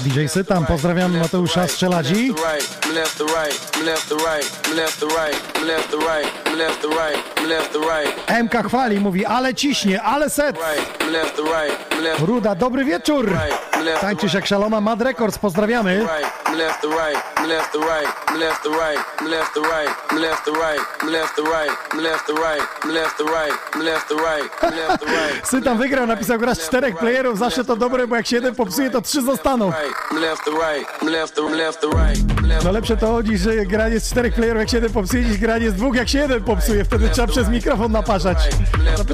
DJ 0.05 0.27
Sytam, 0.27 0.67
pozdrawiam 0.67 1.19
Mateusza 1.19 1.69
Strzeladzi. 1.69 2.35
MK 8.45 8.67
chwali, 8.67 9.01
mówi, 9.01 9.27
ale 9.27 9.55
ciśnie, 9.55 10.03
ale 10.03 10.31
set. 10.31 10.57
Ruda, 12.27 12.55
dobry 12.55 12.85
wieczór. 12.85 13.37
Tańczysz 14.01 14.35
jak 14.35 14.47
szalona, 14.47 14.81
Mad 14.81 15.01
Records, 15.03 15.39
pozdrawiamy 15.39 16.07
left 17.49 17.73
to 17.73 17.81
right, 17.81 18.09
left 18.41 18.63
to 18.63 18.71
right, 18.71 18.99
left 19.31 19.55
to 19.55 19.63
right, 19.63 19.89
left 20.21 20.45
to 20.45 20.53
right, 20.53 20.81
left 21.13 21.35
to 21.37 21.43
right, 21.43 21.71
left 22.03 22.27
to 22.27 22.35
right, 22.35 22.85
left 22.85 23.17
to 23.17 23.17
right, 23.17 23.17
left 23.19 23.19
to 23.19 23.25
right, 23.25 23.53
left 23.85 24.09
to 24.09 24.17
right, 24.17 24.63
left 24.63 25.01
to 25.01 25.07
right. 25.07 25.79
Wygrał, 25.79 26.07
napisał 26.07 26.39
grasz 26.39 26.59
czterech 26.59 26.99
playerów, 26.99 27.39
zawsze 27.39 27.65
to 27.65 27.77
dobre, 27.77 28.07
bo 28.07 28.17
jak 28.17 28.27
się 28.27 28.37
jeden 28.37 28.55
popsuje, 28.55 28.91
to 28.91 29.03
trzy 29.03 29.23
zostaną. 29.23 29.71
Right, 29.71 30.23
left 30.23 30.45
to 30.45 30.51
right, 30.51 31.03
left 31.03 31.35
to 31.35 31.49
left 31.49 31.81
to 31.81 31.89
right, 31.89 32.43
left 32.43 32.65
No 32.65 32.73
lepsze 32.73 32.97
to 32.97 33.07
chodzi, 33.07 33.39
że 33.39 33.57
granie 33.57 34.01
z 34.01 34.11
czterech 34.11 34.35
playerów 34.35 34.61
jak 34.61 34.71
się 34.71 34.77
jeden 34.77 34.93
popsuje, 34.93 35.25
niż 35.25 35.39
granie 35.39 35.71
z 35.71 35.75
dwóch 35.75 35.97
jak 35.97 36.09
się 36.09 36.19
jeden 36.19 36.45
popsuje. 36.45 36.85
Wtedy 36.85 37.09
trzeba 37.09 37.29
przez 37.29 37.49
mikrofon 37.49 37.93
naparzać. 37.93 38.39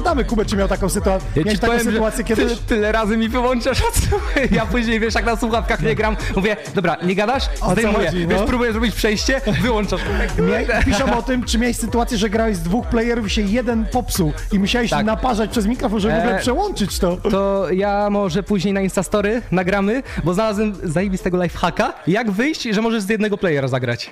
Zapytamy 0.05 0.25
Kubę, 0.25 0.45
czy 0.45 0.57
miał 0.57 0.67
taką 0.67 0.89
sytuację. 0.89 1.29
Ja 1.35 1.43
Miałeś 1.43 1.59
taką 1.59 1.73
powiem, 1.77 1.91
sytuację, 1.93 2.23
kiedy... 2.23 2.45
ty, 2.45 2.55
tyle 2.67 2.91
razy 2.91 3.17
mi 3.17 3.29
wyłączasz, 3.29 3.81
a 3.81 3.91
co? 3.99 4.15
Ja 4.55 4.65
później, 4.65 4.99
wiesz, 4.99 5.15
jak 5.15 5.25
na 5.25 5.35
słuchawkach 5.35 5.81
nie 5.81 5.95
gram, 5.95 6.17
mówię, 6.35 6.57
dobra, 6.75 6.97
nie 7.03 7.15
gadasz? 7.15 7.43
Zdejmuję. 7.71 8.05
chodzi, 8.07 8.27
Wiesz, 8.27 8.39
no? 8.39 8.45
próbuję 8.47 8.71
zrobić 8.71 8.95
przejście, 8.95 9.41
wyłączasz. 9.63 10.01
Mia- 10.37 10.85
Piszą 10.85 11.17
o 11.17 11.21
tym, 11.21 11.43
czy 11.43 11.57
miałeś 11.57 11.77
sytuację, 11.77 12.17
że 12.17 12.29
grałeś 12.29 12.55
z 12.57 12.59
dwóch 12.59 12.87
playerów 12.87 13.27
i 13.27 13.29
się 13.29 13.41
jeden 13.41 13.85
popsuł 13.85 14.33
i 14.51 14.59
musiałeś 14.59 14.89
Tak. 14.89 15.05
naparzać 15.05 15.49
przez 15.51 15.65
mikrofon, 15.65 15.99
żeby 15.99 16.13
w 16.15 16.17
ogóle 16.19 16.37
E, 16.37 16.41
przełączyć 16.41 16.99
to. 16.99 17.17
To 17.17 17.67
ja 17.71 18.09
może 18.09 18.43
później 18.43 18.73
na 18.73 18.81
Instastory 18.81 19.41
nagramy, 19.51 20.03
bo 20.23 20.33
znalazłem 20.33 20.73
zajebistego 20.83 21.43
lifehacka, 21.43 21.93
jak 22.07 22.31
wyjść, 22.31 22.63
że 22.63 22.81
możesz 22.81 23.03
z 23.03 23.09
jednego 23.09 23.37
playera 23.37 23.67
zagrać. 23.67 24.11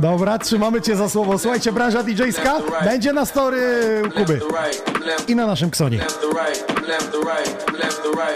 Dobra, 0.00 0.38
trzymamy 0.38 0.80
cię 0.80 0.96
za 0.96 1.08
słowo. 1.08 1.38
Słuchajcie, 1.38 1.72
branża 1.72 2.02
DJ-ska 2.02 2.58
będzie 2.84 3.12
na 3.12 3.26
story 3.26 3.62
u 4.06 4.10
Kuby 4.10 4.40
i 5.28 5.36
na 5.36 5.46
naszym 5.46 5.70
Ksonie. 5.70 5.98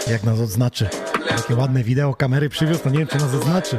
Jak 0.07 0.23
nas 0.23 0.39
odznaczy. 0.39 0.87
Takie 1.29 1.55
ładne 1.55 1.83
wideo 1.83 2.13
kamery 2.13 2.49
przywiózł, 2.49 2.83
to 2.83 2.89
nie 2.89 2.99
wiem, 2.99 3.07
czy 3.07 3.17
nas 3.17 3.33
odznaczy. 3.33 3.77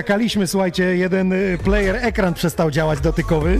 skakaliśmy, 0.00 0.46
słuchajcie, 0.46 0.96
jeden 0.96 1.32
y, 1.32 1.58
player, 1.64 1.96
ekran 1.96 2.34
przestał 2.34 2.70
działać 2.70 3.00
dotykowy. 3.00 3.58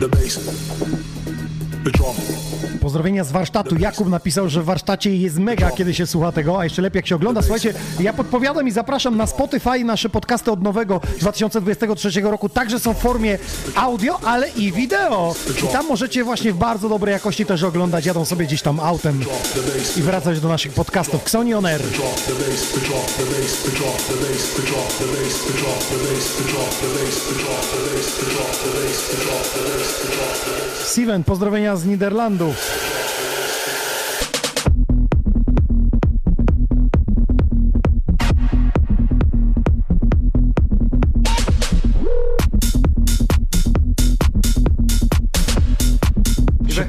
The 0.00 0.06
bass. 0.06 1.07
Pozdrowienia 2.88 3.24
z 3.24 3.32
warsztatu. 3.32 3.76
Jakub 3.78 4.08
napisał, 4.08 4.48
że 4.48 4.62
w 4.62 4.64
warsztacie 4.64 5.16
jest 5.16 5.38
mega, 5.38 5.70
kiedy 5.70 5.94
się 5.94 6.06
słucha 6.06 6.32
tego, 6.32 6.60
a 6.60 6.64
jeszcze 6.64 6.82
lepiej 6.82 6.98
jak 6.98 7.06
się 7.06 7.14
ogląda. 7.14 7.42
Słuchajcie, 7.42 7.74
ja 8.00 8.12
podpowiadam 8.12 8.68
i 8.68 8.70
zapraszam 8.70 9.16
na 9.16 9.26
Spotify 9.26 9.84
nasze 9.84 10.08
podcasty 10.08 10.50
od 10.50 10.62
nowego 10.62 11.00
2023 11.20 12.20
roku. 12.20 12.48
Także 12.48 12.80
są 12.80 12.94
w 12.94 12.98
formie 12.98 13.38
audio, 13.74 14.20
ale 14.24 14.48
i 14.48 14.72
wideo. 14.72 15.34
I 15.64 15.72
tam 15.72 15.86
możecie 15.86 16.24
właśnie 16.24 16.52
w 16.52 16.56
bardzo 16.56 16.88
dobrej 16.88 17.12
jakości 17.12 17.46
też 17.46 17.62
oglądać. 17.62 18.06
Jadą 18.06 18.24
sobie 18.24 18.46
gdzieś 18.46 18.62
tam 18.62 18.80
autem 18.80 19.20
i 19.96 20.02
wracać 20.02 20.40
do 20.40 20.48
naszych 20.48 20.72
podcastów. 20.72 21.22
Xoni 21.22 21.54
On 21.54 21.66
Air. 21.66 21.82
Steven, 30.84 31.24
pozdrowienia 31.24 31.76
z 31.76 31.86
Niderlandów. 31.86 32.87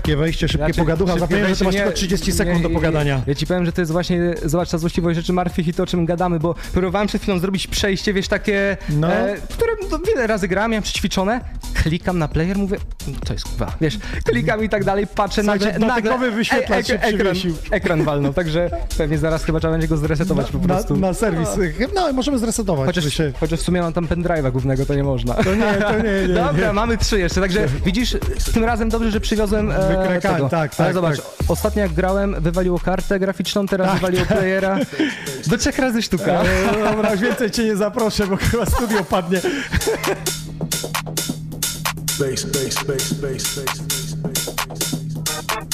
Szybkie 0.10 0.18
wejście, 0.24 0.47
szybkie 0.47 0.66
Znaczy, 0.66 0.80
pogaducha. 0.80 1.12
szybkie 1.12 1.20
Zapomniałem, 1.28 1.55
że 1.55 1.66
masz 1.66 1.74
wejście, 1.76 1.80
tylko 1.80 1.89
nie- 1.89 1.95
30 1.95 2.32
sekund 2.32 2.57
nie- 2.57 2.64
do 2.64 2.70
pogadania. 2.70 3.22
Ja 3.28 3.36
ci 3.36 3.47
powiem, 3.47 3.66
że 3.66 3.72
to 3.72 3.82
jest 3.82 3.91
właśnie, 3.91 4.20
zobacz, 4.45 4.70
ta 4.70 4.78
złośliwość 4.78 5.18
rzeczy 5.18 5.34
martwych 5.34 5.68
i 5.68 5.74
to, 5.74 5.84
o 5.84 5.86
czym 5.86 6.05
gadamy, 6.05 6.39
bo 6.39 6.55
próbowałem 6.74 7.07
przed 7.07 7.22
chwilą 7.22 7.39
zrobić 7.39 7.68
przejście, 7.68 8.14
wiesz, 8.14 8.28
takie, 8.28 8.78
No. 8.89 9.14
e, 9.14 9.36
które 9.53 9.72
no, 9.91 9.99
wiele 9.99 10.28
razy 10.28 10.47
grałem, 10.47 10.72
miałem 10.72 10.84
przećwiczone, 10.84 11.41
klikam 11.74 12.18
na 12.20 12.28
player, 12.28 12.57
mówię, 12.57 12.78
"Mm, 13.07 13.20
to 13.20 13.34
jest 13.34 13.45
kurwa, 13.45 13.72
wiesz, 13.82 13.97
klikam 14.26 14.64
i 14.64 14.70
tak 14.70 14.84
dalej, 14.84 15.07
patrzę, 15.16 15.41
Słuchajcie, 15.43 15.66
nagle, 15.80 15.88
dotykowy 16.01 16.32
wyświetlacz 16.32 16.88
się 16.88 16.93
ekran, 16.93 17.12
przywiesił. 17.36 17.55
ekran 17.72 18.03
walnął, 18.03 18.34
także 18.34 18.70
pewnie 18.97 19.18
zaraz 19.18 19.43
chyba 19.43 19.60
trzeba 19.60 19.72
będzie 19.74 19.88
go 19.88 19.97
zresetować 19.97 20.51
po 20.51 20.57
Na, 20.57 20.68
prostu. 20.68 20.97
na 20.97 21.14
serwis. 21.14 21.49
No, 21.95 22.14
możemy 22.14 22.39
zresetować. 22.39 22.86
Chociaż, 22.86 23.14
się... 23.14 23.32
chociaż 23.39 23.60
w 23.60 23.64
sumie 23.64 23.82
mam 23.82 23.93
tam 23.93 24.07
pendrive'a 24.07 24.51
głównego, 24.51 24.86
to 24.86 24.95
nie 24.95 25.03
można. 25.03 25.34
To 25.34 25.55
nie, 25.55 25.74
to 25.74 25.97
nie, 25.97 26.28
nie. 26.28 26.34
Dobra, 26.45 26.68
nie. 26.68 26.74
mamy 26.74 26.97
trzy 26.97 27.20
jeszcze, 27.20 27.41
także 27.41 27.68
widzisz, 27.86 28.18
tym 28.53 28.64
razem 28.64 28.89
dobrze, 28.89 29.12
że 29.12 29.20
przywiozłem 29.20 29.72
e, 29.72 29.76
Wykrakałem, 30.04 30.38
tego. 30.38 30.50
tak, 30.50 30.72
Ale 30.78 30.88
tak, 30.88 30.93
zobacz, 30.93 31.18
tak. 31.18 31.26
ostatnio 31.47 31.82
jak 31.82 31.93
grałem, 31.93 32.36
wywaliło 32.39 32.80
kartę 32.80 33.20
graficzną, 33.20 33.66
teraz 33.68 33.88
Tak, 33.88 33.95
wywaliło 33.95 34.26
playera. 34.26 34.78
Do 35.47 35.58
trzech 35.58 35.80
razy 35.80 36.02
sztuka. 36.02 36.41
E, 36.43 36.91
Dobra, 36.91 37.12
już 37.12 37.22
więcej 37.22 37.52
cię 37.52 37.64
nie 37.64 37.76
zaproszę, 37.76 38.28
bo 38.28 38.38
chyba 38.38 38.66
studio 38.66 39.04
padnie. 39.04 39.41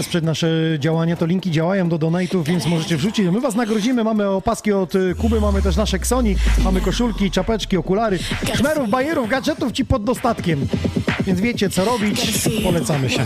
wesprzeć 0.00 0.24
nasze 0.24 0.48
działania, 0.78 1.16
to 1.16 1.26
linki 1.26 1.50
działają 1.50 1.88
do 1.88 1.98
donate'ów, 1.98 2.44
więc 2.44 2.66
możecie 2.66 2.96
wrzucić. 2.96 3.26
My 3.26 3.40
was 3.40 3.54
nagrodzimy, 3.54 4.04
mamy 4.04 4.28
opaski 4.28 4.72
od 4.72 4.94
y, 4.94 5.14
Kuby, 5.14 5.40
mamy 5.40 5.62
też 5.62 5.76
nasze 5.76 5.98
Ksoni, 5.98 6.36
mamy 6.64 6.80
koszulki, 6.80 7.30
czapeczki, 7.30 7.76
okulary, 7.76 8.18
szmerów, 8.54 8.90
bajerów, 8.90 9.28
gadżetów 9.28 9.72
ci 9.72 9.84
pod 9.84 10.04
dostatkiem. 10.04 10.66
Więc 11.26 11.40
wiecie 11.40 11.70
co 11.70 11.84
robić, 11.84 12.48
polecamy 12.64 13.10
się. 13.10 13.24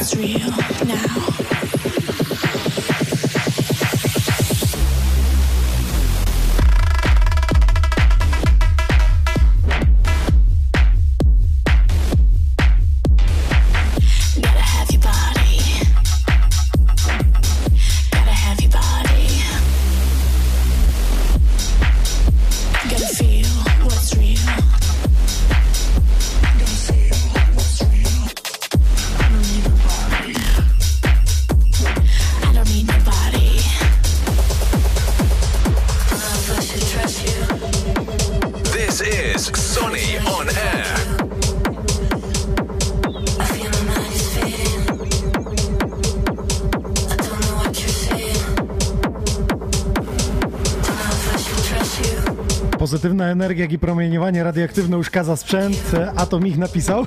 Energia, 53.35 53.65
jak 53.65 53.73
i 53.73 53.79
promieniowanie 53.79 54.45
radioaktywne 54.45 54.99
uszkadza 54.99 55.37
sprzęt. 55.37 55.93
Atom 56.17 56.47
ich 56.47 56.59
napisał. 56.59 57.07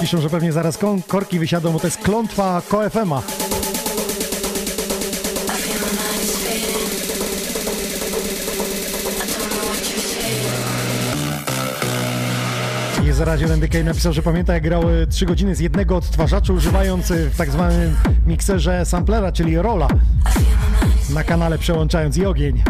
Piszą, 0.00 0.20
że 0.20 0.30
pewnie 0.30 0.52
zaraz 0.52 0.78
korki 1.08 1.38
wysiadą, 1.38 1.72
bo 1.72 1.80
to 1.80 1.86
jest 1.86 1.98
klątwa 1.98 2.62
KFM-a. 2.68 3.39
Jest 13.20 13.28
Radio 13.28 13.48
NDK 13.54 13.84
napisał, 13.84 14.12
że 14.12 14.22
pamięta 14.22 14.54
jak 14.54 14.62
grał 14.62 14.82
3 15.10 15.26
godziny 15.26 15.54
z 15.54 15.60
jednego 15.60 15.96
odtwarzacza 15.96 16.52
używając 16.52 17.10
y, 17.10 17.30
w 17.30 17.36
tak 17.36 17.50
zwanym 17.50 17.96
mikserze 18.26 18.86
samplera, 18.86 19.32
czyli 19.32 19.58
rola. 19.58 19.88
Na 21.14 21.24
kanale 21.24 21.58
przełączając 21.58 22.16
i 22.16 22.26
ogień. 22.26 22.62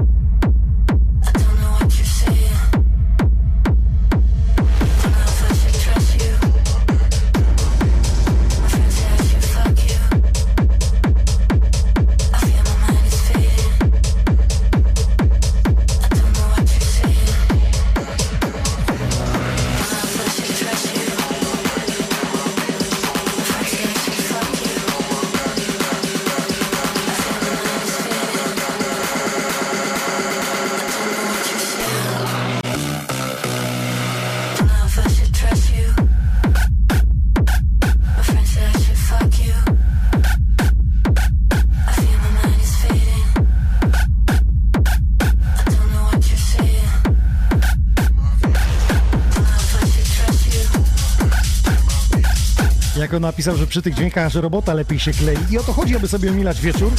Napisał, 53.41 53.57
że 53.57 53.67
przy 53.67 53.83
tych 53.83 53.95
dźwiękach, 53.95 54.33
że 54.33 54.41
robota 54.41 54.75
lepiej 54.75 54.99
się 54.99 55.13
klei. 55.13 55.37
I 55.51 55.59
o 55.59 55.63
to 55.63 55.73
chodzi, 55.73 55.97
aby 55.97 56.09
sobie 56.09 56.31
omilać 56.31 56.61
wieczór 56.61 56.93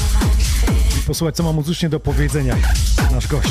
i 1.00 1.04
posłuchać, 1.08 1.36
co 1.36 1.44
ma 1.44 1.52
muzycznie 1.52 1.90
do 1.90 2.00
powiedzenia 2.00 2.56
nasz 3.12 3.28
gość. 3.28 3.50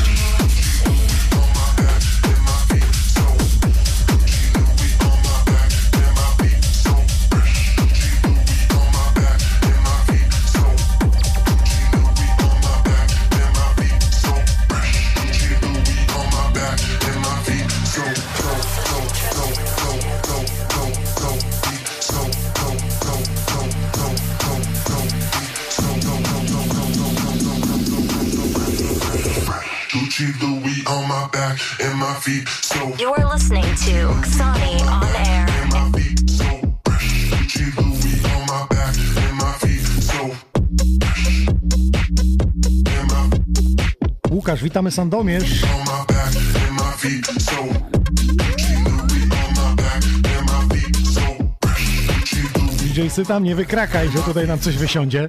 Gucci 52.13 52.43
Louis 52.57 52.77
DJ 52.95 53.09
Sytam, 53.09 53.45
nie 53.45 53.55
wykrakaj, 53.55 54.09
że 54.09 54.19
tutaj 54.19 54.49
nam 54.49 54.59
coś 54.59 54.77
wysiądzie. 54.77 55.29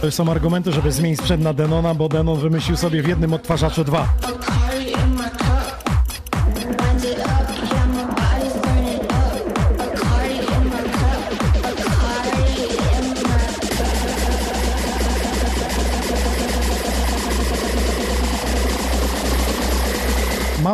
To 0.00 0.10
są 0.10 0.30
argumenty, 0.30 0.72
żeby 0.72 0.92
zmienić 0.92 1.20
sprzęt 1.20 1.42
na 1.42 1.52
Denona, 1.52 1.94
bo 1.94 2.08
Denon 2.08 2.38
wymyślił 2.38 2.76
sobie 2.76 3.02
w 3.02 3.08
jednym 3.08 3.32
odtwarzaczu 3.32 3.84
dwa. 3.84 4.08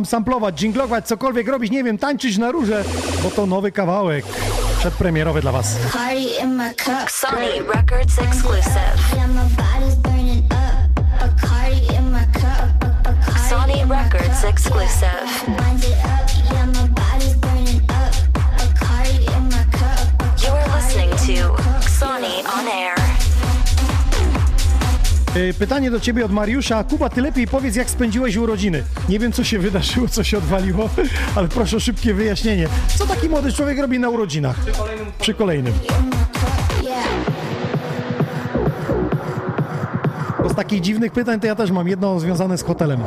Mam 0.04 0.08
samplować, 0.08 0.54
dżinglować, 0.54 1.06
cokolwiek 1.06 1.48
robić, 1.48 1.72
nie 1.72 1.84
wiem, 1.84 1.98
tańczyć 1.98 2.38
na 2.38 2.50
róże, 2.50 2.84
bo 3.22 3.30
to 3.30 3.46
nowy 3.46 3.72
kawałek 3.72 4.24
przedpremierowy 4.78 5.40
dla 5.40 5.52
was. 5.52 5.76
Xani 13.26 13.84
Records 13.88 14.44
exclusive. 14.44 16.03
Pytanie 25.58 25.90
do 25.90 26.00
ciebie 26.00 26.24
od 26.24 26.32
Mariusza. 26.32 26.84
Kuba, 26.84 27.08
ty 27.08 27.20
lepiej 27.20 27.46
powiedz, 27.46 27.76
jak 27.76 27.90
spędziłeś 27.90 28.36
urodziny. 28.36 28.82
Nie 29.08 29.18
wiem, 29.18 29.32
co 29.32 29.44
się 29.44 29.58
wydarzyło, 29.58 30.08
co 30.08 30.24
się 30.24 30.38
odwaliło, 30.38 30.90
ale 31.36 31.48
proszę 31.48 31.76
o 31.76 31.80
szybkie 31.80 32.14
wyjaśnienie. 32.14 32.68
Co 32.96 33.06
taki 33.06 33.28
młody 33.28 33.52
człowiek 33.52 33.78
robi 33.78 33.98
na 33.98 34.08
urodzinach? 34.08 34.56
Przy 35.20 35.34
kolejnym. 35.34 35.74
Yeah. 36.82 37.04
Bo 40.42 40.48
z 40.48 40.54
takich 40.54 40.80
dziwnych 40.80 41.12
pytań 41.12 41.40
to 41.40 41.46
ja 41.46 41.54
też 41.54 41.70
mam 41.70 41.88
jedno 41.88 42.20
związane 42.20 42.58
z 42.58 42.62
hotelem. 42.62 43.00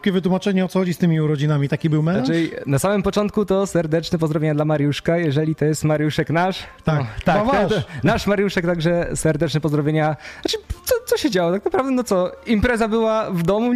Szybkie 0.00 0.12
wytłumaczenie, 0.12 0.64
o 0.64 0.68
co 0.68 0.78
chodzi 0.78 0.94
z 0.94 0.98
tymi 0.98 1.20
urodzinami. 1.20 1.68
Taki 1.68 1.90
był 1.90 2.02
melanż? 2.02 2.26
Znaczy, 2.26 2.50
na 2.66 2.78
samym 2.78 3.02
początku 3.02 3.44
to 3.44 3.66
serdeczne 3.66 4.18
pozdrowienia 4.18 4.54
dla 4.54 4.64
Mariuszka, 4.64 5.18
jeżeli 5.18 5.54
to 5.54 5.64
jest 5.64 5.84
Mariuszek 5.84 6.30
nasz. 6.30 6.62
Tak, 6.84 6.98
no, 7.00 7.06
tak, 7.24 7.68
to- 7.68 7.82
nasz 8.04 8.26
Mariuszek, 8.26 8.66
także 8.66 9.10
serdeczne 9.14 9.60
pozdrowienia. 9.60 10.16
Znaczy, 10.42 10.56
co, 10.84 10.94
co 11.06 11.16
się 11.16 11.30
działo? 11.30 11.52
Tak 11.52 11.64
naprawdę, 11.64 11.90
no 11.90 12.04
co, 12.04 12.32
impreza 12.46 12.88
była 12.88 13.30
w 13.30 13.42
domu, 13.42 13.72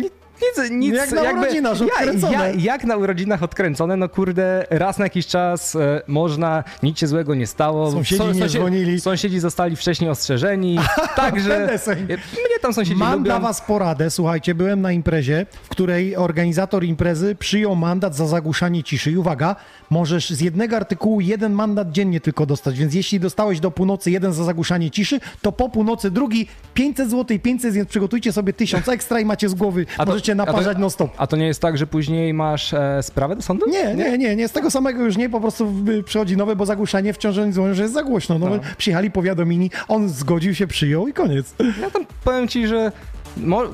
nic, 0.61 0.71
nic 0.71 0.95
Jak 0.95 1.13
na 1.13 1.23
jakby, 1.23 1.41
urodzinach, 1.41 1.83
odkręcone. 1.83 2.33
Ja, 2.33 2.49
ja, 2.49 2.55
jak 2.59 2.85
na 2.85 2.97
urodzinach 2.97 3.43
odkręcone, 3.43 3.97
no 3.97 4.09
kurde, 4.09 4.67
raz 4.71 4.99
na 4.99 5.05
jakiś 5.05 5.27
czas 5.27 5.77
e, 5.77 6.03
można, 6.07 6.65
nic 6.83 6.99
się 6.99 7.07
złego 7.07 7.35
nie 7.35 7.47
stało. 7.47 7.91
Sąsiedzi 7.93 8.23
nie 8.35 8.49
dzwonili. 8.49 9.01
Sąsiedzi 9.01 9.41
zostali 9.41 9.77
wcześniej 9.77 10.11
ostrzeżeni, 10.11 10.79
także 11.17 11.79
sobie- 11.79 12.03
mnie 12.07 12.59
tam 12.63 12.75
sąsiedzi 12.75 12.97
Mam 12.99 13.13
lubią. 13.13 13.25
dla 13.25 13.41
was 13.41 13.61
poradę. 13.61 14.11
Słuchajcie, 14.11 14.55
byłem 14.55 14.81
na 14.81 14.93
imprezie, 14.93 15.47
w 15.63 15.69
której 15.69 16.17
organizator 16.17 16.85
imprezy 16.85 17.35
przyjął 17.35 17.77
mandat 17.77 18.17
za 18.17 18.27
zagłuszanie 18.27 18.83
ciszy. 18.83 19.11
I 19.11 19.17
uwaga, 19.17 19.57
możesz 19.91 20.31
z 20.31 20.41
jednego 20.41 20.77
artykułu 20.77 21.21
jeden 21.21 21.53
mandat 21.53 21.91
dziennie 21.93 22.21
tylko 22.21 22.47
dostać, 22.47 22.79
więc 22.79 22.95
jeśli 22.95 23.21
dostałeś 23.21 23.61
do 23.61 23.71
północy 23.71 24.11
jeden 24.11 24.33
za 24.33 24.45
zagłuszanie 24.45 24.91
ciszy, 24.91 25.21
to 25.43 25.53
po 25.53 25.69
północy 25.69 26.11
drugi 26.11 26.49
500 26.75 27.11
zł 27.11 27.37
i 27.37 27.41
500, 27.41 27.75
więc 27.75 27.89
przygotujcie 27.89 28.33
sobie 28.33 28.53
1000 28.53 28.89
ekstra 28.89 29.21
i 29.21 29.25
macie 29.25 29.49
z 29.49 29.55
głowy, 29.55 29.87
A 29.99 30.05
możecie 30.05 30.34
naparzać 30.35 30.79
non 30.79 30.91
stop. 30.91 31.11
A 31.17 31.27
to 31.27 31.37
nie 31.37 31.47
jest 31.47 31.61
tak, 31.61 31.79
że 31.79 31.87
później 31.87 32.35
masz 32.35 32.75
e, 32.75 33.03
sprawę 33.03 33.37
do 33.37 33.43
sądu? 33.43 33.67
Nie, 33.71 33.95
nie, 33.95 34.19
nie, 34.19 34.37
nie, 34.37 34.49
z 34.49 34.53
tego 34.53 34.71
samego 34.71 35.03
już 35.05 35.17
nie, 35.17 35.31
po 35.31 35.41
prostu 35.41 35.73
przychodzi 36.05 36.37
nowe, 36.37 36.57
bo 36.57 36.67
zagłuszanie 36.67 37.13
wciąż 37.13 37.39
oni 37.39 37.53
dzwonią, 37.53 37.75
że 37.75 37.83
jest 37.83 37.95
za 37.95 38.03
głośno. 38.03 38.39
No, 38.39 38.49
Przyjechali, 38.77 39.11
powiadomini, 39.11 39.71
on 39.89 40.09
zgodził 40.09 40.55
się, 40.55 40.67
przyjął 40.67 41.09
i 41.09 41.13
koniec. 41.13 41.55
Ja 41.83 41.91
tam 41.91 42.07
powiem 42.25 42.49
ci, 42.49 42.67
że 42.67 42.93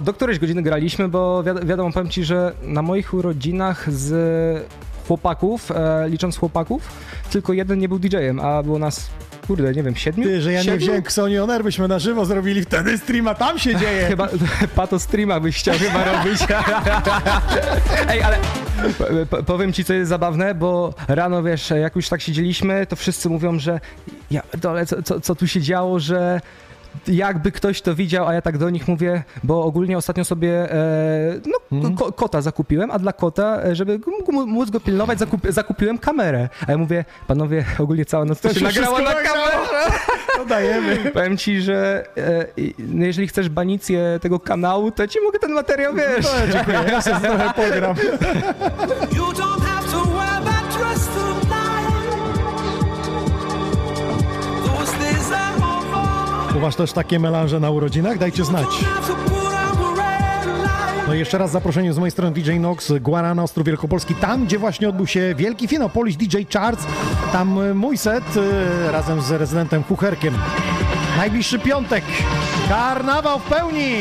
do 0.00 0.12
którejś 0.12 0.38
godziny 0.38 0.62
graliśmy, 0.62 1.08
bo 1.08 1.42
wiad- 1.42 1.64
wiadomo, 1.64 1.92
powiem 1.92 2.08
ci, 2.08 2.24
że 2.24 2.52
na 2.62 2.82
moich 2.82 3.14
urodzinach 3.14 3.92
z 3.92 4.66
chłopaków, 5.06 5.70
e, 5.70 6.08
licząc 6.08 6.36
chłopaków, 6.36 6.82
tylko 7.30 7.52
jeden 7.52 7.78
nie 7.78 7.88
był 7.88 7.98
DJ-em, 7.98 8.40
a 8.40 8.62
było 8.62 8.78
nas, 8.78 9.10
kurde, 9.50 9.72
nie 9.72 9.82
wiem, 9.82 9.96
siedmiu? 9.96 10.24
Ty, 10.24 10.42
że 10.42 10.52
ja 10.52 10.58
nie 10.58 10.64
Siedmiu? 10.64 10.80
wziąłem 10.80 11.00
Xoni 11.00 11.36
byśmy 11.64 11.88
na 11.88 11.98
żywo 11.98 12.24
zrobili 12.24 12.62
wtedy 12.62 12.98
streama, 12.98 13.34
tam 13.34 13.58
się 13.58 13.76
dzieje. 13.80 14.06
Chyba 14.08 14.28
pato 14.76 14.98
streama 14.98 15.40
byś 15.40 15.58
chciał 15.58 15.74
chyba 15.78 16.04
robić. 16.04 16.40
Ej, 18.10 18.22
ale 18.22 18.38
powiem 19.46 19.72
ci, 19.72 19.84
co 19.84 19.94
jest 19.94 20.08
zabawne, 20.08 20.54
bo 20.54 20.94
rano, 21.08 21.42
wiesz, 21.42 21.70
jak 21.70 21.96
już 21.96 22.08
tak 22.08 22.20
siedzieliśmy, 22.20 22.86
to 22.86 22.96
wszyscy 22.96 23.28
mówią, 23.28 23.58
że 23.58 23.80
ja 24.30 24.42
dole, 24.58 24.86
co, 24.86 25.02
co, 25.02 25.20
co 25.20 25.34
tu 25.34 25.46
się 25.46 25.60
działo, 25.60 26.00
że 26.00 26.40
jakby 27.08 27.52
ktoś 27.52 27.82
to 27.82 27.94
widział, 27.94 28.28
a 28.28 28.34
ja 28.34 28.42
tak 28.42 28.58
do 28.58 28.70
nich 28.70 28.88
mówię, 28.88 29.22
bo 29.42 29.64
ogólnie 29.64 29.98
ostatnio 29.98 30.24
sobie 30.24 30.72
e, 30.72 31.40
no, 31.70 31.90
ko, 31.96 32.12
kota 32.12 32.40
zakupiłem, 32.40 32.90
a 32.90 32.98
dla 32.98 33.12
kota, 33.12 33.62
e, 33.64 33.74
żeby 33.74 34.00
mógł 34.06 34.46
móc 34.46 34.70
go 34.70 34.80
pilnować, 34.80 35.18
zakup, 35.18 35.40
zakupiłem 35.48 35.98
kamerę. 35.98 36.48
A 36.66 36.72
ja 36.72 36.78
mówię, 36.78 37.04
panowie, 37.26 37.64
ogólnie 37.78 38.04
cała 38.04 38.24
noc 38.24 38.40
to, 38.40 38.48
To 38.48 38.54
się 38.54 38.64
nagrało 38.64 38.98
na 38.98 39.14
kamerze. 39.14 39.90
To 40.36 40.44
dajemy. 40.44 40.96
Powiem 40.96 41.36
ci, 41.36 41.60
że 41.60 42.04
e, 42.16 42.46
no 42.78 43.06
jeżeli 43.06 43.28
chcesz 43.28 43.48
banicję 43.48 44.18
tego 44.22 44.40
kanału, 44.40 44.90
to 44.90 45.08
ci 45.08 45.20
mogę 45.20 45.38
ten 45.38 45.52
materiał, 45.52 45.94
wiesz. 45.94 46.24
No, 46.24 46.52
dziękuję, 46.52 46.78
ja 46.90 47.02
się 47.02 47.10
trochę 47.20 47.52
pogram. 47.54 47.94
Over. 56.60 56.62
U 56.62 56.62
was 56.62 56.76
też 56.76 56.92
takie 56.92 57.18
melanże 57.18 57.60
na 57.60 57.70
urodzinach? 57.70 58.18
Dajcie 58.18 58.44
znać. 58.44 58.66
No 61.08 61.14
i 61.14 61.18
jeszcze 61.18 61.38
raz 61.38 61.50
zaproszenie 61.50 61.92
z 61.92 61.98
mojej 61.98 62.10
strony 62.10 62.34
DJ 62.34 62.52
Nox, 62.52 62.92
Guarana, 63.00 63.42
Ostrów 63.42 63.66
Wielkopolski, 63.66 64.14
tam 64.14 64.44
gdzie 64.44 64.58
właśnie 64.58 64.88
odbył 64.88 65.06
się 65.06 65.34
wielki 65.34 65.68
finał 65.68 65.88
Polish 65.88 66.16
DJ 66.16 66.36
Charts. 66.52 66.86
Tam 67.32 67.62
y, 67.62 67.74
mój 67.74 67.98
set 67.98 68.36
y, 68.36 68.92
razem 68.92 69.20
z 69.20 69.30
rezydentem 69.30 69.82
Kucherkiem. 69.82 70.34
Najbliższy 71.16 71.58
piątek. 71.58 72.04
Karnawał 72.68 73.38
w 73.38 73.42
pełni! 73.42 73.92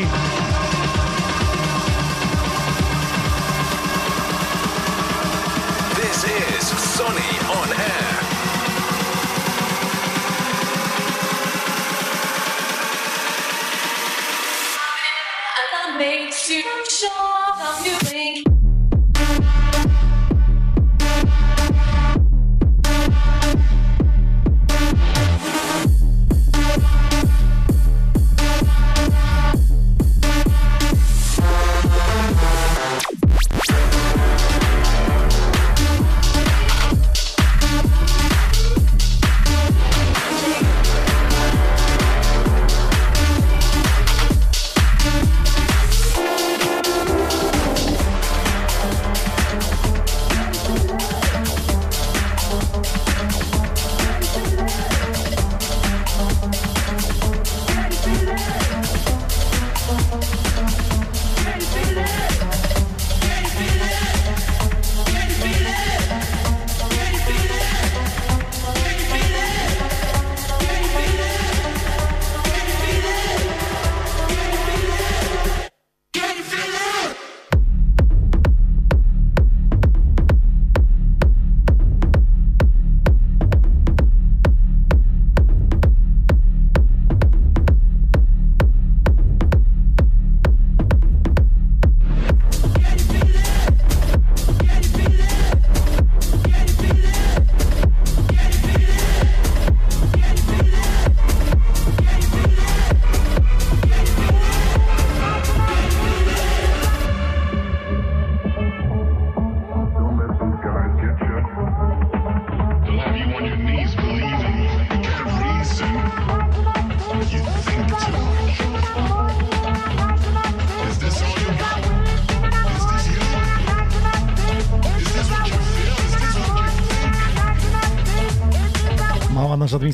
show 17.00 17.08
off 17.08 17.62
our 17.62 18.12
new. 18.12 18.19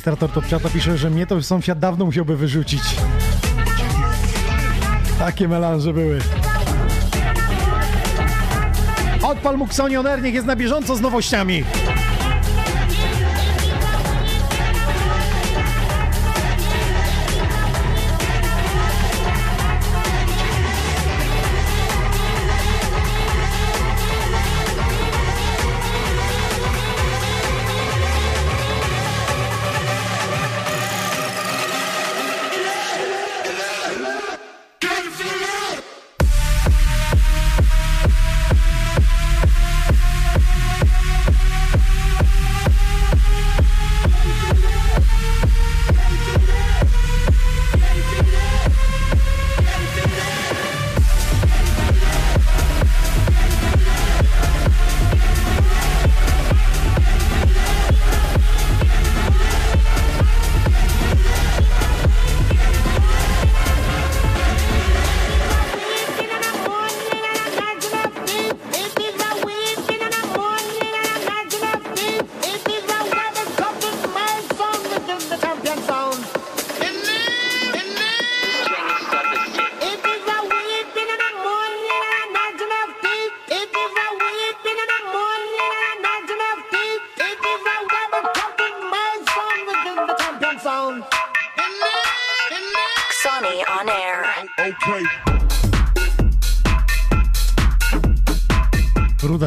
Administrator 0.06 0.42
Topciata 0.42 0.70
pisze, 0.70 0.98
że 0.98 1.10
mnie 1.10 1.26
to 1.26 1.42
sąsiad 1.42 1.78
dawno 1.78 2.04
musiałby 2.04 2.36
wyrzucić. 2.36 2.82
Takie 5.18 5.48
melanże 5.48 5.92
były. 5.92 6.18
Odpal 9.22 9.56
mu 9.56 9.64
Xonioner, 9.64 10.22
niech 10.22 10.34
jest 10.34 10.46
na 10.46 10.56
bieżąco 10.56 10.96
z 10.96 11.00
nowościami. 11.00 11.64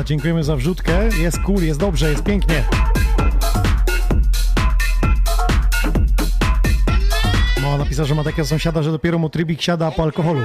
Dziękujemy 0.10 0.44
za 0.44 0.56
wrzutkę. 0.56 1.10
Jest 1.20 1.40
cool, 1.40 1.64
jest 1.64 1.80
dobrze, 1.80 2.10
jest 2.10 2.24
pięknie. 2.24 2.64
No, 7.62 7.78
napisał, 7.78 8.06
że 8.06 8.16
ma 8.16 8.24
takiego 8.24 8.48
sąsiada, 8.48 8.84
że 8.84 8.92
dopiero 8.92 9.20
mu 9.20 9.30
trybik 9.30 9.62
siada 9.62 9.92
po 9.92 10.04
alkoholu. 10.04 10.42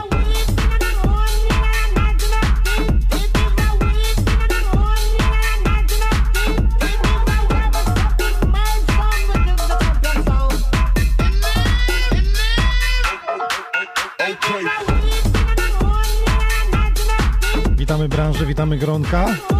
Witamy 17.76 18.08
branżę, 18.08 18.46
witamy 18.46 18.78
Gronka. 18.78 19.53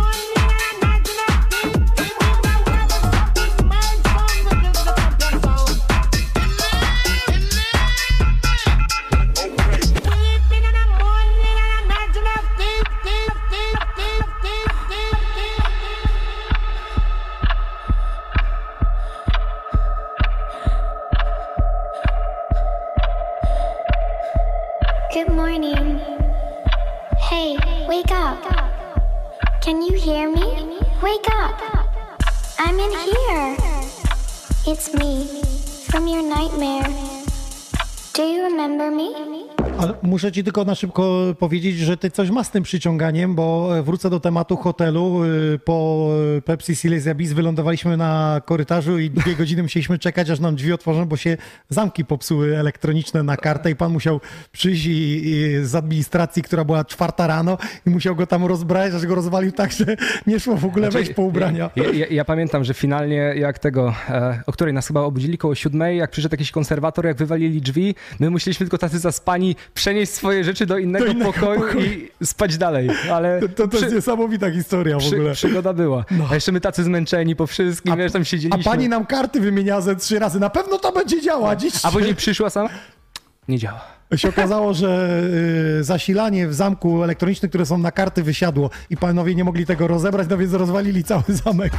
Muszę 40.24 40.32
ci 40.32 40.44
tylko 40.44 40.64
na 40.64 40.74
szybko 40.74 41.34
powiedzieć, 41.38 41.78
że 41.78 41.96
ty 41.96 42.10
coś 42.10 42.30
masz 42.30 42.46
z 42.46 42.50
tym 42.50 42.62
przyciąganiem, 42.62 43.34
bo 43.34 43.78
e, 43.78 43.82
wrócę 43.82 44.10
do 44.10 44.20
tematu 44.20 44.56
hotelu. 44.56 45.24
Y, 45.24 45.58
Po 45.64 46.08
e, 46.36 46.42
Pepsi 46.42 46.76
Silesia 46.76 47.14
Bis 47.14 47.32
wylądowaliśmy 47.32 47.96
na 47.96 48.40
korytarzu 48.44 48.98
i 48.98 49.10
dwie 49.10 49.34
godziny 49.40 49.62
musieliśmy 49.62 49.98
czekać, 49.98 50.30
aż 50.30 50.40
nam 50.40 50.56
drzwi 50.56 50.72
otworzą, 50.72 51.04
bo 51.04 51.16
się 51.16 51.36
zamki 51.68 52.04
popsuły 52.04 52.58
elektroniczne 52.58 53.22
na 53.22 53.36
kartę 53.36 53.70
i 53.70 53.76
pan 53.76 53.92
musiał 53.92 54.20
przyjść 54.52 54.86
i, 54.86 55.26
i 55.26 55.64
z 55.64 55.74
administracji, 55.74 56.42
która 56.42 56.64
była 56.64 56.84
czwarta 56.84 57.26
rano 57.26 57.58
i 57.86 57.90
musiał 57.90 58.16
go 58.16 58.26
tam 58.26 58.44
rozbrać, 58.44 58.94
aż 58.94 59.06
go 59.06 59.14
rozwalił 59.14 59.52
tak, 59.52 59.72
że 59.72 59.96
nie 60.26 60.40
szło 60.40 60.56
w 60.56 60.64
ogóle 60.64 60.90
wejść 60.90 61.12
po 61.12 61.22
ubrania. 61.22 61.70
Ja, 61.76 61.84
ja, 61.84 62.06
ja 62.06 62.24
pamiętam, 62.24 62.64
że 62.64 62.74
finalnie 62.74 63.16
jak 63.16 63.58
tego, 63.58 63.94
e, 64.08 64.42
o 64.46 64.52
której 64.52 64.74
nas 64.74 64.86
chyba 64.86 65.00
obudzili 65.00 65.38
koło 65.38 65.54
siódmej, 65.54 65.98
jak 65.98 66.10
przyszedł 66.10 66.34
jakiś 66.34 66.50
konserwator, 66.50 67.06
jak 67.06 67.16
wywalili 67.16 67.60
drzwi, 67.60 67.94
my 68.20 68.30
musieliśmy 68.30 68.66
tylko 68.66 68.78
tacy 68.78 68.98
zaspani 68.98 69.56
przenieść 69.74 70.13
swoje 70.14 70.44
rzeczy 70.44 70.66
do 70.66 70.78
innego, 70.78 71.04
Do 71.06 71.10
innego 71.12 71.32
pokoju, 71.32 71.60
pokoju. 71.60 71.80
i 72.20 72.26
spać 72.26 72.56
dalej. 72.58 72.88
Ale 73.12 73.40
To, 73.40 73.48
to, 73.48 73.68
to 73.68 73.78
jest 73.78 73.94
niesamowita 73.94 74.50
historia 74.50 74.96
w 74.96 75.00
przy, 75.00 75.14
ogóle. 75.16 75.32
przygoda 75.32 75.72
była. 75.72 76.04
A 76.30 76.34
jeszcze 76.34 76.52
my 76.52 76.60
tacy 76.60 76.84
zmęczeni 76.84 77.36
po 77.36 77.46
wszystkim, 77.46 77.96
wiesz, 77.96 78.12
tam 78.12 78.22
A 78.22 78.24
siedzieliśmy. 78.24 78.64
pani 78.64 78.88
nam 78.88 79.06
karty 79.06 79.40
wymieniała 79.40 79.80
ze 79.80 79.96
trzy 79.96 80.18
razy. 80.18 80.40
Na 80.40 80.50
pewno 80.50 80.78
to 80.78 80.92
będzie 80.92 81.22
działać. 81.22 81.64
A 81.82 81.90
później 81.90 82.14
przyszła 82.14 82.50
sama? 82.50 82.68
Nie 83.48 83.58
działa. 83.58 83.80
się 84.16 84.28
okazało, 84.28 84.74
że 84.74 85.20
y, 85.80 85.84
zasilanie 85.84 86.48
w 86.48 86.54
zamku 86.54 87.02
elektronicznym, 87.04 87.48
które 87.48 87.66
są 87.66 87.78
na 87.78 87.92
karty, 87.92 88.22
wysiadło 88.22 88.70
i 88.90 88.96
panowie 88.96 89.34
nie 89.34 89.44
mogli 89.44 89.66
tego 89.66 89.86
rozebrać, 89.88 90.26
no 90.30 90.38
więc 90.38 90.52
rozwalili 90.52 91.04
cały 91.04 91.22
zamek. 91.28 91.72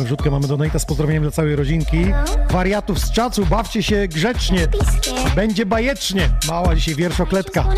Mamy 0.00 0.06
wrzutkę, 0.06 0.30
mamy 0.30 0.48
donata 0.48 0.78
z 0.78 0.84
pozdrowieniem 0.84 1.22
dla 1.22 1.32
całej 1.32 1.56
rodzinki. 1.56 2.06
Wariatów 2.50 2.98
z 2.98 3.10
czacu, 3.10 3.46
bawcie 3.46 3.82
się 3.82 4.08
grzecznie. 4.08 4.68
Będzie 5.36 5.66
bajecznie. 5.66 6.30
Mała 6.48 6.74
dzisiaj 6.74 6.94
wierszokletka. 6.94 7.68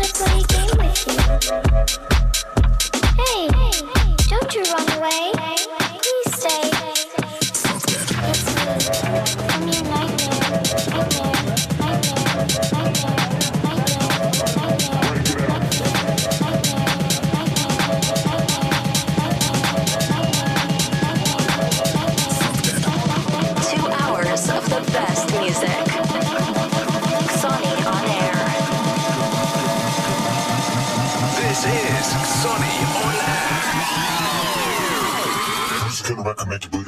You're 36.35 36.82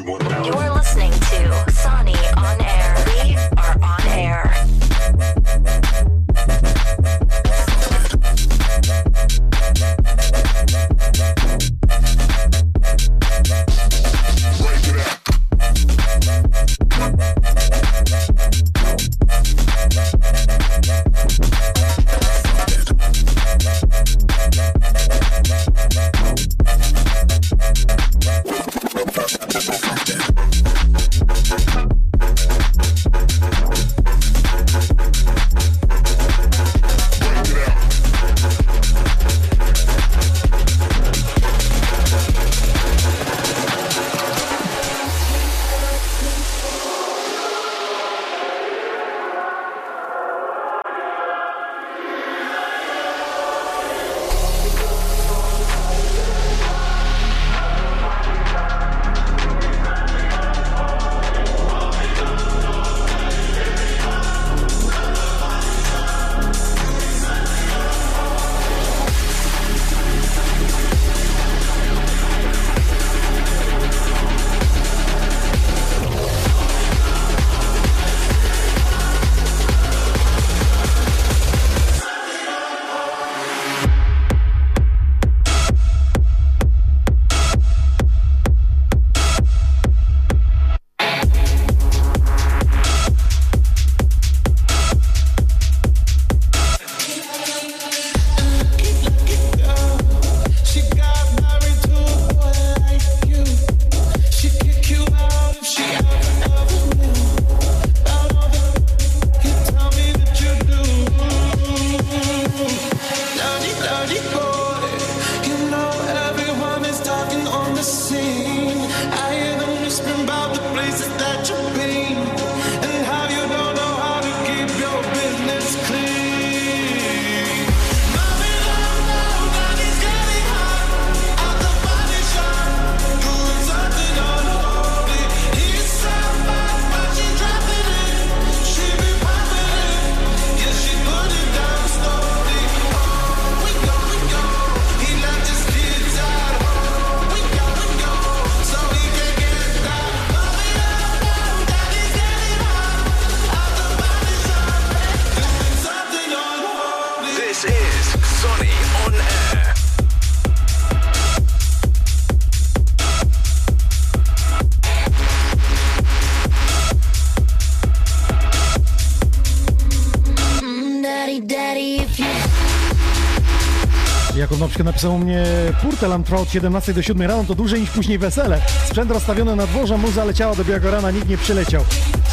napisał 174.95 175.15
u 175.15 175.19
mnie 175.19 175.43
Purtelan 175.81 176.23
trwa 176.23 176.45
17 176.45 176.93
do 176.93 177.01
7 177.01 177.21
rano, 177.27 177.43
to 177.47 177.55
dłużej 177.55 177.81
niż 177.81 177.89
później 177.89 178.17
wesele. 178.17 178.61
Sprzęt 178.85 179.11
rozstawiony 179.11 179.55
na 179.55 179.67
dworze, 179.67 179.97
muza 179.97 180.25
leciała 180.25 180.55
do 180.55 180.65
białego 180.65 180.91
rana, 180.91 181.11
nikt 181.11 181.29
nie 181.29 181.37
przyleciał. 181.37 181.83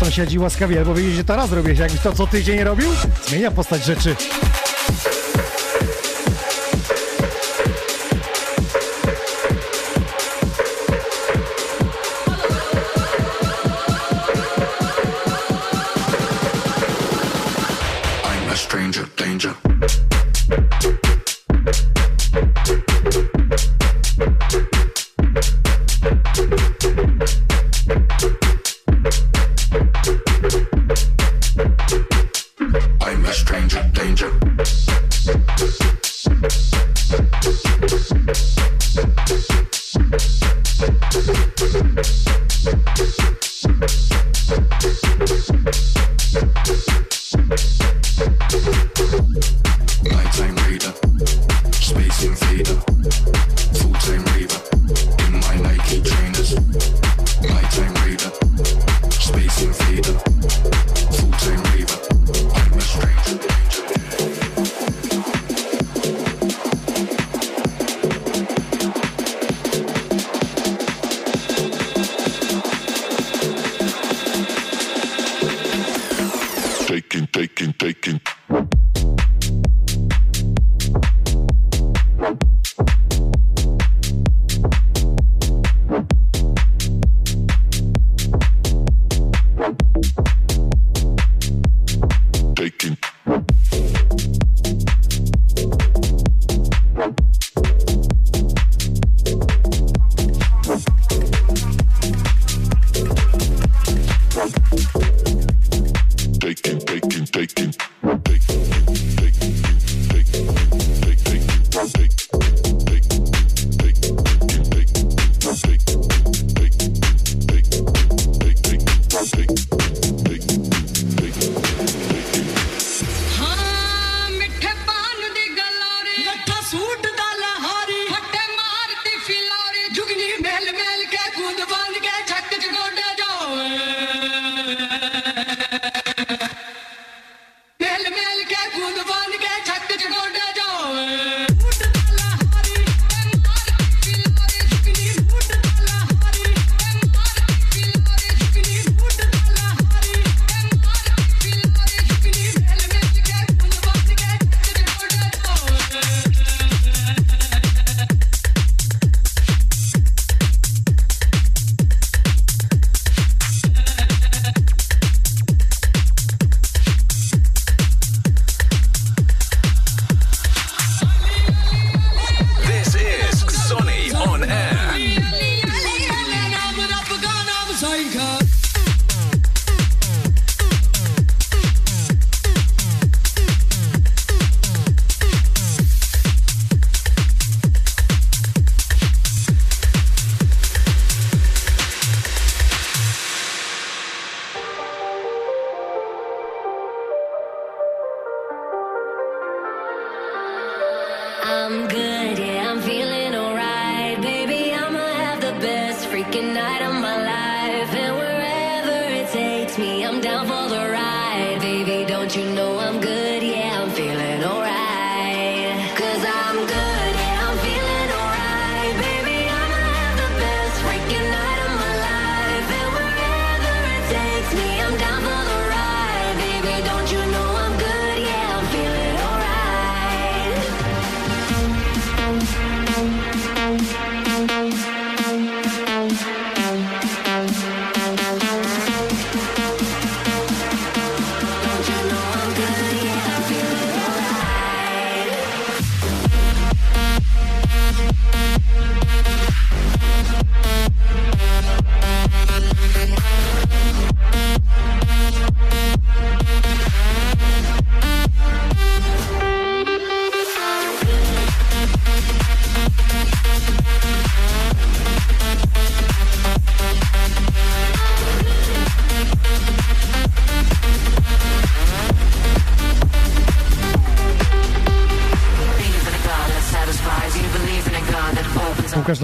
Sąsiedzi 0.00 0.38
łaskawie, 0.38 0.84
bo 0.84 0.94
wiedzieli, 0.94 1.16
że 1.16 1.24
teraz 1.24 1.52
robisz, 1.52 1.78
jakbyś 1.78 2.00
to 2.00 2.12
co 2.12 2.26
tydzień 2.26 2.64
robił? 2.64 2.88
Zmienia 3.26 3.50
postać 3.50 3.84
rzeczy. 3.84 4.16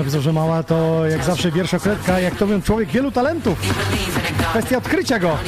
Wzorze 0.08 0.32
Mała 0.32 0.62
to 0.62 1.06
jak 1.06 1.24
zawsze 1.24 1.50
wierszokretka, 1.50 2.20
jak 2.20 2.34
to 2.34 2.46
mówią, 2.46 2.62
człowiek 2.62 2.88
wielu 2.88 3.10
talentów. 3.10 3.58
Kwestia 4.50 4.78
odkrycia 4.78 5.18
go. 5.18 5.38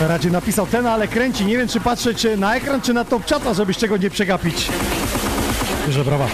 Radzie 0.00 0.30
napisał 0.30 0.66
ten, 0.66 0.86
ale 0.86 1.08
kręci. 1.08 1.46
Nie 1.46 1.56
wiem, 1.56 1.68
czy 1.68 1.80
patrzeć 1.80 2.26
na 2.36 2.56
ekran, 2.56 2.80
czy 2.80 2.94
na 2.94 3.04
top 3.04 3.24
czata, 3.24 3.54
żeby 3.54 3.74
z 3.74 3.76
czego 3.76 3.96
nie 3.96 4.10
przegapić. 4.10 4.68
Że 5.88 6.04
brawa. 6.04 6.26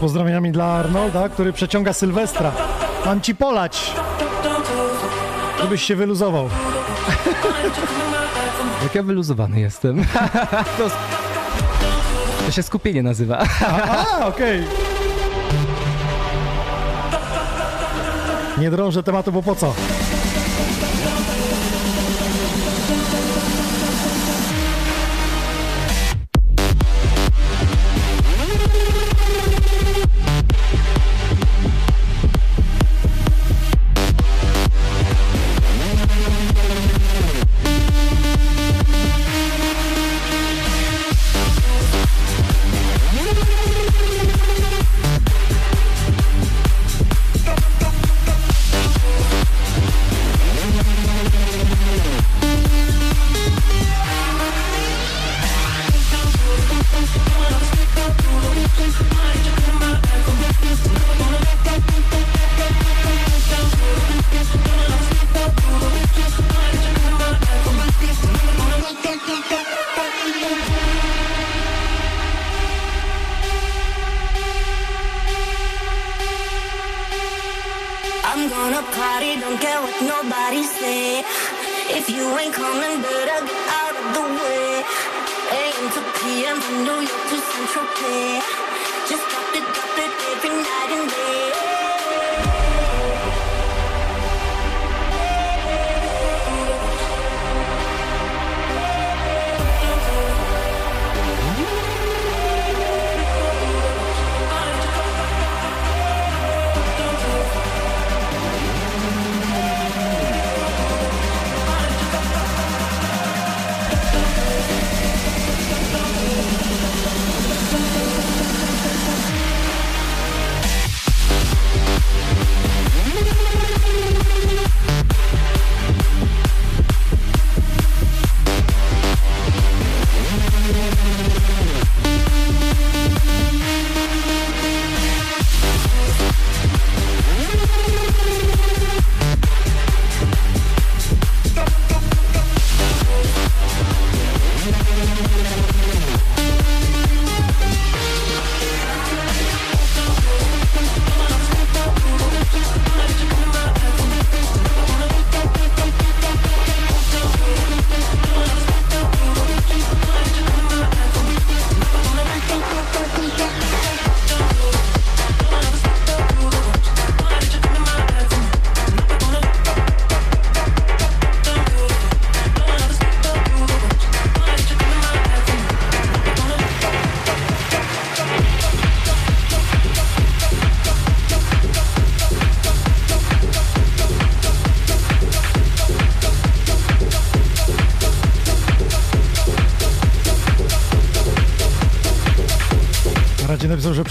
pozdrowieniami 0.00 0.52
dla 0.52 0.66
Arnolda, 0.66 1.28
który 1.28 1.52
przeciąga 1.52 1.92
Sylwestra. 1.92 2.52
Mam 3.04 3.20
ci 3.20 3.34
polać, 3.34 3.92
żebyś 5.62 5.82
się 5.82 5.96
wyluzował. 5.96 6.48
Jak 8.82 8.94
ja 8.94 9.02
wyluzowany 9.02 9.60
jestem. 9.60 10.04
To, 10.78 10.90
to 12.46 12.52
się 12.52 12.62
skupienie 12.62 13.02
nazywa. 13.02 13.38
Okej. 14.22 14.28
Okay. 14.28 14.64
Nie 18.58 18.70
drążę 18.70 19.02
tematu, 19.02 19.32
bo 19.32 19.42
po 19.42 19.54
co? 19.54 19.74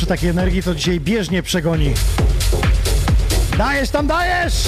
Takiej 0.09 0.29
energii 0.29 0.63
to 0.63 0.75
dzisiaj 0.75 0.99
bieżnie 0.99 1.43
przegoni. 1.43 1.93
Dajesz 3.57 3.89
tam, 3.89 4.07
dajesz! 4.07 4.67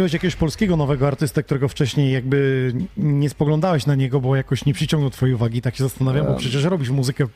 Odkryłeś 0.00 0.12
jakiegoś 0.12 0.36
polskiego 0.36 0.76
nowego 0.76 1.06
artystę, 1.06 1.42
którego 1.42 1.68
wcześniej 1.68 2.12
jakby 2.12 2.72
nie 2.96 3.30
spoglądałeś 3.30 3.86
na 3.86 3.94
niego, 3.94 4.20
bo 4.20 4.36
jakoś 4.36 4.64
nie 4.64 4.74
przyciągnął 4.74 5.10
twojej 5.10 5.34
uwagi? 5.34 5.62
Tak 5.62 5.76
się 5.76 5.84
zastanawiam, 5.84 6.26
bo 6.26 6.34
przecież 6.34 6.64
robisz 6.64 6.90
muzykę 6.90 7.26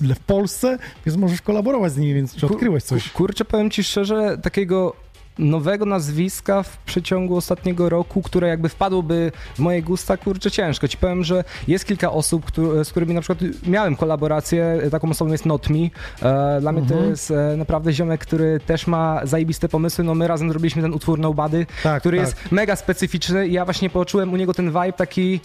w 0.00 0.18
Polsce, 0.26 0.78
więc 1.06 1.18
możesz 1.18 1.42
kolaborować 1.42 1.92
z 1.92 1.96
nimi, 1.96 2.14
więc 2.14 2.36
czy 2.36 2.46
odkryłeś 2.46 2.82
coś? 2.82 3.10
Kurczę, 3.10 3.44
powiem 3.44 3.70
ci 3.70 3.84
szczerze, 3.84 4.38
takiego 4.42 4.96
nowego 5.38 5.84
nazwiska 5.86 6.62
w 6.62 6.76
przeciągu 6.78 7.36
ostatniego 7.36 7.88
roku, 7.88 8.22
które 8.22 8.48
jakby 8.48 8.68
wpadłoby 8.68 9.32
w 9.54 9.58
moje 9.58 9.82
gusta, 9.82 10.16
kurczę, 10.16 10.50
ciężko. 10.50 10.88
Ci 10.88 10.96
powiem, 10.98 11.24
że 11.24 11.44
jest 11.68 11.84
kilka 11.84 12.12
osób, 12.12 12.50
z 12.84 12.90
którymi 12.90 13.14
na 13.14 13.20
przykład 13.20 13.38
miałem 13.66 13.96
kolaborację, 13.96 14.78
taką 14.90 15.10
osobą 15.10 15.32
jest 15.32 15.46
Not 15.46 15.70
Me. 15.70 15.78
E, 16.22 16.60
Dla 16.60 16.72
mnie 16.72 16.82
to 16.82 16.94
Mhm. 16.94 17.10
jest 17.10 17.30
e, 17.30 17.54
naprawdę 17.56 17.92
ziomek, 17.92 18.20
który 18.20 18.60
też 18.66 18.86
ma 18.86 19.20
zajebiste 19.24 19.68
pomysły. 19.68 20.04
No 20.04 20.14
my 20.14 20.28
razem 20.28 20.48
zrobiliśmy 20.48 20.82
ten 20.82 20.94
utwór 20.94 21.18
Nobody, 21.18 21.66
Tak, 21.82 22.00
który 22.02 22.18
tak. 22.18 22.26
jest 22.26 22.52
mega 22.52 22.76
specyficzny 22.76 23.48
i 23.48 23.52
ja 23.52 23.64
właśnie 23.64 23.90
poczułem 23.90 24.32
u 24.32 24.36
niego 24.36 24.54
ten 24.54 24.66
vibe 24.68 24.92
taki 24.92 25.40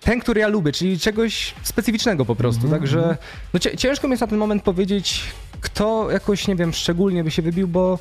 ten, 0.00 0.20
który 0.20 0.40
ja 0.40 0.48
lubię, 0.48 0.72
czyli 0.72 0.98
czegoś 0.98 1.54
specyficznego 1.62 2.24
po 2.24 2.36
prostu. 2.36 2.62
Mhm, 2.62 2.80
Także 2.82 3.16
no, 3.54 3.60
ciężko 3.76 4.06
mi 4.08 4.12
jest 4.12 4.20
na 4.20 4.26
ten 4.26 4.38
moment 4.38 4.62
powiedzieć, 4.62 5.22
kto 5.60 6.10
jakoś, 6.10 6.48
nie 6.48 6.56
wiem, 6.56 6.72
szczególnie 6.72 7.24
by 7.24 7.30
się 7.30 7.42
wybił, 7.42 7.68
bo 7.68 7.98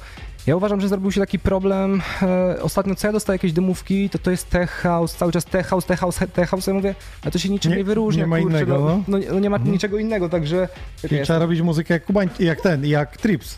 ja 0.48 0.56
uważam, 0.56 0.82
że 0.82 0.88
zrobił 0.90 1.12
się 1.12 1.20
taki 1.22 1.40
problem. 1.40 2.02
E, 2.22 2.62
ostatnio 2.62 2.96
co 2.96 3.08
ja 3.08 3.14
dostaję 3.14 3.36
jakieś 3.36 3.54
dymówki, 3.54 4.10
to 4.10 4.20
to 4.20 4.32
jest 4.32 4.50
tech 4.50 4.72
house, 4.72 5.16
cały 5.16 5.32
czas 5.32 5.46
tech 5.46 5.68
house, 5.68 5.86
tech 5.86 6.00
house, 6.00 6.20
tech 6.34 6.50
house. 6.50 6.68
Ja 6.68 6.74
mówię, 6.74 6.96
a 7.26 7.32
to 7.32 7.40
się 7.40 7.50
niczym 7.50 7.72
nie, 7.72 7.78
Nie- 7.78 7.84
wyróżnia. 7.84 8.24
nie 8.24 8.28
ma 8.28 8.38
kurczę, 8.40 8.58
innego, 8.58 8.80
no, 8.80 8.86
no. 8.86 9.04
no, 9.08 9.18
nie- 9.18 9.42
no 9.42 9.50
ma 9.50 9.58
niczego 9.58 9.98
innego, 9.98 10.30
także... 10.30 10.68
Czyli 11.02 11.22
trzeba 11.24 11.40
robić 11.40 11.62
muzykę 11.62 11.94
jak 11.94 12.06
Kubań, 12.06 12.30
jak 12.40 12.62
ten, 12.62 12.86
jak 12.86 13.18
Trips. 13.18 13.58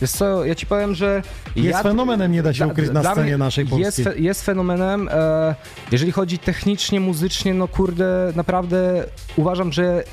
Wiesz 0.00 0.10
co, 0.10 0.44
ja 0.44 0.54
ci 0.54 0.66
powiem, 0.66 0.94
że... 0.94 1.22
Jest 1.56 1.68
ja, 1.78 1.82
fenomenem, 1.82 2.32
nie 2.32 2.42
da 2.42 2.54
się 2.54 2.66
ukryć 2.66 2.90
na 2.90 3.12
scenie 3.12 3.38
naszej 3.38 3.64
jest, 3.64 3.70
polskiej. 3.82 4.04
fe, 4.04 4.18
jest 4.18 4.44
fenomenem. 4.44 5.08
E, 5.12 5.54
jeżeli 5.92 6.12
chodzi 6.12 6.38
technicznie, 6.38 7.00
muzycznie, 7.00 7.54
no 7.54 7.68
kurde, 7.68 8.32
naprawdę 8.36 9.04
uważam, 9.36 9.72
że 9.72 10.04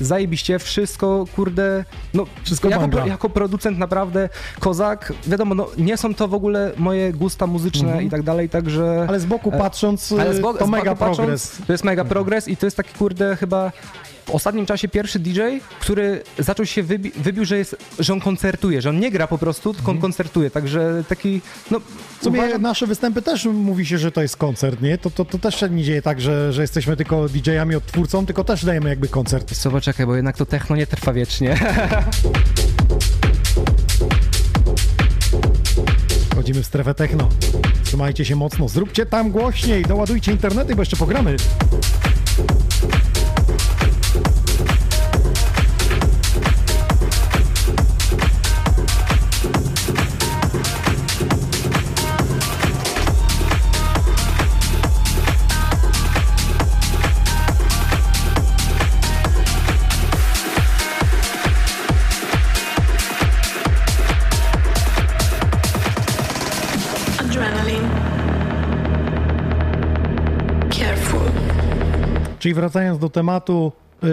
zajebiście 0.00 0.58
wszystko, 0.58 1.24
kurde, 1.36 1.84
no 2.14 2.26
Wszystko 2.42 2.68
jako, 2.68 2.88
pro, 2.88 3.06
jako 3.06 3.30
producent 3.30 3.78
naprawdę 3.78 4.28
kozak, 4.60 5.12
wiadomo, 5.26 5.54
no 5.54 5.66
nie 5.78 5.96
są 5.96 6.14
to 6.14 6.28
w 6.28 6.34
ogóle 6.34 6.72
moje 6.76 7.12
gusta 7.12 7.46
muzyczne 7.46 7.88
Mhm. 7.88 8.06
i 8.06 8.10
tak 8.10 8.22
dalej, 8.22 8.48
także... 8.48 9.04
Ale 9.08 9.20
z 9.20 9.26
boku 9.26 9.50
e, 9.54 9.58
patrząc, 9.58 10.12
ale 10.12 10.34
z 10.34 10.40
bo- 10.40 10.54
to 10.54 10.66
z 10.66 10.68
mega 10.68 10.94
patrząc, 10.94 11.16
progres. 11.16 11.52
To 11.66 11.72
jest 11.72 11.84
mega 11.84 12.04
progres 12.04 12.48
i 12.48 12.56
to 12.56 12.66
jest 12.66 12.76
taki 12.76 12.94
kurde 12.94 13.36
chyba 13.36 13.72
w 14.26 14.30
ostatnim 14.30 14.66
czasie 14.66 14.88
pierwszy 14.88 15.18
DJ, 15.18 15.40
który 15.80 16.22
zaczął 16.38 16.66
się 16.66 16.84
wybi- 16.84 17.12
wybił, 17.16 17.44
że, 17.44 17.58
jest, 17.58 17.76
że 17.98 18.12
on 18.12 18.20
koncertuje, 18.20 18.82
że 18.82 18.88
on 18.90 19.00
nie 19.00 19.10
gra 19.10 19.26
po 19.26 19.38
prostu, 19.38 19.74
tylko 19.74 19.90
on 19.90 19.98
koncertuje, 20.00 20.50
także 20.50 21.04
taki, 21.08 21.40
no 21.70 21.80
W 22.20 22.24
sumie 22.24 22.38
uważam- 22.40 22.62
nasze 22.62 22.86
występy 22.86 23.22
też 23.22 23.44
mówi 23.44 23.86
się, 23.86 23.98
że 23.98 24.12
to 24.12 24.22
jest 24.22 24.36
koncert, 24.36 24.82
nie? 24.82 24.98
To, 24.98 25.10
to, 25.10 25.24
to 25.24 25.38
też 25.38 25.60
się 25.60 25.68
nie 25.70 25.84
dzieje 25.84 26.02
tak, 26.02 26.20
że, 26.20 26.52
że 26.52 26.62
jesteśmy 26.62 26.96
tylko 26.96 27.28
DJ-ami 27.28 27.74
odtwórcą, 27.74 28.26
tylko 28.26 28.44
też 28.44 28.64
dajemy 28.64 28.88
jakby 28.90 29.08
koncert. 29.08 29.54
Co, 29.54 29.70
poczekaj, 29.70 30.06
bo 30.06 30.16
jednak 30.16 30.36
to 30.36 30.46
techno 30.46 30.76
nie 30.76 30.86
trwa 30.86 31.12
wiecznie. 31.12 31.56
Wchodzimy 36.32 36.62
w 36.62 36.66
strefę 36.66 36.94
techno. 36.94 37.28
Trzymajcie 37.84 38.24
się 38.24 38.36
mocno, 38.36 38.68
zróbcie 38.68 39.06
tam 39.06 39.30
głośniej, 39.30 39.82
doładujcie 39.82 40.32
internety, 40.32 40.74
bo 40.76 40.82
jeszcze 40.82 40.96
pogramy. 40.96 41.36
Czyli 72.44 72.54
wracając 72.54 72.98
do 72.98 73.08
tematu, 73.08 73.72
yy, 74.02 74.08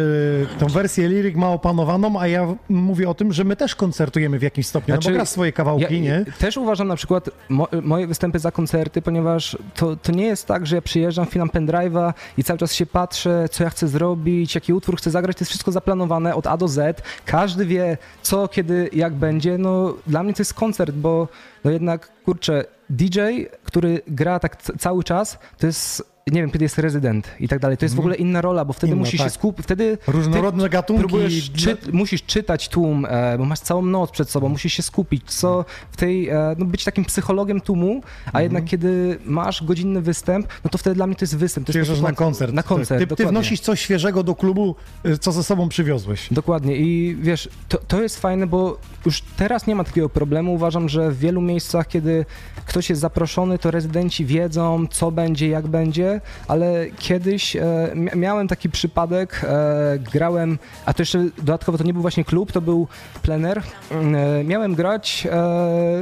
tą 0.59 0.67
wersję 0.67 1.07
liryk 1.07 1.35
ma 1.35 1.49
opanowaną, 1.49 2.19
a 2.19 2.27
ja 2.27 2.47
mówię 2.69 3.09
o 3.09 3.13
tym, 3.13 3.33
że 3.33 3.43
my 3.43 3.55
też 3.55 3.75
koncertujemy 3.75 4.39
w 4.39 4.41
jakimś 4.41 4.67
stopniu, 4.67 4.93
no 4.93 4.97
bo 4.97 5.01
Znaczy, 5.01 5.13
grasz 5.13 5.29
swoje 5.29 5.51
kawałki, 5.51 6.03
ja, 6.03 6.19
nie? 6.19 6.25
Też 6.39 6.57
uważam 6.57 6.87
na 6.87 6.95
przykład 6.95 7.29
mo, 7.49 7.67
moje 7.81 8.07
występy 8.07 8.39
za 8.39 8.51
koncerty, 8.51 9.01
ponieważ 9.01 9.57
to, 9.75 9.95
to 9.95 10.11
nie 10.11 10.25
jest 10.25 10.47
tak, 10.47 10.67
że 10.67 10.75
ja 10.75 10.81
przyjeżdżam, 10.81 11.25
filam 11.25 11.49
pendrive'a 11.49 12.13
i 12.37 12.43
cały 12.43 12.59
czas 12.59 12.73
się 12.73 12.85
patrzę, 12.85 13.49
co 13.51 13.63
ja 13.63 13.69
chcę 13.69 13.87
zrobić, 13.87 14.55
jaki 14.55 14.73
utwór 14.73 14.97
chcę 14.97 15.11
zagrać, 15.11 15.37
to 15.37 15.41
jest 15.41 15.49
wszystko 15.49 15.71
zaplanowane 15.71 16.35
od 16.35 16.47
A 16.47 16.57
do 16.57 16.67
Z. 16.67 17.01
Każdy 17.25 17.65
wie, 17.65 17.97
co, 18.21 18.47
kiedy, 18.47 18.89
jak 18.93 19.13
będzie. 19.13 19.57
No, 19.57 19.93
dla 20.07 20.23
mnie 20.23 20.33
to 20.33 20.41
jest 20.41 20.53
koncert, 20.53 20.95
bo 20.95 21.27
no 21.63 21.71
jednak, 21.71 22.11
kurczę, 22.25 22.65
DJ, 22.89 23.19
który 23.63 24.01
gra 24.07 24.39
tak 24.39 24.61
cały 24.61 25.03
czas, 25.03 25.39
to 25.57 25.67
jest 25.67 26.11
nie 26.27 26.41
wiem, 26.41 26.51
kiedy 26.51 26.65
jest 26.65 26.77
rezydent 26.77 27.31
i 27.39 27.47
tak 27.47 27.59
dalej. 27.59 27.77
To 27.77 27.85
jest 27.85 27.95
w 27.95 27.97
Mhm. 27.99 28.01
ogóle 28.13 28.15
inna 28.29 28.41
rola, 28.41 28.65
bo 28.65 28.73
wtedy 28.73 28.93
Inna, 28.93 28.99
musisz 28.99 29.19
tak. 29.19 29.27
się 29.27 29.33
skupić, 29.33 29.63
wtedy 29.65 29.97
Różnorodne 30.07 30.69
gatunki. 30.69 30.99
Próbujesz 30.99 31.51
czy, 31.51 31.77
musisz 31.93 32.23
czytać 32.23 32.69
tłum, 32.69 33.05
e, 33.09 33.37
bo 33.37 33.45
masz 33.45 33.59
całą 33.59 33.81
noc 33.81 34.11
przed 34.11 34.29
sobą, 34.29 34.49
musisz 34.49 34.73
się 34.73 34.83
skupić, 34.83 35.23
co 35.33 35.65
w 35.91 35.97
tej, 35.97 36.29
e, 36.29 36.55
no 36.57 36.65
być 36.65 36.83
takim 36.83 37.05
psychologiem 37.05 37.61
tłumu, 37.61 38.01
a 38.25 38.27
Mhm. 38.27 38.43
jednak 38.43 38.65
kiedy 38.65 39.19
masz 39.25 39.63
godzinny 39.63 40.01
występ, 40.01 40.47
no 40.63 40.69
to 40.69 40.77
wtedy 40.77 40.95
dla 40.95 41.07
mnie 41.07 41.15
to 41.15 41.23
jest 41.25 41.37
występ. 41.37 41.67
To 41.67 41.69
jest 41.69 41.73
Przyjeżdżasz 41.85 42.09
na 42.11 42.15
koncert. 42.15 42.53
Na 42.53 42.63
koncert, 42.63 42.99
Ty, 43.01 43.05
ty 43.07 43.09
dokładnie. 43.09 43.31
wnosisz 43.31 43.59
coś 43.59 43.81
świeżego 43.81 44.23
do 44.23 44.35
klubu, 44.35 44.75
y, 45.05 45.17
co 45.17 45.31
ze 45.31 45.43
sobą 45.43 45.69
przywiozłeś. 45.69 46.27
Dokładnie 46.31 46.75
i 46.77 47.17
wiesz, 47.21 47.49
to, 47.67 47.77
to 47.87 48.01
jest 48.01 48.19
fajne, 48.19 48.47
bo 48.47 48.77
już 49.05 49.21
teraz 49.37 49.67
nie 49.67 49.75
ma 49.75 49.83
takiego 49.83 50.09
problemu. 50.09 50.53
Uważam, 50.53 50.89
że 50.89 51.11
w 51.11 51.19
wielu 51.19 51.41
miejscach, 51.41 51.87
kiedy 51.87 52.25
ktoś 52.65 52.89
jest 52.89 53.01
zaproszony, 53.01 53.59
to 53.59 53.71
rezydenci 53.71 54.25
wiedzą, 54.25 54.87
co 54.91 55.11
będzie, 55.11 55.47
jak 55.49 55.67
będzie, 55.67 56.20
ale 56.47 56.85
kiedyś 56.99 57.55
e, 57.55 57.61
mia- 57.95 58.15
miałem 58.15 58.47
taki 58.47 58.69
przypadek, 58.69 59.41
e, 59.43 59.99
grałem, 60.13 60.59
a 60.85 60.93
to 60.93 61.01
jeszcze 61.01 61.25
dodatkowo 61.37 61.77
to 61.77 61.83
nie 61.83 61.93
był 61.93 62.01
właśnie 62.01 62.25
klub, 62.25 62.51
to 62.51 62.61
był 62.61 62.87
plener. 63.21 63.61
E, 63.91 64.43
miałem 64.43 64.75
grać 64.75 65.27
e, 65.31 65.35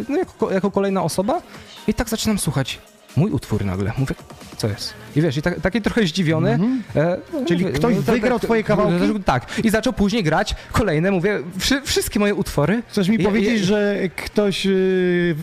no, 0.09 0.17
jako, 0.17 0.51
jako 0.51 0.71
kolejna 0.71 1.03
osoba 1.03 1.41
I 1.87 1.93
tak 1.93 2.09
zaczynam 2.09 2.39
słuchać. 2.39 2.79
Mój 3.15 3.31
utwór 3.31 3.65
nagle. 3.65 3.91
Mówię, 3.98 4.15
co 4.57 4.68
jest? 4.68 4.94
I 5.15 5.22
wiesz, 5.22 5.38
i 5.38 5.41
tak, 5.41 5.60
taki 5.60 5.81
trochę 5.81 6.03
zdziwiony. 6.07 6.49
e, 6.49 6.53
Mhm. 6.53 6.84
Czyli 7.48 7.65
mówię, 7.65 7.76
ktoś 7.77 7.95
tak- 7.95 8.15
wygrał 8.15 8.40
twoje 8.40 8.64
kawałki? 8.64 9.19
Tak. 9.26 9.60
I 9.64 9.69
zaczął 9.69 9.94
później 9.94 10.23
grać 10.23 10.56
kolejne, 10.72 11.11
mówię, 11.11 11.40
wszy, 11.60 11.81
wszystkie 11.81 12.19
moje 12.19 12.36
utwory. 12.36 12.84
Chcesz 12.88 13.10
mi 13.10 13.18
Ja- 13.18 13.23
powiedzieć, 13.30 13.60
ja- 13.60 13.65
że 13.65 13.95
ktoś, 14.15 14.68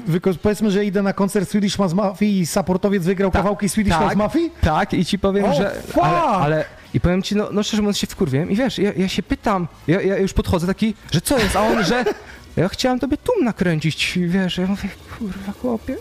wyko- 0.09 0.35
powiedzmy, 0.43 0.71
że 0.71 0.85
idę 0.85 1.03
na 1.03 1.13
koncert 1.13 1.49
Swedish 1.51 1.77
House 1.77 1.93
Mafia 1.95 2.27
i 2.27 2.47
supportowiec 2.47 3.05
wygrał 3.05 3.31
kawałki 3.31 3.69
Swedish 3.69 3.93
tak, 3.93 4.03
House 4.03 4.17
Mafia? 4.17 4.41
Tak, 4.61 4.95
i 4.95 5.05
ci 5.05 5.19
powiem, 5.19 5.45
O, 5.45 5.55
że. 5.55 5.75
Ale, 6.03 6.19
ale. 6.23 6.65
I 6.95 7.01
powiem 7.01 7.23
ci, 7.23 7.37
no, 7.37 7.49
no 7.53 7.63
szczerze 7.63 7.83
mówiąc, 7.83 7.99
się 7.99 8.07
wkurwiłem 8.07 8.51
i 8.51 8.57
wiesz, 8.57 8.79
ja, 8.79 8.93
ja 8.97 9.09
się 9.09 9.23
pytam, 9.23 9.69
ja, 9.87 10.03
ja 10.03 10.19
już 10.19 10.33
podchodzę 10.33 10.67
taki, 10.67 10.95
że 11.13 11.21
co 11.21 11.39
jest, 11.39 11.57
a 11.57 11.61
on, 11.61 11.85
że 11.85 12.05
ja 12.57 12.69
chciałem 12.69 12.99
tobie 12.99 13.17
tum 13.17 13.45
nakręcić, 13.45 14.17
i 14.17 14.27
wiesz, 14.27 14.59
ja 14.59 14.67
mówię, 14.67 14.89
kurwa, 15.19 15.53
chłopie. 15.53 15.97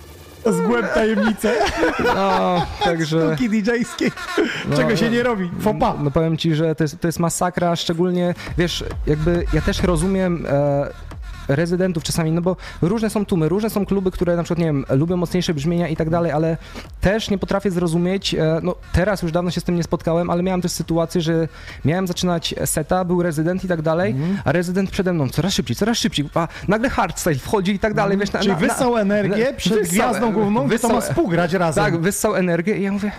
Zgłęb 0.45 0.93
tajemnicę. 0.93 1.53
No, 2.15 2.65
także... 2.83 3.27
Sztuki 3.35 3.49
DJ-skie. 3.49 4.11
No, 4.69 4.77
Czego 4.77 4.95
się 4.95 5.09
nie 5.09 5.23
robi? 5.23 5.51
Fopa. 5.61 5.95
No 5.99 6.11
powiem 6.11 6.37
ci, 6.37 6.55
że 6.55 6.75
to 6.75 6.83
jest, 6.83 6.99
to 6.99 7.07
jest 7.07 7.19
masakra, 7.19 7.75
szczególnie, 7.75 8.33
wiesz, 8.57 8.83
jakby 9.07 9.45
ja 9.53 9.61
też 9.61 9.83
rozumiem 9.83 10.45
e, 10.49 10.87
rezydentów 11.47 12.03
czasami, 12.03 12.31
no 12.31 12.41
bo 12.41 12.55
różne 12.81 13.09
są 13.09 13.25
tłumy, 13.25 13.49
różne 13.49 13.69
są 13.69 13.85
kluby, 13.85 14.11
które 14.11 14.35
na 14.35 14.43
przykład, 14.43 14.59
nie 14.59 14.65
wiem, 14.65 14.85
lubią 14.89 15.17
mocniejsze 15.17 15.53
brzmienia 15.53 15.87
i 15.87 15.95
tak 15.95 16.09
dalej, 16.09 16.31
ale 16.31 16.57
też 17.01 17.29
nie 17.29 17.37
potrafię 17.37 17.71
zrozumieć, 17.71 18.33
e, 18.35 18.59
no 18.63 18.75
teraz 18.91 19.21
już 19.21 19.31
dawno 19.31 19.51
się 19.51 19.61
z 19.61 19.63
tym 19.63 19.75
nie 19.75 19.83
spotkałem, 19.83 20.29
ale 20.29 20.43
miałem 20.43 20.61
też 20.61 20.71
sytuację, 20.71 21.21
że 21.21 21.47
miałem 21.85 22.07
zaczynać 22.07 22.55
seta, 22.65 23.05
był 23.05 23.23
rezydent 23.23 23.63
i 23.63 23.67
tak 23.67 23.81
dalej, 23.81 24.11
Mhm. 24.11 24.37
a 24.45 24.51
rezydent 24.51 24.89
przede 24.91 25.13
mną 25.13 25.29
coraz 25.29 25.53
szybciej, 25.53 25.75
coraz 25.75 25.97
szybciej, 25.97 26.29
a 26.35 26.47
nagle 26.67 26.89
hardstyle 26.89 27.35
wchodzi 27.35 27.71
i 27.71 27.79
tak 27.79 27.93
dalej, 27.93 28.17
wiesz, 28.17 28.31
na, 28.31 28.39
Czyli 28.39 28.51
na, 28.53 28.59
na, 28.59 28.67
wyssał 28.67 28.97
energię 28.97 29.45
na- 29.51 29.57
przed 29.57 29.73
wyssał- 29.73 29.91
gwiazdą 29.91 30.33
główną, 30.33 30.69
kto 30.69 30.87
ma 30.87 30.93
wyssał- 30.93 31.01
współgrać 31.01 31.53
razem. 31.53 31.83
Tak, 31.83 31.97
wyssał 32.01 32.35
energię 32.35 32.77
i 32.77 32.81
ja 32.83 32.91
mówię, 32.91 33.11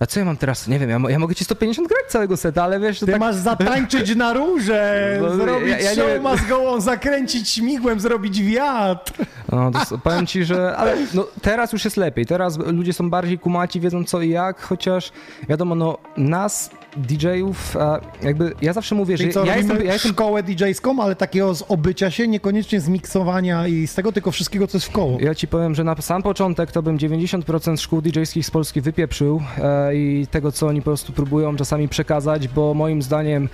a 0.00 0.06
co 0.06 0.20
ja 0.20 0.26
mam 0.26 0.36
teraz? 0.36 0.68
Nie 0.68 0.78
wiem, 0.78 0.90
ja, 0.90 0.98
ja 1.08 1.18
mogę 1.18 1.34
ci 1.34 1.44
150 1.44 1.88
grać 1.88 2.00
całego 2.08 2.36
seta, 2.36 2.64
ale 2.64 2.80
wiesz, 2.80 3.00
to 3.00 3.06
Ty 3.06 3.12
tak... 3.12 3.20
masz 3.20 3.36
zatańczyć 3.36 4.16
na 4.16 4.32
róże, 4.32 5.00
No, 5.22 5.34
zrobić 5.36 5.68
ja- 5.68 5.80
ja 5.80 5.94
show 5.94 6.22
ma 6.22 6.36
z 6.36 6.48
gołą, 6.48 6.80
zakręcić 6.80 7.50
śmigłem, 7.50 8.00
zrobić 8.00 8.42
wiatr. 8.42 9.12
No, 9.52 9.70
to, 9.70 9.98
powiem 9.98 10.26
ci, 10.26 10.44
że. 10.44 10.76
Ale 10.76 10.96
no, 11.14 11.26
teraz 11.42 11.72
już 11.72 11.84
jest 11.84 11.96
lepiej. 11.96 12.26
Teraz 12.26 12.58
ludzie 12.58 12.92
są 12.92 13.10
bardziej 13.10 13.38
kumaci, 13.38 13.80
wiedzą 13.80 14.04
co 14.04 14.20
i 14.20 14.30
jak, 14.30 14.60
chociaż 14.60 15.12
wiadomo, 15.48 15.74
no 15.74 15.98
nas, 16.16 16.70
DJ-ów, 16.96 17.76
jakby 18.22 18.52
ja 18.62 18.72
zawsze 18.72 18.94
mówię, 18.94 19.16
że 19.16 19.22
Czyli 19.22 19.34
co, 19.34 19.44
ja 19.44 19.56
jestem, 19.56 19.84
ja 19.84 19.92
jestem 19.92 20.12
szkołę 20.12 20.42
DJ-ską, 20.42 21.02
ale 21.02 21.16
takiego 21.16 21.54
z 21.54 21.64
obycia 21.68 22.10
się, 22.10 22.28
niekoniecznie 22.28 22.80
z 22.80 22.88
miksowania 22.88 23.66
i 23.66 23.86
z 23.86 23.94
tego, 23.94 24.12
tylko 24.12 24.30
wszystkiego, 24.30 24.66
co 24.66 24.78
jest 24.78 24.86
w 24.86 24.90
koło. 24.92 25.20
Ja 25.20 25.34
ci 25.34 25.48
powiem, 25.48 25.74
że 25.74 25.84
na 25.84 25.96
sam 25.96 26.22
początek 26.22 26.72
to 26.72 26.82
bym 26.82 26.98
90% 26.98 27.80
szkół 27.80 28.00
DJ-skich 28.00 28.46
z 28.46 28.50
Polski 28.50 28.80
wypieprzył 28.80 29.42
e, 29.58 29.96
i 29.96 30.26
tego, 30.30 30.52
co 30.52 30.66
oni 30.66 30.80
po 30.80 30.84
prostu 30.84 31.12
próbują 31.12 31.56
czasami 31.56 31.88
przekazać, 31.88 32.48
bo 32.48 32.74
moim 32.74 33.02
zdaniem 33.02 33.48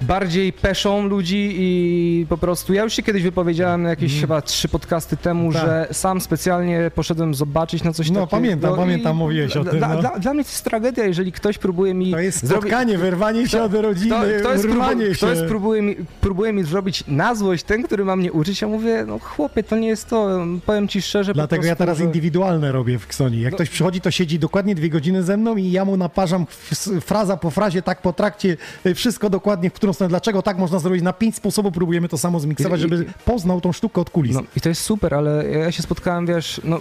bardziej 0.00 0.52
peszą 0.52 1.06
ludzi 1.08 1.54
i 1.58 2.26
po 2.28 2.38
prostu, 2.38 2.72
ja 2.74 2.82
już 2.84 2.92
się 2.94 3.02
kiedyś 3.02 3.22
wypowiedziałem 3.22 3.82
na 3.82 3.88
jakieś 3.90 4.20
chyba 4.20 4.42
trzy 4.42 4.68
podcasty 4.68 5.16
temu. 5.16 5.52
Tak. 5.52 5.62
że 5.62 5.88
sam 5.92 6.20
specjalnie 6.20 6.90
poszedłem 6.94 7.34
zobaczyć 7.34 7.84
na 7.84 7.92
coś 7.92 8.08
No, 8.10 8.14
takiego. 8.14 8.26
pamiętam, 8.30 8.74
i 8.74 8.76
pamiętam, 8.76 9.16
mówiłeś 9.16 9.56
o 9.56 9.64
tym, 9.64 9.78
Dla, 9.78 9.88
no. 9.88 10.00
dla, 10.00 10.18
dla 10.18 10.34
mnie 10.34 10.44
to 10.44 10.50
jest 10.50 10.64
tragedia, 10.64 11.04
jeżeli 11.04 11.32
ktoś 11.32 11.58
próbuje 11.58 11.94
mi... 11.94 12.10
To 12.10 12.18
jest 12.18 12.48
spotkanie, 12.48 12.98
wyrwanie 12.98 13.48
się 13.48 13.62
od 13.62 13.74
rodziny, 13.74 14.16
kto, 14.40 14.52
jest 14.52 14.64
urwanie 14.64 15.04
próbu- 15.06 15.10
się. 15.10 15.16
kto 15.16 15.30
jest 15.30 15.44
próbuje, 15.44 15.82
mi, 15.82 15.96
próbuje 16.20 16.52
mi 16.52 16.64
zrobić 16.64 17.04
na 17.08 17.34
złość 17.34 17.62
ten, 17.64 17.82
który 17.82 18.04
ma 18.04 18.16
mnie 18.16 18.32
uczyć, 18.32 18.62
ja 18.62 18.68
mówię, 18.68 19.04
no 19.08 19.18
chłopie, 19.18 19.62
to 19.62 19.76
nie 19.76 19.88
jest 19.88 20.08
to, 20.08 20.44
powiem 20.66 20.88
ci 20.88 21.02
szczerze. 21.02 21.32
po 21.32 21.34
Dlatego 21.34 21.62
ja 21.64 21.68
prostu, 21.70 21.78
teraz 21.82 21.98
że- 21.98 22.04
indywidualne 22.04 22.72
robię 22.72 22.98
w 22.98 23.06
Ksoni. 23.06 23.40
Jak 23.40 23.52
No. 23.52 23.56
ktoś 23.56 23.70
przychodzi, 23.70 24.00
to 24.00 24.10
siedzi 24.10 24.38
dokładnie 24.38 24.74
dwie 24.74 24.88
godziny 24.90 25.22
ze 25.22 25.36
mną 25.36 25.56
i 25.56 25.70
ja 25.70 25.84
mu 25.84 25.96
naparzam 25.96 26.46
fraza 27.00 27.36
po 27.36 27.50
frazie, 27.50 27.82
tak 27.82 28.02
po 28.02 28.12
trakcie, 28.12 28.56
y, 28.86 28.94
wszystko 28.94 29.30
dokładnie, 29.30 29.70
w 29.70 29.72
którą 29.72 29.87
stronę, 29.92 30.08
dlaczego 30.08 30.42
tak 30.42 30.58
można 30.58 30.78
zrobić. 30.78 31.02
Na 31.02 31.12
pięć 31.12 31.36
sposobów 31.36 31.72
próbujemy 31.72 32.08
to 32.08 32.18
samo 32.18 32.40
zmiksować, 32.40 32.80
żeby 32.80 33.06
poznał 33.24 33.60
tą 33.60 33.72
sztukę 33.72 34.00
od 34.00 34.10
kulis. 34.10 34.34
No 34.34 34.42
i 34.56 34.60
to 34.60 34.68
jest 34.68 34.82
super, 34.82 35.14
ale 35.14 35.48
ja 35.48 35.72
się 35.72 35.82
spotkałem, 35.82 36.26
wiesz, 36.26 36.60
no 36.64 36.80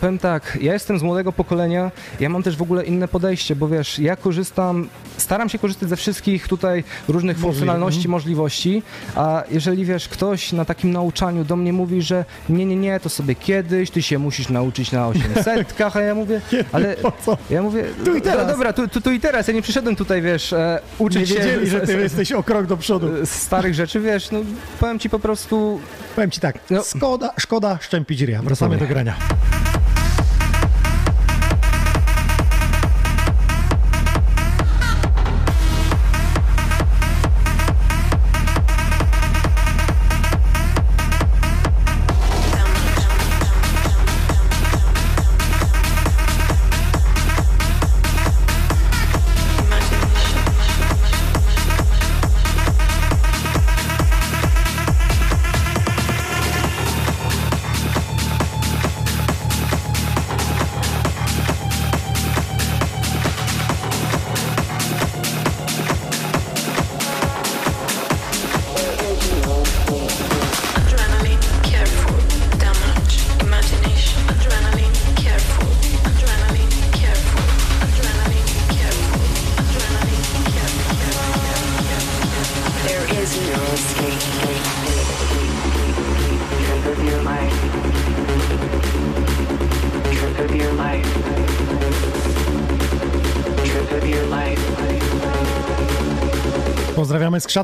powiem 0.00 0.18
tak, 0.18 0.58
ja 0.60 0.72
jestem 0.72 0.98
z 0.98 1.02
młodego 1.02 1.32
pokolenia, 1.32 1.90
ja 2.20 2.28
mam 2.28 2.42
też 2.42 2.56
w 2.56 2.62
ogóle 2.62 2.84
inne 2.84 3.08
podejście, 3.08 3.56
bo 3.56 3.68
wiesz, 3.68 3.98
ja 3.98 4.16
korzystam, 4.16 4.88
staram 5.16 5.48
się 5.48 5.58
korzystać 5.58 5.88
ze 5.88 5.96
wszystkich 5.96 6.48
tutaj 6.48 6.84
różnych 7.08 7.36
Możliwe, 7.36 7.42
funkcjonalności, 7.52 7.98
mhm. 7.98 8.10
możliwości, 8.10 8.82
a 9.16 9.42
jeżeli 9.50 9.84
wiesz, 9.84 10.08
ktoś 10.08 10.52
na 10.52 10.64
takim 10.64 10.90
nauczaniu 10.92 11.44
do 11.44 11.56
mnie 11.56 11.72
mówi, 11.72 12.02
że 12.02 12.24
nie, 12.48 12.66
nie, 12.66 12.76
nie, 12.76 13.00
to 13.00 13.08
sobie 13.08 13.34
kiedyś, 13.34 13.90
ty 13.90 14.02
się 14.02 14.18
musisz 14.18 14.48
nauczyć 14.48 14.92
na 14.92 15.08
800, 15.08 15.74
a 15.94 16.00
ja 16.00 16.14
mówię, 16.14 16.40
ale 16.72 16.96
Po 16.96 17.12
co? 17.24 17.38
ja 17.50 17.62
mówię, 17.62 17.84
Tu 18.04 18.16
i 18.16 18.22
teraz. 18.22 18.46
"Do- 18.46 18.52
dobra, 18.52 18.72
tu, 18.72 18.88
tu, 18.88 19.00
tu 19.00 19.12
i 19.12 19.20
teraz, 19.20 19.48
ja 19.48 19.54
nie 19.54 19.62
przyszedłem 19.62 19.96
tutaj, 19.96 20.22
wiesz, 20.22 20.52
e, 20.52 20.80
uczyć 20.98 21.20
Nie 21.20 21.26
się 21.26 21.34
wiedzieli, 21.34 21.66
z- 21.68 21.70
że 21.70 21.80
ty 21.80 21.86
z- 21.86 21.90
jesteś 22.02 22.32
o 22.32 22.42
krok 22.42 22.66
do 22.66 22.76
przodu. 22.76 23.26
z 23.26 23.30
starych 23.30 23.74
rzeczy, 23.74 24.00
wiesz, 24.00 24.30
no 24.30 24.38
powiem 24.80 24.98
ci 24.98 25.10
po 25.10 25.18
prostu, 25.18 25.80
Powiem 26.16 26.30
ci 26.30 26.40
tak, 26.40 26.58
No. 26.70 26.82
szkoda, 26.82 27.32
szkoda 27.38 27.78
szczępić 27.80 28.20
ryja. 28.22 28.42
Wracamy 28.42 28.76
do 28.76 28.86
grania. 28.86 29.14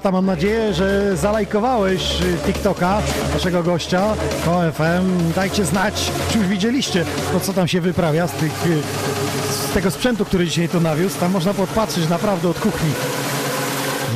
Krzata. 0.04 0.16
Mam 0.16 0.26
nadzieję, 0.26 0.74
że 0.74 1.16
zalajkowałeś 1.16 2.22
y, 2.22 2.36
TikToka 2.46 3.02
naszego 3.34 3.62
gościa 3.62 4.14
OFM. 4.48 5.32
Dajcie 5.34 5.64
znać, 5.64 6.12
czy 6.30 6.38
już 6.38 6.46
widzieliście 6.46 7.04
to, 7.32 7.40
co 7.40 7.52
tam 7.52 7.68
się 7.68 7.80
wyprawia 7.80 8.26
z, 8.26 8.32
tych, 8.32 8.66
y, 8.66 8.82
z 9.70 9.74
tego 9.74 9.90
sprzętu, 9.90 10.24
który 10.24 10.44
dzisiaj 10.46 10.68
tu 10.68 10.80
nawiózł. 10.80 11.20
Tam 11.20 11.32
można 11.32 11.54
podpatrzeć 11.54 12.08
naprawdę 12.08 12.48
od 12.48 12.60
kuchni, 12.60 12.90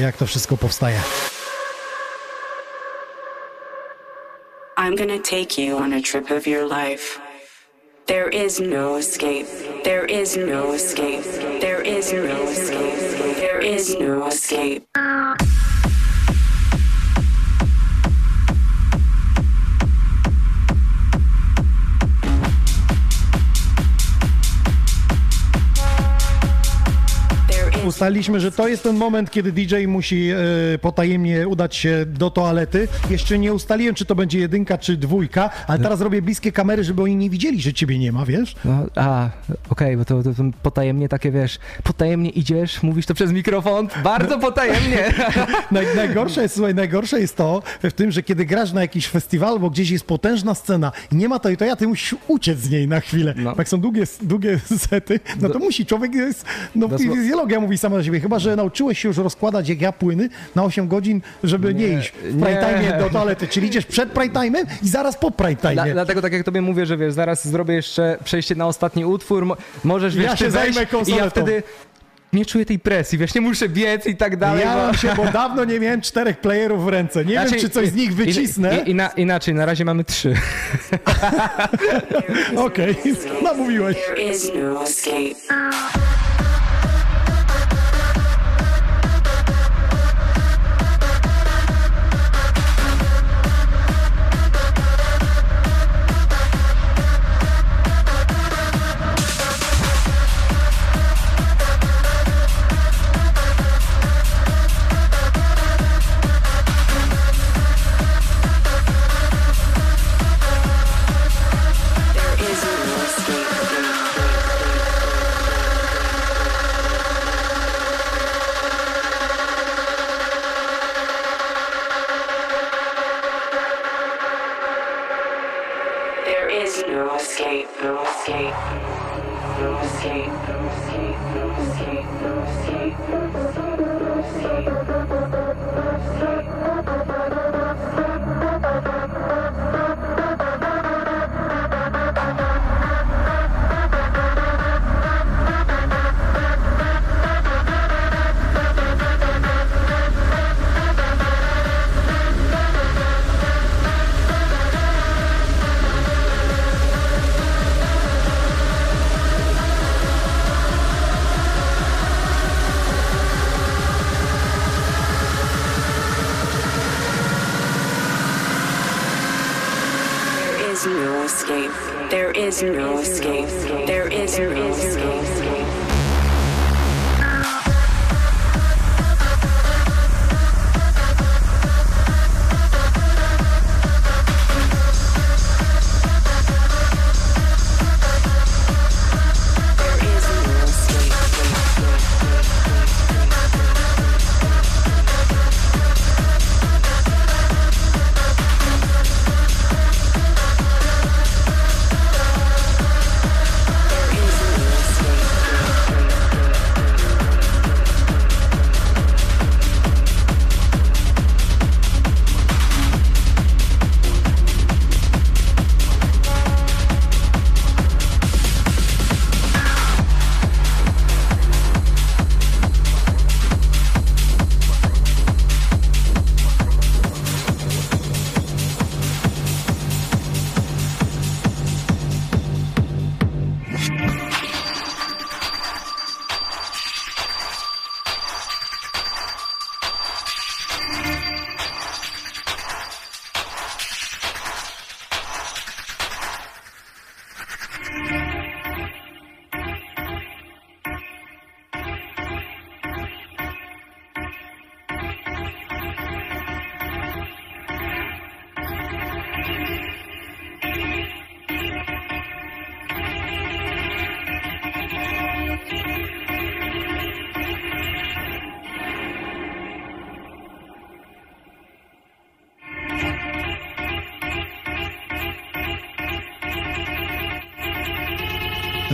jak 0.01 0.17
to 0.17 0.27
wszystko 0.27 0.57
powstaje. 0.57 1.01
I'm 4.79 4.97
gonna 4.97 5.19
take 5.19 5.63
you 5.63 5.77
on 5.77 5.93
a 5.93 6.01
trip 6.01 6.31
of 6.31 6.47
your 6.47 6.69
life. 6.71 7.21
There 8.07 8.29
is 8.47 8.61
no 8.61 8.99
escape. 8.99 9.47
There 9.85 10.07
is 10.07 10.37
no 10.37 10.75
escape. 10.75 11.23
There 11.61 11.83
is 11.83 12.13
no 12.13 12.51
escape. 12.51 13.37
There 13.41 13.63
is 13.63 13.97
no 14.01 14.29
escape. 14.29 15.08
Ustaliliśmy, 27.89 28.41
że 28.41 28.53
to 28.53 28.69
jest 28.69 28.83
ten 28.83 28.97
moment, 28.97 29.31
kiedy 29.31 29.53
DJ 29.53 29.87
musi 29.87 30.31
e, 30.31 30.79
potajemnie 30.79 31.49
udać 31.49 31.77
się 31.77 32.05
do 32.07 32.31
toalety. 32.31 32.89
Jeszcze 33.11 33.39
nie 33.39 33.55
ustaliłem, 33.55 33.95
czy 33.95 34.05
to 34.05 34.15
będzie 34.15 34.39
jedynka, 34.39 34.79
czy 34.79 34.97
dwójka, 34.97 35.51
ale 35.67 35.79
teraz 35.79 36.01
robię 36.01 36.23
bliskie 36.23 36.53
kamery, 36.53 36.85
żeby 36.85 37.03
oni 37.03 37.17
nie 37.17 37.31
widzieli, 37.31 37.63
że 37.63 37.73
ciebie 37.73 37.99
nie 37.99 38.13
ma, 38.13 38.25
wiesz? 38.25 38.55
No, 38.65 38.87
a, 38.97 39.31
okej, 39.71 39.97
bo 39.97 40.05
to, 40.05 40.23
to, 40.23 40.35
to 40.35 40.43
potajemnie 40.63 41.09
takie, 41.09 41.31
wiesz, 41.31 41.59
potajemnie 41.83 42.31
idziesz, 42.31 42.83
mówisz 42.83 43.07
to 43.07 43.15
przez 43.15 43.33
mikrofon, 43.33 43.89
bardzo 44.05 44.39
potajemnie. 44.39 45.15
Naj, 45.71 45.87
najgorsze 45.97 46.43
jest, 46.43 46.55
słuchaj, 46.55 46.75
najgorsze 46.75 47.21
jest 47.21 47.37
to 47.37 47.63
w 47.83 47.93
tym, 47.93 48.11
że 48.11 48.23
kiedy 48.23 48.45
grasz 48.45 48.73
na 48.73 48.81
jakiś 48.81 49.07
festiwal, 49.07 49.59
bo 49.59 49.71
gdzieś 49.71 49.91
jest 49.91 50.05
potężna 50.05 50.55
scena 50.55 50.93
i 51.13 51.17
nie 51.17 51.29
ma 51.29 51.39
to 51.39 51.51
i 51.51 51.57
to 51.57 51.65
ja, 51.65 51.77
ty 51.77 51.89
musisz 51.89 52.15
uciec 52.29 52.59
z 52.59 52.71
niej 52.71 52.89
na 52.89 53.01
chwilę. 53.01 53.35
No. 53.37 53.55
Jak 53.59 53.69
są 53.69 53.81
długie, 53.81 54.05
długie 54.23 54.59
sety, 54.91 55.21
no 55.41 55.49
to 55.49 55.59
musi, 55.59 55.87
człowiek 55.87 56.15
jest, 56.15 56.45
no 56.75 56.89
fizjologia 56.99 57.61
mówi 57.61 57.78
sama 57.79 57.97
do 57.97 58.05
siebie, 58.05 58.21
chyba, 58.21 58.39
że 58.39 58.57
nauczyłeś 58.57 58.99
się 58.99 59.09
już 59.09 59.17
rozkładać 59.17 59.69
jak 59.69 59.81
ja 59.81 59.93
płyny 59.93 60.29
na 60.55 60.65
8 60.65 60.89
godzin, 60.89 61.21
żeby 61.45 61.75
nie, 61.75 61.89
Nie, 61.89 61.99
iść 61.99 62.09
w 62.09 62.41
prime 62.41 62.57
time 62.57 62.99
do 62.99 63.11
toalety, 63.11 63.49
czyli 63.49 63.67
idziesz 63.67 63.87
przed 63.87 64.13
prime 64.13 64.35
time'em 64.35 64.67
i 64.83 64.89
zaraz 64.89 65.17
po 65.17 65.31
prime 65.31 65.57
time. 65.57 65.93
dlatego 65.93 66.23
tak 66.23 66.33
jak 66.33 66.45
tobie 66.45 66.61
mówię, 66.61 66.87
że 66.87 66.97
wiesz, 66.97 67.13
zaraz 67.13 67.49
zrobię 67.49 67.75
jeszcze 67.75 68.19
przejście 68.25 68.55
na 68.55 68.67
ostatni 68.67 69.05
utwór, 69.05 69.47
mo, 69.47 69.57
możesz 69.85 70.17
wiesz, 70.17 70.27
Ja 70.27 70.37
się 70.37 70.51
zajmę 70.51 70.87
i 71.07 71.11
ja 71.17 71.31
wtedy 71.31 71.63
nie 72.33 72.47
czuję 72.47 72.67
tej 72.67 72.79
presji, 72.79 73.19
wiesz, 73.19 73.35
nie 73.35 73.41
muszę 73.41 73.69
biec 73.69 74.07
i 74.07 74.17
tak 74.17 74.37
dalej. 74.37 74.61
Ja 74.61 74.75
bo... 74.75 74.83
mam 74.83 74.95
się, 74.95 75.15
bo 75.17 75.25
dawno 75.43 75.65
nie 75.65 75.81
miałem 75.81 76.01
czterech 76.01 76.41
playerów 76.41 76.85
w 76.85 76.89
ręce. 76.89 77.25
Nie 77.25 77.33
Znaczy, 77.33 77.51
wiem, 77.51 77.61
czy 77.61 77.71
coś 77.71 77.89
z 77.89 77.95
nich 77.95 78.15
wycisnę. 78.15 78.79
I, 78.87 78.91
i, 78.91 78.95
na, 78.95 79.09
inaczej, 79.09 79.55
na 79.55 79.67
razie 79.67 79.85
mamy 79.85 80.05
trzy. 80.05 80.35
Okej, 82.67 82.97
namówiłeś. 83.43 83.97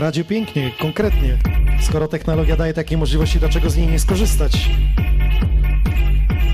Radzie 0.05 0.25
pięknie, 0.25 0.71
konkretnie. 0.81 1.39
Skoro 1.83 2.09
technologia 2.09 2.57
daje 2.57 2.75
takie 2.75 2.97
możliwości, 2.97 3.39
dlaczego 3.39 3.71
z 3.71 3.77
niej 3.77 3.87
nie 3.87 3.99
skorzystać? 3.99 4.71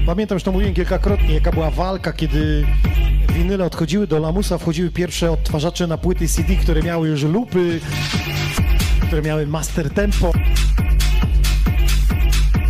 Pamiętam, 0.07 0.39
że 0.39 0.45
to 0.45 0.53
mówiłem 0.53 0.75
kilkakrotnie, 0.75 1.35
jaka 1.35 1.53
była 1.53 1.71
walka, 1.71 2.13
kiedy 2.13 2.67
winyle 3.33 3.65
odchodziły 3.65 4.07
do 4.07 4.19
lamusa, 4.19 4.59
wchodziły 4.59 4.91
pierwsze 4.91 5.31
odtwarzacze 5.31 5.87
na 5.87 5.99
płyty 5.99 6.29
CD, 6.29 6.57
które 6.57 6.83
miały 6.83 7.09
już 7.09 7.23
lupy, 7.23 7.81
które 9.07 9.23
miały 9.23 9.47
master 9.47 9.91
tempo. 9.91 10.33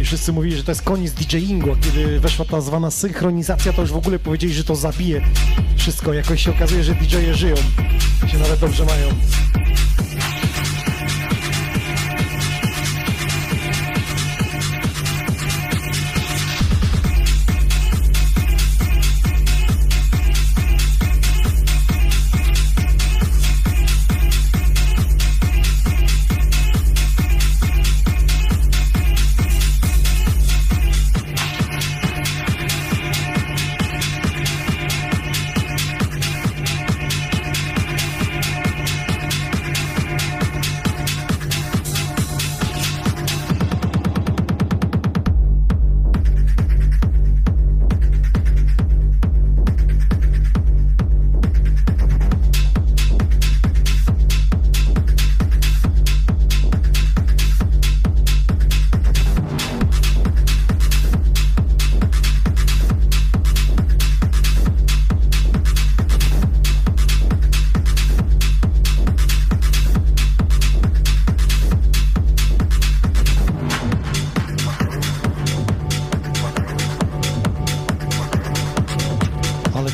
I 0.00 0.04
wszyscy 0.04 0.32
mówili, 0.32 0.56
że 0.56 0.64
to 0.64 0.70
jest 0.70 0.82
koniec 0.82 1.12
DJingu, 1.12 1.72
a 1.72 1.76
kiedy 1.76 2.20
weszła 2.20 2.44
ta 2.44 2.60
zwana 2.60 2.90
synchronizacja, 2.90 3.72
to 3.72 3.82
już 3.82 3.92
w 3.92 3.96
ogóle 3.96 4.18
powiedzieli, 4.18 4.54
że 4.54 4.64
to 4.64 4.76
zabije 4.76 5.20
wszystko. 5.76 6.12
Jakoś 6.12 6.44
się 6.44 6.50
okazuje, 6.50 6.84
że 6.84 6.94
DJ-e 6.94 7.34
żyją, 7.34 7.56
się 8.26 8.38
nawet 8.38 8.60
dobrze 8.60 8.84
mają. 8.84 9.08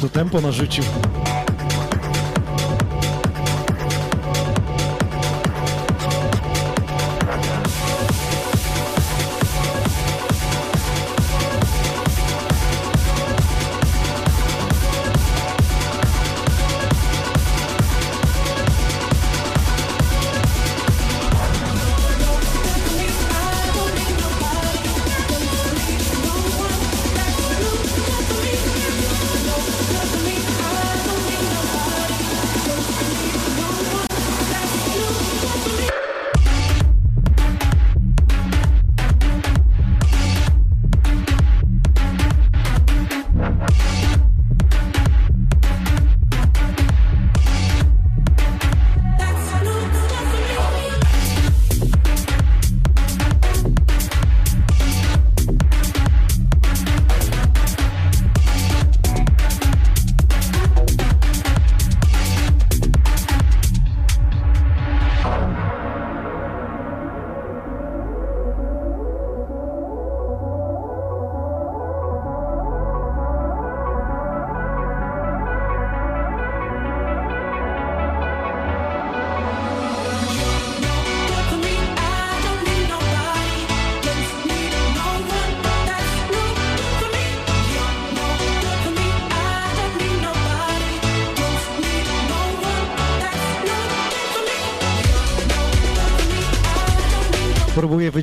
Tu 0.06 0.10
tempo 0.10 0.40
narzucił. 0.40 0.84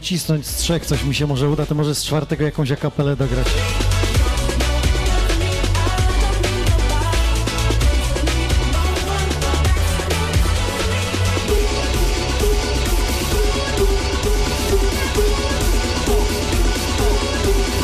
Wycisnąć 0.04 0.48
z 0.48 0.56
trzech, 0.56 0.86
coś 0.86 1.04
mi 1.04 1.16
się 1.16 1.28
może 1.28 1.50
uda, 1.50 1.66
to 1.66 1.76
może 1.76 1.96
z 1.96 2.04
czwartego 2.04 2.44
jakąś 2.44 2.72
akapelę 2.72 3.16
dograć. 3.16 3.48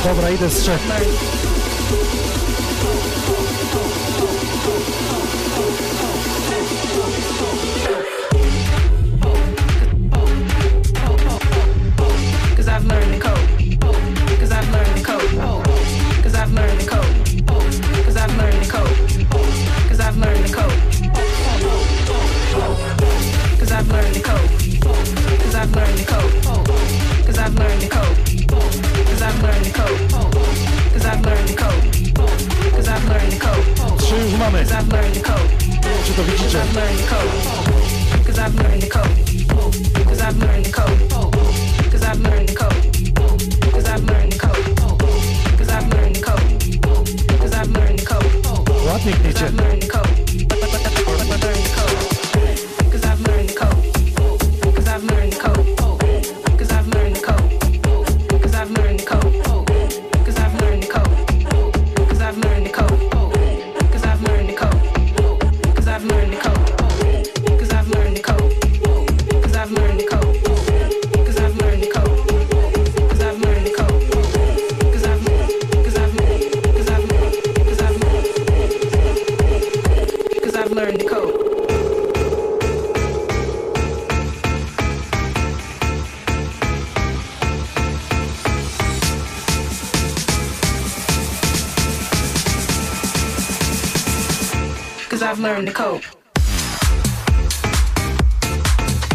Dobra, 0.03 0.29
idę 0.29 0.49
z 0.49 0.59
trzech. 0.61 1.38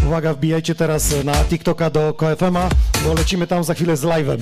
Uwaga, 0.06 0.34
wbijajcie 0.34 0.74
teraz 0.74 1.24
na 1.24 1.34
TikToka 1.34 1.90
do 1.90 2.14
KFM-a, 2.14 2.68
bo 3.04 3.14
lecimy 3.14 3.46
tam 3.46 3.64
za 3.64 3.74
chwilę 3.74 3.96
z 3.96 4.02
live'em. 4.02 4.38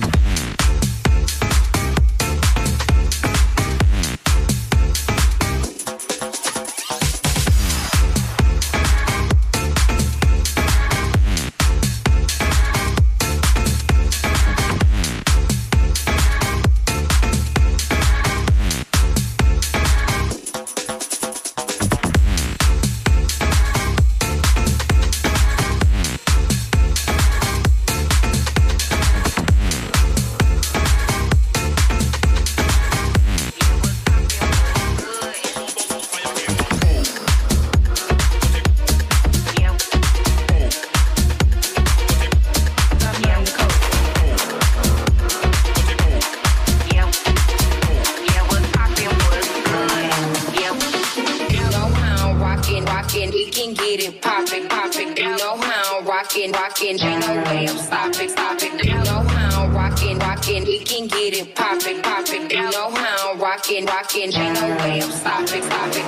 popping, 54.23 54.67
popping. 54.69 55.17
You 55.17 55.35
know 55.37 55.57
how 55.57 55.99
I'm 55.99 56.07
rocking, 56.07 56.51
rocking. 56.53 56.99
Ain't 56.99 57.27
no 57.27 57.35
way 57.43 57.67
I'm 57.67 57.77
stopping, 57.77 58.29
stopping. 58.29 58.79
You 58.79 58.95
know 59.03 59.21
how 59.21 59.65
I'm 59.65 59.75
rocking, 59.75 60.17
rocking. 60.19 60.63
We 60.63 60.79
can 60.79 61.07
get 61.07 61.33
it 61.33 61.53
popping, 61.55 62.01
popping. 62.01 62.49
You 62.49 62.71
know 62.71 62.89
how 62.91 63.33
I'm 63.33 63.39
rocking, 63.39 63.85
rocking. 63.85 64.33
Ain't 64.33 64.59
no 64.59 64.67
way 64.77 65.01
I'm 65.03 65.11
stopping, 65.11 65.63
stopping. 65.63 66.05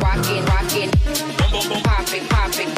Rocking, 0.00 0.44
rocking. 0.44 0.90
Popping, 1.96 2.26
popping. 2.28 2.68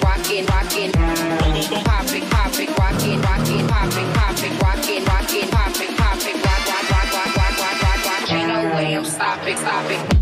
Rocking, 0.00 0.46
rocking. 0.46 0.92
Popping, 0.92 2.22
popping. 2.22 2.70
Rocking, 2.78 3.20
rocking. 3.20 3.66
Popping, 3.66 4.08
popping. 4.14 4.54
Rocking, 4.62 5.04
rocking. 5.04 5.48
Popping, 5.50 5.96
popping. 5.96 6.36
Rock, 6.46 6.62
rock, 6.70 6.86
rock, 6.90 7.08
rock, 7.12 7.36
rock, 7.36 7.56
rock, 7.58 7.82
rock, 7.82 8.04
rock. 8.06 8.32
Ain't 8.32 8.48
no 8.48 8.74
way 8.76 8.94
I'm 8.94 9.04
stopping, 9.04 9.56
stopping. 9.56 10.19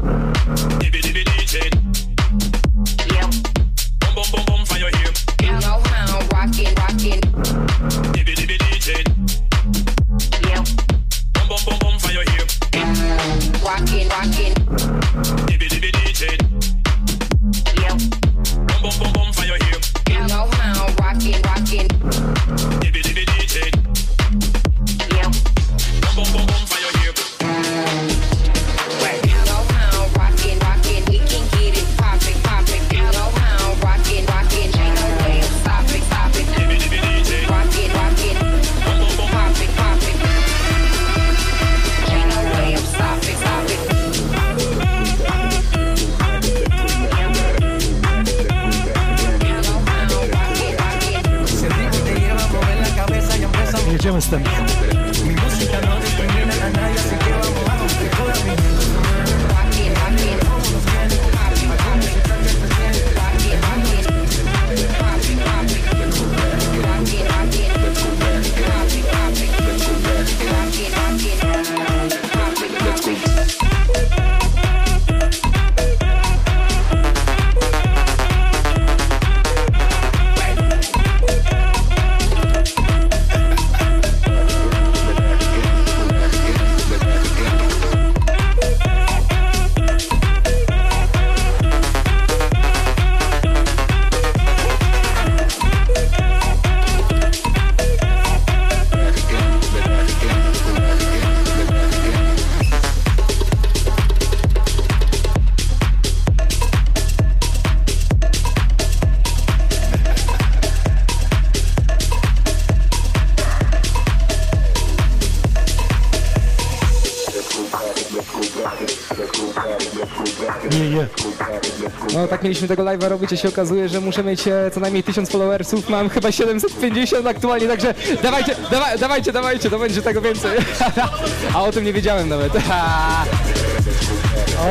Tak 122.39 122.44
mieliśmy 122.44 122.69
tego 122.69 122.82
live'a 122.82 123.09
robić, 123.09 123.32
a 123.32 123.36
się 123.36 123.48
okazuje, 123.48 123.89
że 123.89 124.01
muszę 124.01 124.24
mieć 124.24 124.48
e, 124.48 124.70
co 124.74 124.81
najmniej 124.81 125.02
1000 125.02 125.31
followersów, 125.31 125.89
mam 125.89 126.09
chyba 126.09 126.32
750 126.32 127.27
aktualnie, 127.27 127.69
także 127.69 127.94
dawajcie, 128.23 128.56
dawa, 128.70 128.97
dawajcie, 128.97 129.32
dawajcie, 129.32 129.70
to 129.70 129.78
będzie 129.78 130.02
tego 130.02 130.20
więcej. 130.20 130.59
a 131.55 131.62
o 131.62 131.73
tym 131.73 131.85
nie 131.85 131.93
wiedziałem 131.93 132.28
nawet. 132.28 132.52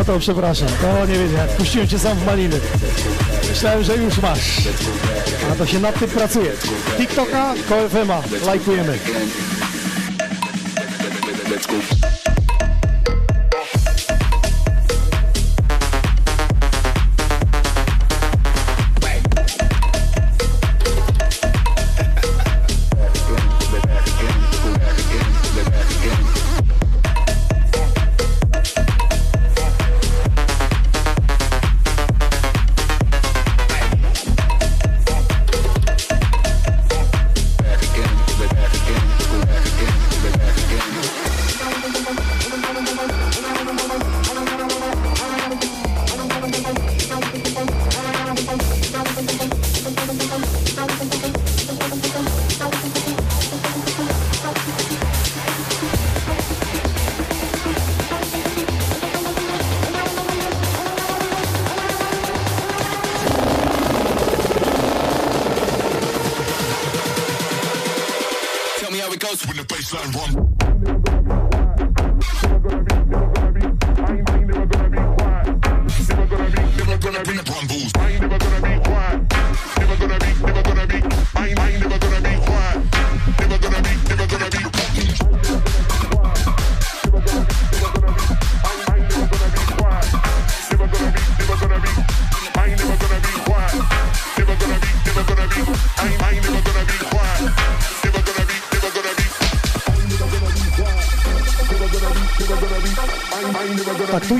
O 0.02 0.06
to 0.06 0.19
przepraszam, 0.19 0.68
to 0.81 1.06
nie 1.06 1.19
wiedziałem. 1.19 1.49
Puściłem 1.57 1.88
cię 1.88 1.99
sam 1.99 2.18
w 2.18 2.26
maliny. 2.26 2.60
Myślałem, 3.49 3.84
że 3.84 3.98
już 3.98 4.18
masz. 4.18 4.61
A 5.52 5.56
to 5.56 5.65
się 5.65 5.80
nad 5.80 5.99
tym 5.99 6.10
pracuje. 6.10 6.52
TikToka, 6.98 7.53
KFM-a, 7.69 8.22
lajkujemy. 8.45 8.99
Tell 11.68 11.97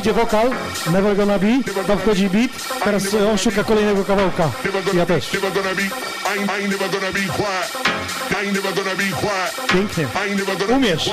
idzie 0.08 0.14
wokal, 0.14 0.52
Never 0.92 1.16
Gonna 1.16 1.40
Be, 1.40 1.84
tam 1.88 2.00
wchodzi 2.00 2.30
beat, 2.30 2.52
teraz 2.84 3.14
e, 3.14 3.30
on 3.32 3.38
szuka 3.38 3.64
kolejnego 3.64 4.06
kawałka. 4.06 4.50
Ja 4.94 5.06
też. 5.06 5.34
I 5.34 5.38
I. 5.38 6.44
I. 6.44 6.70
Pięknie. 9.74 10.08
I 10.28 10.72
Umiesz. 10.72 11.12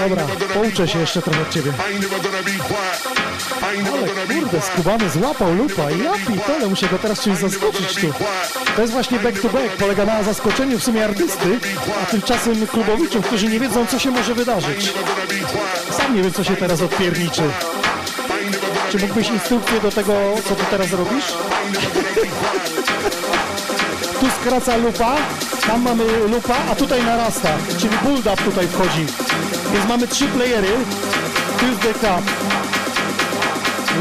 Dobra, 0.00 0.26
pouczę 0.54 0.88
się 0.88 0.98
jeszcze 0.98 1.22
trochę 1.22 1.42
od 1.42 1.50
ciebie. 1.50 1.72
I. 1.92 2.04
I 3.64 3.88
Ale 3.88 4.40
kurde, 4.40 4.60
skubany 4.60 5.10
złapał 5.10 5.54
lupa. 5.54 5.90
Ja 5.90 6.12
pitole, 6.26 6.68
muszę 6.68 6.88
go 6.88 6.98
teraz 6.98 7.20
czymś 7.20 7.38
zaskoczyć 7.38 7.94
tu. 7.94 8.12
To 8.76 8.82
jest 8.82 8.92
właśnie 8.92 9.18
back 9.18 9.40
to 9.40 9.48
back, 9.48 9.76
polega 9.76 10.04
na 10.04 10.22
zaskoczeniu 10.22 10.78
w 10.78 10.84
sumie 10.84 11.04
artysty, 11.04 11.58
a 12.02 12.06
tymczasem 12.06 12.66
klubowiczów, 12.66 13.26
którzy 13.26 13.48
nie 13.48 13.60
wiedzą, 13.60 13.86
co 13.86 13.98
się 13.98 14.10
może 14.10 14.34
wydarzyć. 14.34 14.92
Sam 15.90 16.16
nie 16.16 16.22
wiem, 16.22 16.32
co 16.32 16.44
się 16.44 16.56
teraz 16.56 16.82
odpierniczy. 16.82 17.42
Czy 18.94 19.00
mógłbyś 19.00 19.28
instrukcję 19.28 19.80
do 19.80 19.90
tego, 19.90 20.12
co 20.48 20.54
ty 20.54 20.64
teraz 20.70 20.92
robisz? 20.92 21.24
Tu 24.20 24.26
skraca 24.40 24.76
lupa, 24.76 25.16
tam 25.66 25.82
mamy 25.82 26.04
lupa, 26.30 26.56
a 26.70 26.74
tutaj 26.74 27.04
narasta, 27.04 27.48
czyli 27.78 27.96
build 28.04 28.26
up 28.26 28.42
tutaj 28.42 28.68
wchodzi. 28.68 29.06
Więc 29.72 29.88
mamy 29.88 30.08
trzy 30.08 30.28
playery. 30.28 30.68
Tuesday 31.60 31.94
Cup. 31.94 32.30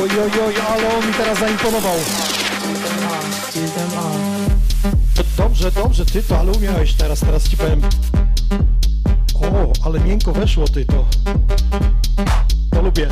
Oj, 0.03 0.09
oj, 0.23 0.31
oj, 0.47 0.53
ale 0.69 0.95
on 0.97 1.07
mi 1.07 1.13
teraz 1.13 1.39
zaimponował. 1.39 1.95
Dobrze, 5.37 5.71
dobrze, 5.71 6.05
ty 6.05 6.23
to, 6.23 6.39
ale 6.39 6.51
umiałeś 6.51 6.93
teraz, 6.93 7.19
teraz 7.19 7.49
ci 7.49 7.57
powiem. 7.57 7.81
O, 9.41 9.71
ale 9.85 9.99
miękko 9.99 10.31
weszło 10.31 10.67
ty 10.67 10.85
to. 10.85 11.05
To 12.71 12.81
lubię. 12.81 13.07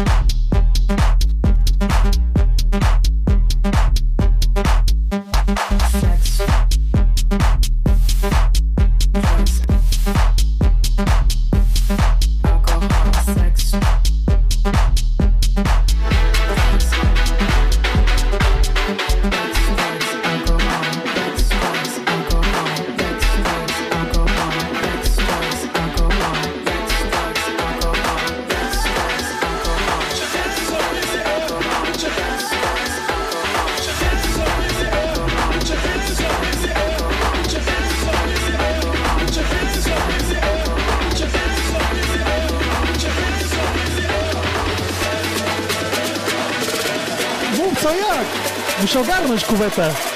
mas 49.32 49.44
que. 49.44 50.11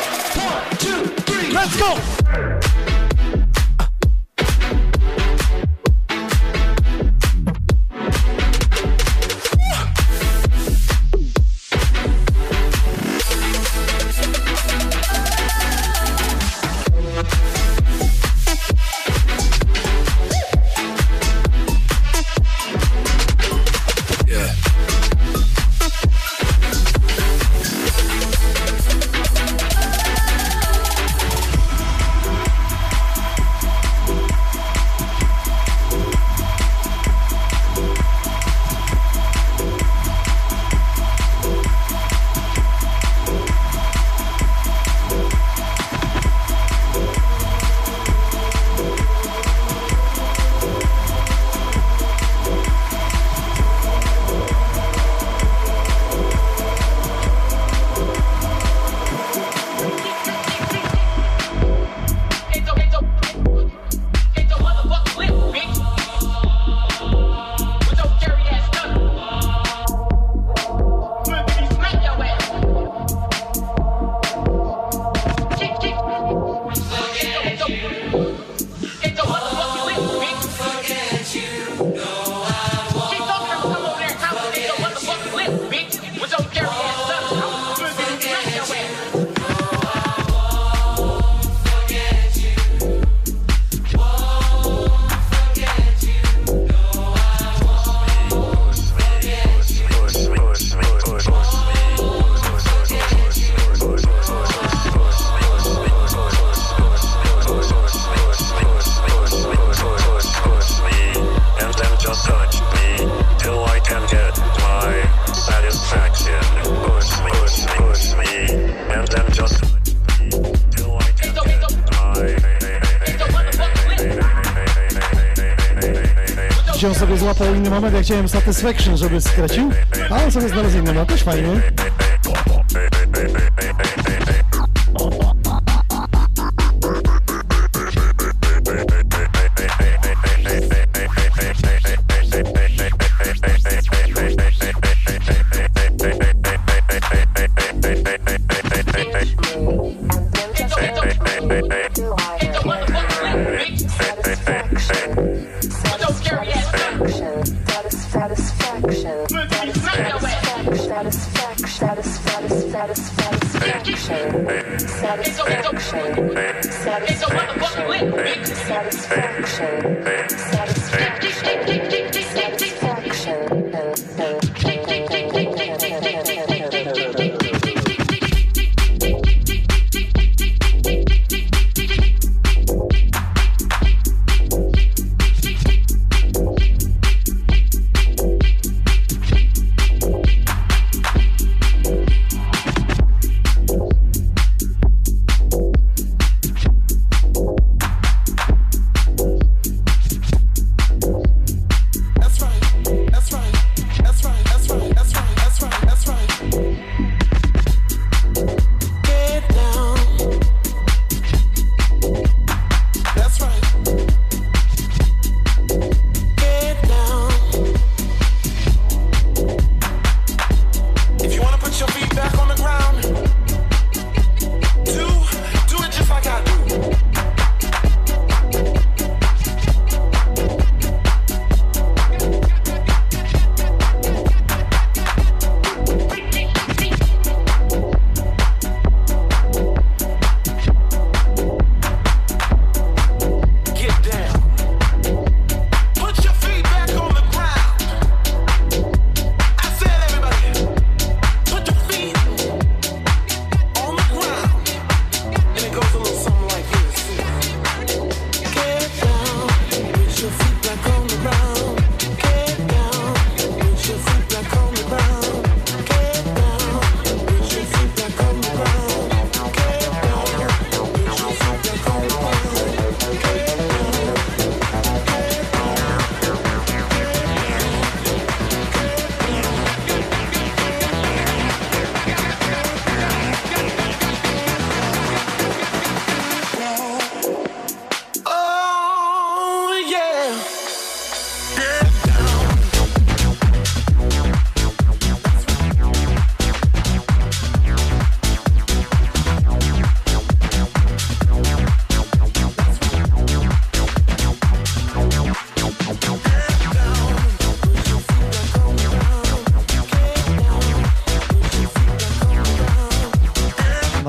chciałem 128.06 128.30
Satisfaction, 128.30 128.98
żeby 128.98 129.22
skracił, 129.22 129.72
a 130.10 130.24
on 130.24 130.32
sobie 130.32 130.50
znalazł 130.50 130.78
inną, 130.78 130.94
no 130.94 131.06
też 131.06 131.24
fajnie. 131.24 131.62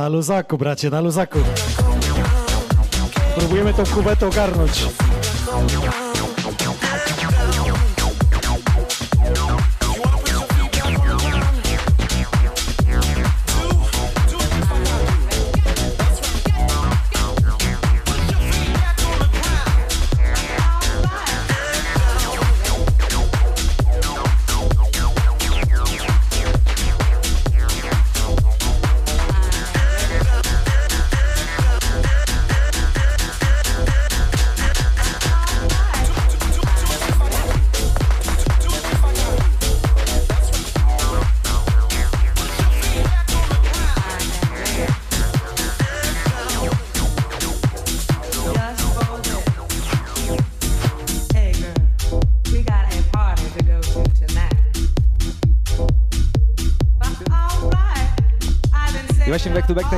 Na 0.07 0.11
luzaku, 0.11 0.59
bracie, 0.59 0.91
na 0.91 1.01
luzaku. 1.01 1.39
Próbujemy 3.37 3.75
tą 3.75 3.85
kubetę 3.85 4.27
ogarnąć. 4.27 4.87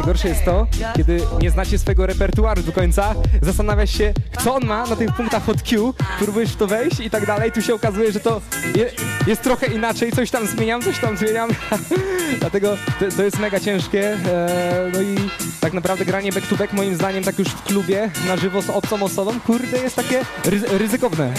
Najgorsze 0.08 0.28
jest 0.28 0.44
to, 0.44 0.66
kiedy 0.96 1.20
nie 1.40 1.50
znacie 1.50 1.78
swojego 1.78 2.06
repertuaru 2.06 2.62
do 2.62 2.72
końca, 2.72 3.14
zastanawiasz 3.42 3.90
się, 3.90 4.14
co 4.44 4.54
on 4.54 4.66
ma 4.66 4.86
na 4.86 4.96
tych 4.96 5.12
punktach 5.16 5.48
od 5.48 5.62
Q, 5.62 5.94
próbujesz 6.18 6.50
w 6.52 6.56
to 6.56 6.66
wejść 6.66 7.00
i 7.00 7.10
tak 7.10 7.26
dalej, 7.26 7.52
tu 7.52 7.62
się 7.62 7.74
okazuje, 7.74 8.12
że 8.12 8.20
to 8.20 8.40
je, 8.76 8.90
jest 9.26 9.42
trochę 9.42 9.66
inaczej, 9.66 10.12
coś 10.12 10.30
tam 10.30 10.46
zmieniam, 10.46 10.82
coś 10.82 10.98
tam 10.98 11.16
zmieniam, 11.16 11.50
dlatego 12.40 12.76
to, 13.00 13.16
to 13.16 13.22
jest 13.22 13.38
mega 13.38 13.60
ciężkie, 13.60 14.12
e, 14.12 14.90
no 14.92 15.00
i 15.00 15.16
tak 15.60 15.72
naprawdę 15.72 16.04
granie 16.04 16.32
back 16.32 16.46
to 16.46 16.56
back 16.56 16.72
moim 16.72 16.94
zdaniem 16.94 17.24
tak 17.24 17.38
już 17.38 17.48
w 17.48 17.62
klubie, 17.62 18.10
na 18.26 18.36
żywo 18.36 18.62
z 18.62 18.70
obcą 18.70 19.02
osobą, 19.02 19.40
kurde, 19.46 19.78
jest 19.78 19.96
takie 19.96 20.20
ryzy- 20.44 20.78
ryzykowne. 20.78 21.32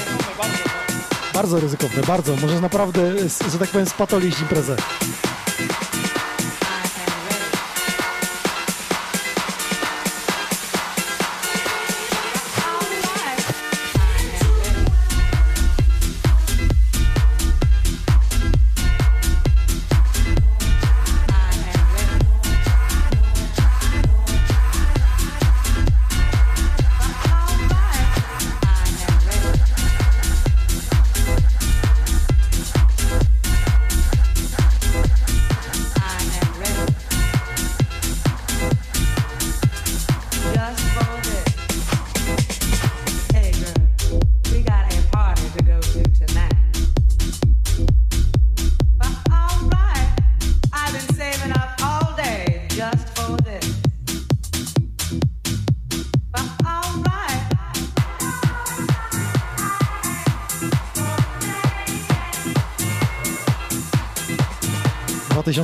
Bardzo 1.34 1.60
ryzykowne, 1.60 2.02
bardzo. 2.08 2.36
Możesz 2.36 2.62
naprawdę, 2.62 3.14
że 3.52 3.60
tak 3.60 3.70
powiem, 3.70 3.88
spatolić 3.88 4.40
imprezę. 4.40 4.76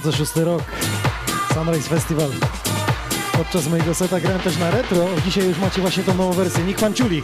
2006 0.05 0.35
rok. 0.35 0.63
Sunrise 1.53 1.89
Festival. 1.89 2.29
Podczas 3.37 3.67
mojego 3.67 3.95
seta 3.95 4.19
grałem 4.19 4.39
też 4.39 4.57
na 4.57 4.71
retro. 4.71 5.07
Dzisiaj 5.25 5.47
już 5.47 5.57
macie 5.57 5.81
właśnie 5.81 6.03
tą 6.03 6.13
nową 6.13 6.33
wersję. 6.33 6.63
Nick 6.63 6.79
Panciuli. 6.79 7.21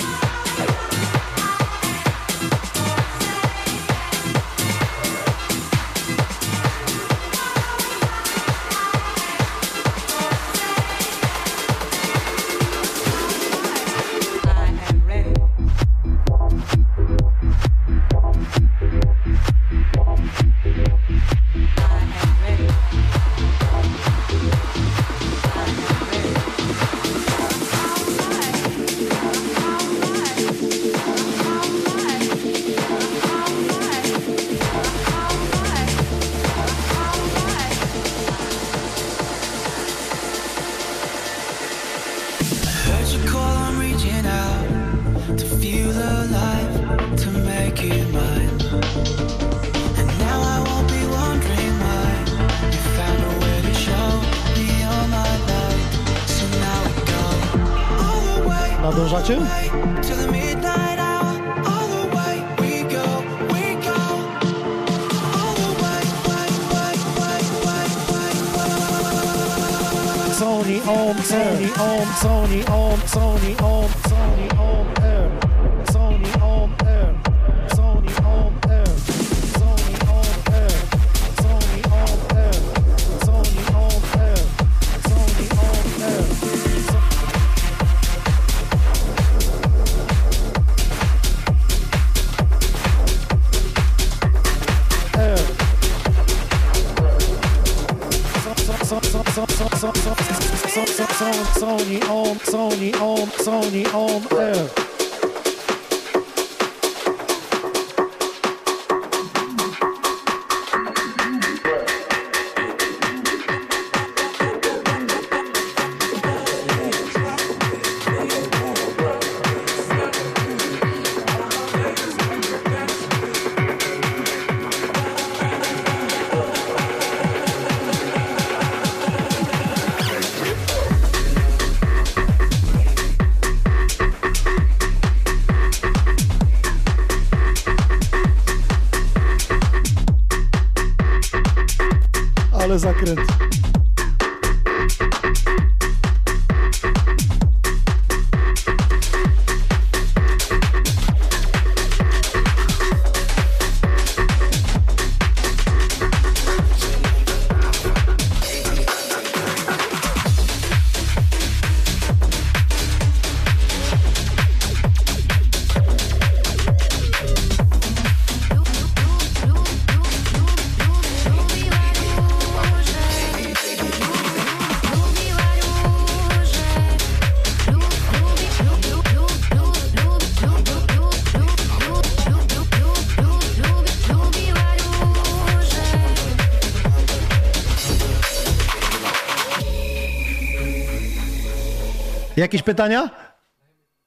Jakieś 192.42 192.62
pytania? 192.64 193.10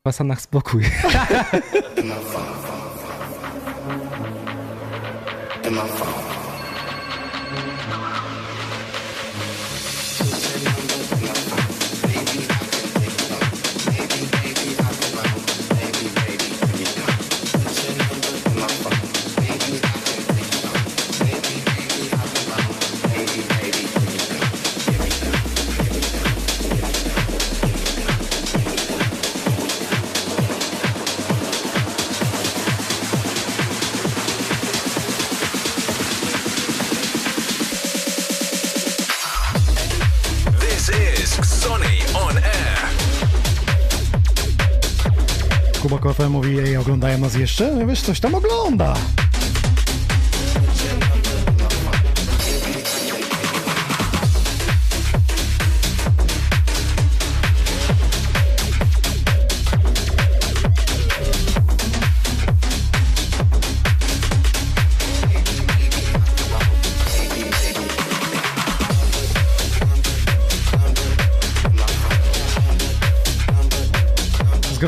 W 0.05 0.09
Asanach 0.09 0.41
spokój. 0.41 0.85
Jeszcze? 47.35 47.87
Wiesz, 47.87 48.03
coś 48.03 48.21
tam 48.21 48.35
ogląda. 48.35 48.95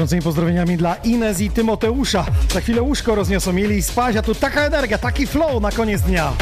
Gorącymi 0.07 0.23
pozdrowieniami 0.23 0.77
dla 0.77 0.95
Inez 0.95 1.41
i 1.41 1.51
Tymoteusza. 1.51 2.25
Za 2.55 2.61
chwilę 2.61 2.83
łóżko 2.83 3.15
rozniosą, 3.15 3.53
mieli 3.53 3.83
spać, 3.83 4.17
a 4.17 4.23
tu 4.23 4.35
taka 4.35 4.61
energia, 4.61 4.99
taki 4.99 5.27
flow 5.27 5.63
na 5.63 5.71
koniec 5.71 6.03
dnia. 6.03 6.33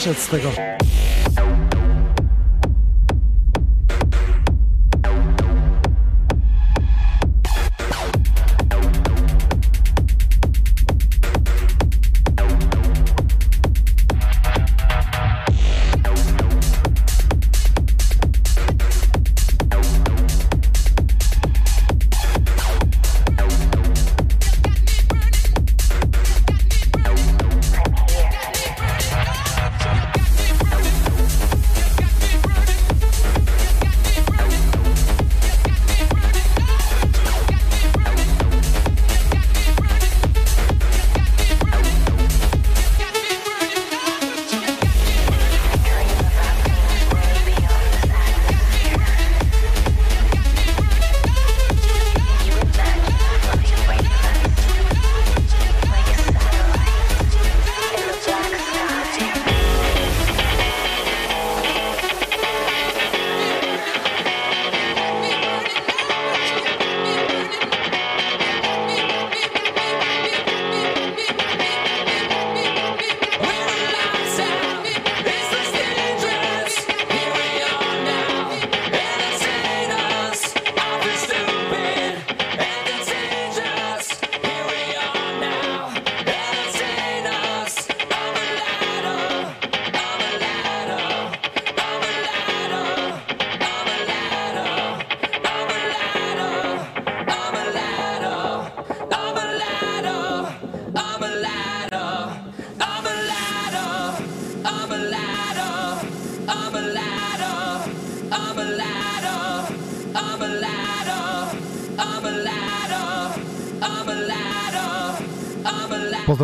Wyszedł 0.00 0.20
z 0.20 0.26
tego. 0.26 0.69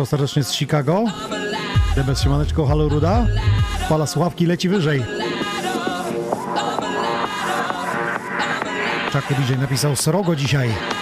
Serdecznie 0.07 0.43
z 0.43 0.53
Chicago. 0.53 1.03
Debes 1.95 2.21
Siemaneczko, 2.21 2.65
halo 2.65 2.89
Ruda. 2.89 3.25
Fala 3.89 4.07
słuchawki 4.07 4.45
leci 4.45 4.69
wyżej. 4.69 5.03
Czaku 9.11 9.33
DJ 9.33 9.53
napisał 9.61 9.95
srogo 9.95 10.35
dzisiaj. 10.35 10.96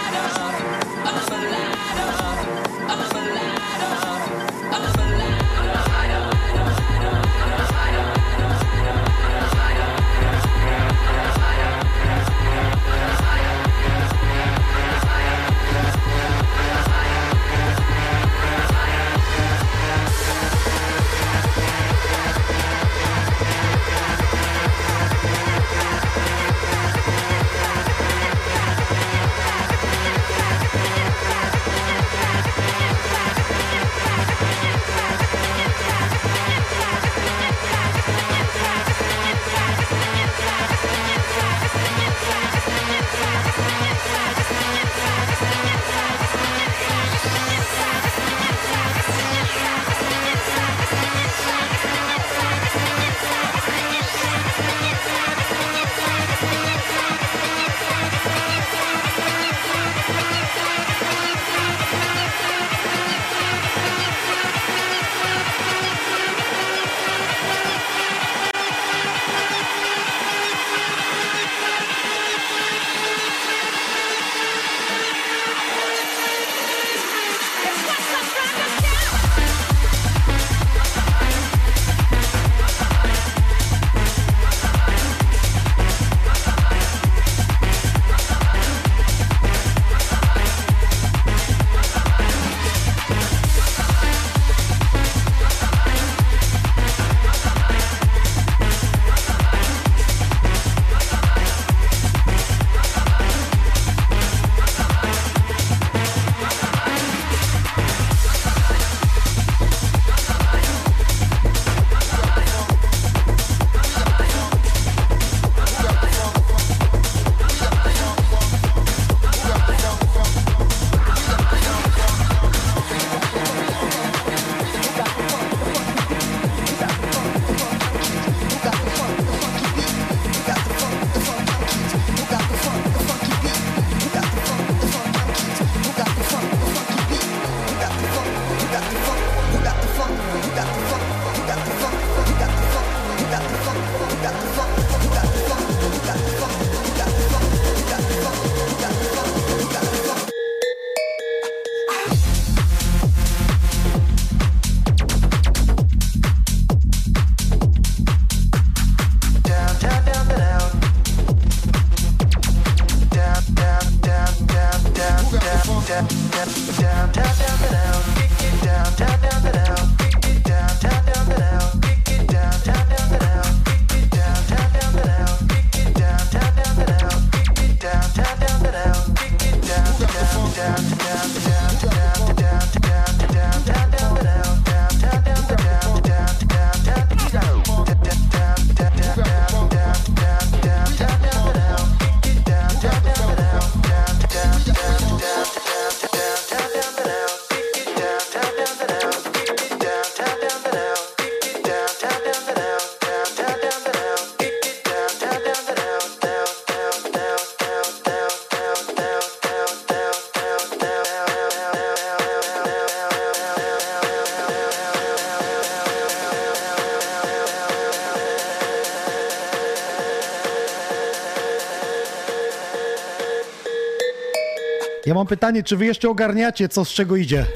Ja 225.06 225.14
mam 225.14 225.26
pytanie, 225.26 225.62
czy 225.62 225.76
wy 225.76 225.86
jeszcze 225.86 226.08
ogarniacie, 226.08 226.68
co 226.68 226.84
z 226.84 226.88
czego 226.88 227.16
idzie? 227.16 227.46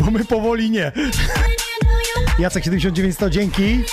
Bo 0.00 0.10
my 0.10 0.24
powoli 0.24 0.70
nie. 0.70 0.92
Jacek 2.38 2.64
7900, 2.64 3.32
dzięki. 3.32 3.84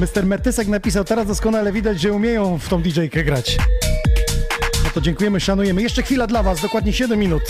Mr. 0.00 0.26
Metysek 0.26 0.68
napisał, 0.68 1.04
teraz 1.04 1.26
doskonale 1.26 1.72
widać, 1.72 2.00
że 2.00 2.12
umieją 2.12 2.58
w 2.58 2.68
tą 2.68 2.82
DJ-kę 2.82 3.24
grać. 3.24 3.56
No 4.84 4.90
to 4.94 5.00
dziękujemy, 5.00 5.40
szanujemy. 5.40 5.82
Jeszcze 5.82 6.02
chwila 6.02 6.26
dla 6.26 6.42
was, 6.42 6.60
dokładnie 6.60 6.92
7 6.92 7.18
minut. 7.18 7.42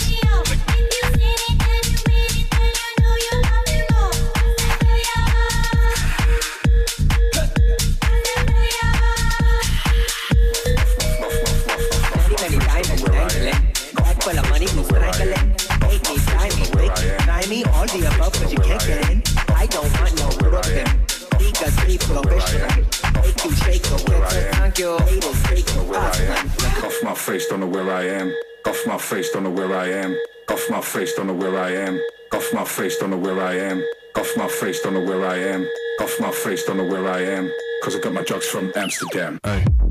Drugs 38.27 38.45
from 38.47 38.71
Amsterdam. 38.75 39.39
Ay. 39.45 39.86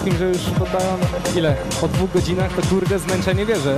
Wszystkim, 0.00 0.18
że 0.18 0.28
już 0.28 0.58
poddałem 0.58 1.00
ile? 1.36 1.56
Po 1.80 1.88
dwóch 1.88 2.12
godzinach 2.12 2.52
to 2.52 2.62
kurde 2.62 2.98
zmęczenie 2.98 3.46
bierze. 3.46 3.76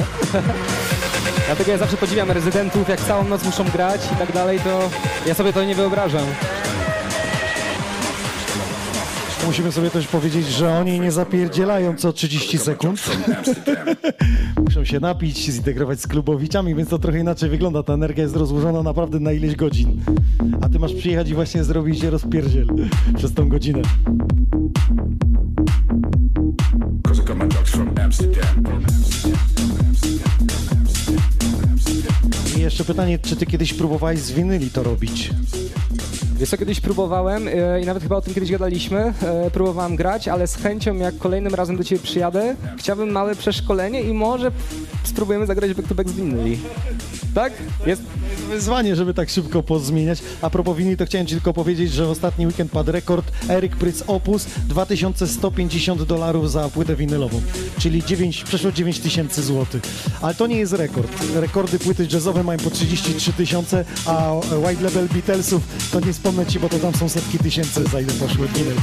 Dlatego 1.46 1.70
ja 1.70 1.78
zawsze 1.78 1.96
podziwiam 1.96 2.30
rezydentów, 2.30 2.88
jak 2.88 3.00
całą 3.00 3.24
noc 3.24 3.44
muszą 3.44 3.64
grać 3.64 4.00
i 4.12 4.16
tak 4.16 4.32
dalej, 4.32 4.60
to 4.60 4.90
ja 5.26 5.34
sobie 5.34 5.52
to 5.52 5.64
nie 5.64 5.74
wyobrażam. 5.74 6.26
Musimy 9.46 9.72
sobie 9.72 9.90
też 9.90 10.06
powiedzieć, 10.06 10.46
że 10.46 10.74
oni 10.78 11.00
nie 11.00 11.12
zapierdzielają 11.12 11.96
co 11.96 12.12
30 12.12 12.58
sekund. 12.58 13.02
Muszą 14.64 14.84
się 14.84 15.00
napić, 15.00 15.38
zintegrować 15.38 16.00
z 16.00 16.06
klubowiczami, 16.06 16.74
więc 16.74 16.88
to 16.88 16.98
trochę 16.98 17.18
inaczej 17.18 17.50
wygląda. 17.50 17.82
Ta 17.82 17.94
energia 17.94 18.22
jest 18.22 18.36
rozłożona 18.36 18.82
naprawdę 18.82 19.20
na 19.20 19.32
ileś 19.32 19.56
godzin. 19.56 20.00
A 20.60 20.68
ty 20.68 20.78
masz 20.78 20.94
przyjechać 20.94 21.28
i 21.28 21.34
właśnie 21.34 21.64
zrobić 21.64 22.02
rozpierdziel 22.02 22.66
przez 23.16 23.34
tą 23.34 23.48
godzinę. 23.48 23.82
Jeszcze 32.72 32.84
pytanie, 32.84 33.18
czy 33.18 33.36
ty 33.36 33.46
kiedyś 33.46 33.74
próbowałeś 33.74 34.18
z 34.18 34.30
winyli 34.30 34.70
to 34.70 34.82
robić? 34.82 35.30
Wiesz 36.36 36.48
co, 36.48 36.58
kiedyś 36.58 36.80
próbowałem 36.80 37.48
e, 37.48 37.80
i 37.82 37.86
nawet 37.86 38.02
chyba 38.02 38.16
o 38.16 38.20
tym 38.20 38.34
kiedyś 38.34 38.50
gadaliśmy, 38.50 39.14
e, 39.22 39.50
próbowałem 39.50 39.96
grać, 39.96 40.28
ale 40.28 40.46
z 40.46 40.56
chęcią 40.56 40.96
jak 40.96 41.18
kolejnym 41.18 41.54
razem 41.54 41.76
do 41.76 41.84
Ciebie 41.84 42.02
przyjadę, 42.02 42.56
chciałbym 42.78 43.10
małe 43.10 43.34
przeszkolenie 43.34 44.02
i 44.02 44.12
może 44.12 44.52
spróbujemy 45.04 45.46
zagrać 45.46 45.74
back 45.74 45.88
to 45.88 45.94
back 45.94 46.10
z 46.10 46.12
winnyli. 46.12 46.58
Tak? 47.34 47.52
Jest? 47.86 48.02
Wyzwanie, 48.52 48.96
żeby 48.96 49.14
tak 49.14 49.30
szybko 49.30 49.62
pozmieniać. 49.62 50.18
A 50.42 50.50
propos 50.50 50.76
winy, 50.76 50.96
to 50.96 51.06
chciałem 51.06 51.26
ci 51.26 51.34
tylko 51.34 51.52
powiedzieć, 51.52 51.92
że 51.92 52.08
ostatni 52.08 52.46
weekend 52.46 52.72
padł 52.72 52.92
rekord 52.92 53.32
Eric 53.48 53.76
Pryc 53.76 54.02
Opus 54.06 54.44
2150 54.68 56.02
dolarów 56.02 56.50
za 56.50 56.68
płytę 56.68 56.96
winylową, 56.96 57.40
czyli 57.78 58.04
9, 58.04 58.44
przeszło 58.44 58.72
9 58.72 58.98
tysięcy. 58.98 59.42
Ale 60.22 60.34
to 60.34 60.46
nie 60.46 60.56
jest 60.56 60.72
rekord. 60.72 61.12
Rekordy 61.34 61.78
płyty 61.78 62.08
jazzowe 62.12 62.44
mają 62.44 62.58
po 62.58 62.70
33 62.70 63.32
tysiące, 63.32 63.84
a 64.06 64.32
White 64.66 64.82
Label 64.82 65.08
Beatlesów 65.08 65.62
to 65.92 66.00
nie 66.00 66.12
wspomnę 66.12 66.46
ci, 66.46 66.60
bo 66.60 66.68
to 66.68 66.78
tam 66.78 66.94
są 66.94 67.08
setki 67.08 67.38
tysięcy 67.38 67.84
za 67.84 68.00
ile 68.00 68.12
poszły 68.12 68.48
winyl. 68.48 68.76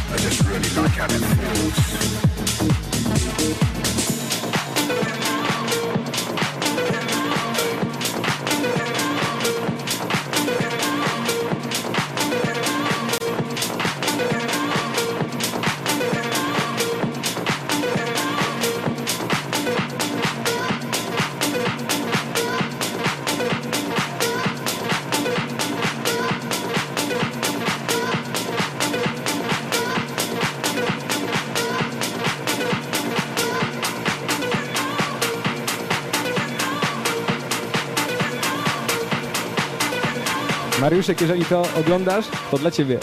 Jeżeli 41.21 41.45
to 41.45 41.63
oglądasz, 41.79 42.25
to 42.51 42.57
dla 42.57 42.71
Ciebie. 42.71 42.99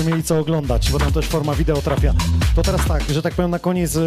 Będziecie 0.00 0.16
mieli 0.16 0.28
co 0.28 0.38
oglądać, 0.38 0.90
bo 0.90 0.98
tam 0.98 1.12
też 1.12 1.26
forma 1.26 1.54
wideo 1.54 1.82
trafia. 1.82 2.14
To 2.54 2.62
teraz 2.62 2.86
tak, 2.86 3.02
że 3.10 3.22
tak 3.22 3.34
powiem 3.34 3.50
na 3.50 3.58
koniec 3.58 3.96
e, 3.96 4.00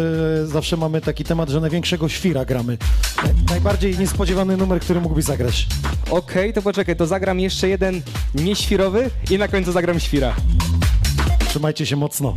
zawsze 0.46 0.76
mamy 0.76 1.00
taki 1.00 1.24
temat, 1.24 1.48
że 1.48 1.60
największego 1.60 2.08
świra 2.08 2.44
gramy. 2.44 2.78
E, 3.24 3.50
Najbardziej 3.50 3.98
niespodziewany 3.98 4.56
numer, 4.56 4.80
który 4.80 5.00
mógłbyś 5.00 5.24
zagrać. 5.24 5.66
Okej, 6.10 6.52
to 6.52 6.62
poczekaj, 6.62 6.96
to 6.96 7.06
zagram 7.06 7.40
jeszcze 7.40 7.68
jeden 7.68 8.02
nieświrowy 8.34 9.10
i 9.30 9.38
na 9.38 9.48
końcu 9.48 9.72
zagram 9.72 10.00
świra. 10.00 10.34
Trzymajcie 11.48 11.86
się 11.86 11.96
mocno. 11.96 12.34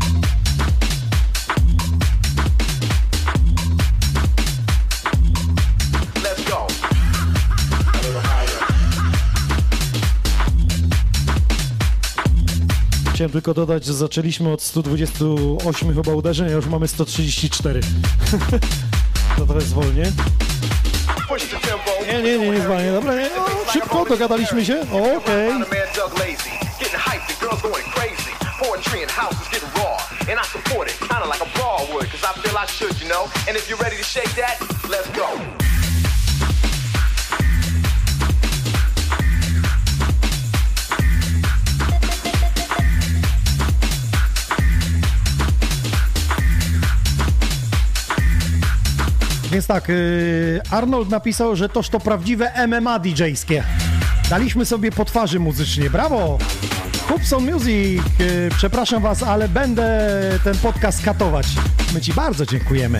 Chciałem 13.18 13.32
tylko 13.32 13.54
dodać, 13.54 13.86
że 13.86 13.94
zaczęliśmy 13.94 14.52
od 14.54 14.62
128 14.62 15.94
chyba 15.94 16.12
uderzeń, 16.12 16.48
a 16.48 16.52
już 16.52 16.66
mamy 16.66 16.88
134. 16.88 17.82
to 19.38 19.46
trochę 19.46 19.62
tempo. 21.60 21.92
Nie, 22.08 22.22
nie, 22.24 22.38
nie, 22.38 22.50
nie 22.50 22.62
zwalnię. 22.62 22.92
Dobra, 22.92 23.16
nie, 23.16 23.30
no, 23.36 23.72
szybko, 23.72 24.06
dogadaliśmy 24.06 24.66
się. 24.66 24.82
Okej. 24.82 25.52
Poetry 28.60 29.00
and 29.00 29.10
I 32.24 32.40
feel 32.42 32.58
I 32.58 32.66
should, 32.68 33.02
you 33.02 33.08
know. 33.08 33.32
And 33.48 33.58
if 33.58 33.70
you're 33.70 33.84
ready 33.84 33.98
to 33.98 34.04
shake 34.04 34.36
that, 34.36 34.60
let's 34.90 35.10
go. 35.16 35.57
Więc 49.58 49.68
tak, 49.68 49.90
yy, 49.90 50.62
Arnold 50.72 51.10
napisał, 51.10 51.56
że 51.56 51.70
toż 51.70 51.90
to 51.90 52.00
prawdziwe 52.00 52.68
MMA 52.68 53.00
DJ-skie. 53.00 53.64
Daliśmy 54.30 54.66
sobie 54.66 54.92
po 54.92 55.06
twarzy 55.06 55.40
muzycznie, 55.40 55.90
brawo! 55.90 56.38
Hubson 57.08 57.52
Music, 57.54 58.02
yy, 58.20 58.50
przepraszam 58.58 59.02
was, 59.04 59.24
ale 59.24 59.50
będę 59.50 60.10
ten 60.44 60.58
podcast 60.58 61.06
katować. 61.06 61.48
My 61.94 62.02
ci 62.02 62.14
bardzo 62.14 62.46
dziękujemy. 62.46 63.00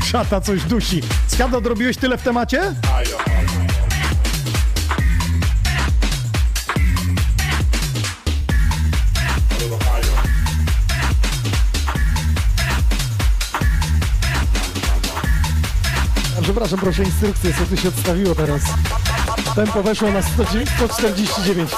Skrzata 0.00 0.40
coś 0.40 0.62
dusi. 0.62 1.00
Skado, 1.26 1.58
odrobiłeś 1.58 1.96
tyle 1.96 2.18
w 2.18 2.22
temacie? 2.22 2.62
A, 2.62 3.23
Przepraszam, 16.64 16.84
proszę 16.84 17.04
instrukcję, 17.04 17.54
co 17.58 17.66
tu 17.66 17.76
się 17.76 17.88
odstawiło 17.88 18.34
teraz. 18.34 18.62
Tempo 19.54 19.82
weszło 19.82 20.10
na 20.10 20.22
100 20.22 20.44
149. 20.76 21.70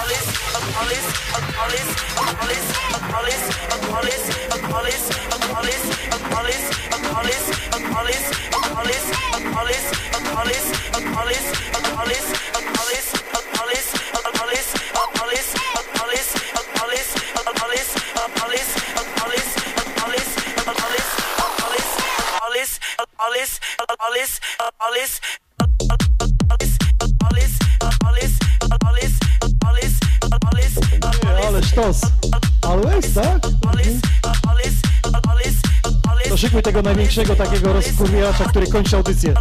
tego 36.76 36.88
największego 36.88 37.36
takiego 37.36 37.72
rozkurwiacza, 37.72 38.44
który 38.44 38.66
kończy 38.66 38.96
audycję. 38.96 39.34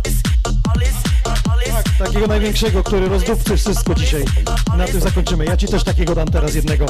Tak, 1.24 1.84
takiego 1.98 2.28
największego, 2.28 2.84
który 2.84 3.10
rozdupcy 3.10 3.58
wszystko 3.58 3.96
dzisiaj. 3.96 4.26
Na 4.78 4.86
tym 4.86 5.02
zakończymy. 5.02 5.46
Ja 5.46 5.58
ci 5.58 5.68
też 5.68 5.84
takiego 5.84 6.16
dam 6.16 6.28
teraz 6.28 6.56
jednego. 6.56 6.86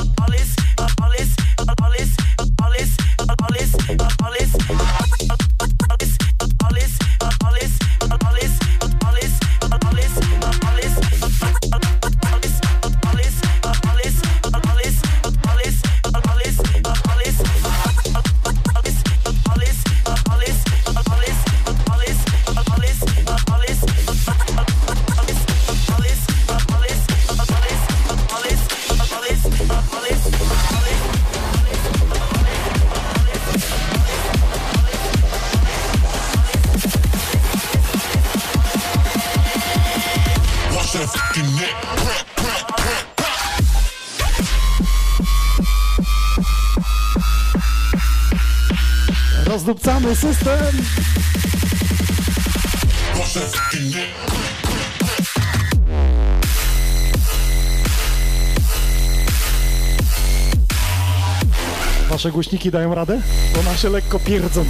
Głośniki 62.36 62.72
dają 62.72 62.96
radę? 62.96 63.22
Bo 63.56 63.64
nasze 63.64 63.90
lekko 63.90 64.20
pierdzą. 64.20 64.66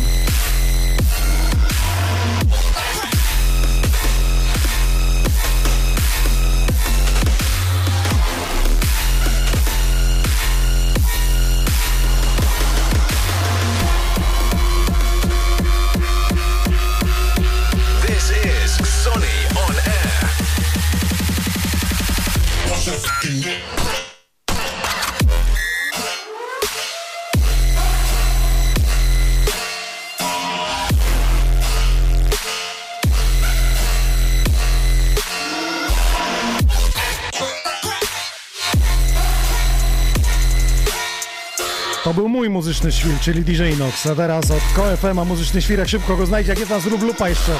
Mój 42.49 42.53
muzyczny 42.53 42.91
świr, 42.91 43.19
czyli 43.21 43.41
DJ 43.41 43.63
Nox. 43.79 44.05
A 44.05 44.15
teraz 44.15 44.51
od 44.51 44.59
KFM, 44.75 45.19
a 45.19 45.25
muzyczny 45.25 45.61
świrek 45.61 45.87
szybko 45.87 46.17
go 46.17 46.25
znajdzie, 46.25 46.49
jak 46.49 46.59
jest 46.59 46.71
nas 46.71 46.83
zrób 46.83 47.01
lupa 47.01 47.29
jeszcze. 47.29 47.51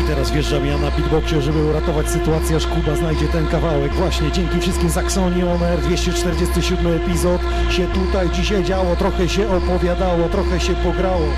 I 0.00 0.06
teraz 0.06 0.30
wjeżdżam 0.30 0.66
ja 0.66 0.78
na 0.78 0.90
beatboxie, 0.90 1.42
żeby 1.42 1.64
uratować 1.64 2.08
sytuację, 2.08 2.56
aż 2.56 2.66
Kuba 2.66 2.96
znajdzie 2.96 3.28
ten 3.28 3.46
kawałek. 3.46 3.92
Właśnie 3.92 4.32
dzięki 4.32 4.60
wszystkim 4.60 4.90
Saxonii 4.90 5.42
Omer, 5.42 5.80
247 5.80 6.86
epizod 6.86 7.40
się 7.70 7.86
tutaj 7.86 8.30
dzisiaj 8.30 8.64
działo, 8.64 8.96
trochę 8.96 9.28
się 9.28 9.50
opowiadało, 9.50 10.28
trochę 10.28 10.60
się 10.60 10.74
pograło. 10.74 11.28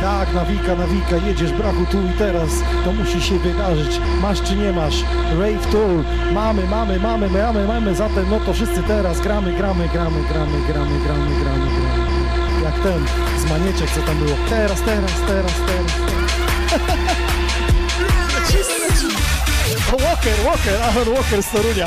Tak, 0.00 0.34
nawika, 0.34 0.74
nawika, 0.74 1.16
jedziesz 1.16 1.52
brachu 1.52 1.86
tu 1.90 1.98
i 2.02 2.12
teraz, 2.18 2.50
to 2.84 2.92
musi 2.92 3.20
się 3.20 3.38
wydarzyć. 3.38 4.00
Masz 4.22 4.42
czy 4.42 4.56
nie 4.56 4.72
masz? 4.72 5.02
Rave 5.38 5.66
Tour, 5.72 6.04
mamy, 6.32 6.66
mamy, 6.66 6.98
mamy, 7.00 7.28
mamy, 7.28 7.66
mamy, 7.66 7.94
zatem 7.94 8.30
no 8.30 8.40
to 8.40 8.52
wszyscy 8.52 8.82
teraz 8.82 9.20
gramy, 9.20 9.52
gramy, 9.52 9.88
gramy, 9.88 10.22
gramy, 10.32 10.58
gramy, 10.68 10.98
gramy, 11.04 11.30
gramy, 11.44 11.70
gramy. 12.60 12.82
ten, 12.82 13.04
z 13.40 13.50
manieczek, 13.50 13.90
co 13.90 14.02
tam 14.02 14.18
było. 14.18 14.36
Teraz, 14.50 14.82
teraz, 14.82 15.12
teraz, 15.26 15.52
teraz. 15.66 15.92
Walker, 19.92 20.44
Walker, 20.44 20.82
Aaron 20.82 21.14
Walker 21.14 21.42
z 21.42 21.50
Torunia. 21.50 21.86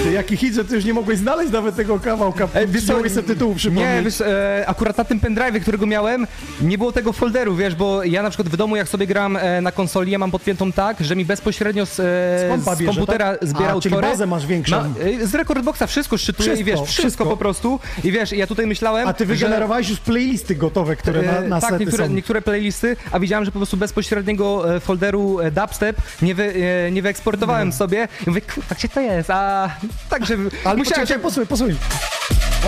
Ty, 0.11 0.15
jaki 0.15 0.37
hit, 0.37 0.53
że 0.55 0.65
ty 0.65 0.75
już 0.75 0.85
nie 0.85 0.93
mogłeś 0.93 1.17
znaleźć 1.17 1.51
nawet 1.51 1.75
tego 1.75 1.99
kawałka. 1.99 2.47
wiesz 2.67 2.87
nie 2.87 2.87
co, 3.03 3.09
sobie 3.09 3.23
tytułu 3.23 3.55
przypomnieć. 3.55 3.85
Nie, 3.95 4.01
wiesz, 4.03 4.21
e, 4.21 4.63
akurat 4.67 4.97
na 4.97 5.03
tym 5.03 5.19
pendrive, 5.19 5.61
którego 5.61 5.85
miałem, 5.85 6.27
nie 6.61 6.77
było 6.77 6.91
tego 6.91 7.13
folderu, 7.13 7.55
wiesz, 7.55 7.75
bo 7.75 8.03
ja 8.03 8.23
na 8.23 8.29
przykład 8.29 8.49
w 8.49 8.57
domu, 8.57 8.75
jak 8.75 8.87
sobie 8.89 9.07
gram 9.07 9.37
e, 9.37 9.61
na 9.61 9.71
konsoli, 9.71 10.11
ja 10.11 10.17
mam 10.19 10.31
podpiętą 10.31 10.71
tak, 10.71 10.97
że 11.03 11.15
mi 11.15 11.25
bezpośrednio 11.25 11.85
z, 11.85 11.89
e, 11.99 12.57
Z 12.59 12.63
z 12.63 12.79
bierze, 12.79 12.85
komputera 12.85 13.37
tak? 13.37 13.49
zbiera 13.49 13.73
A, 13.73 13.79
czyli 13.81 13.95
utwory. 13.95 14.07
bazę 14.07 14.25
masz 14.27 14.45
większą. 14.47 14.75
Ma, 14.75 14.87
e, 15.23 15.27
z 15.27 15.35
Recordboxa 15.35 15.83
wszystko 15.87 16.17
szczytuje 16.17 16.49
i 16.49 16.55
Wszystko, 16.55 16.65
wiesz, 16.71 16.81
wszystko, 16.81 17.01
wszystko. 17.01 17.25
po 17.25 17.37
prostu. 17.37 17.79
I 18.03 18.11
wiesz, 18.11 18.31
ja 18.31 18.47
tutaj 18.47 18.67
myślałem, 18.67 19.07
A 19.07 19.13
ty 19.13 19.25
wygenerowałeś 19.25 19.89
już 19.89 19.99
playlisty 19.99 20.55
gotowe, 20.55 20.95
które 20.95 21.21
na, 21.21 21.31
E, 21.37 21.47
na 21.47 21.61
tak, 21.61 21.79
niektóre, 21.79 22.07
są. 22.07 22.13
niektóre 22.13 22.41
playlisty, 22.41 22.95
a 23.11 23.19
widziałem, 23.19 23.45
że 23.45 23.51
po 23.51 23.59
prostu 23.59 23.77
bezpośredniego 23.77 24.75
e, 24.75 24.79
folderu 24.79 25.39
e, 25.39 25.51
dubstep 25.51 25.97
nie, 26.21 26.35
wy, 26.35 26.53
nie 26.91 27.01
wyeksportowałem 27.01 27.71
sobie. 27.71 28.07
I 28.27 28.29
mówię, 28.29 28.41
kurwa, 28.41 28.75
gdzie 28.75 28.89
to 28.89 29.01
jest? 29.01 29.29
A 29.29 29.69
także 30.09 30.33
Ale 30.65 30.77
musiałem 30.77 31.01
poczekaj, 31.01 31.23
posłuchaj, 31.23 31.47
posłuchaj. 31.47 31.75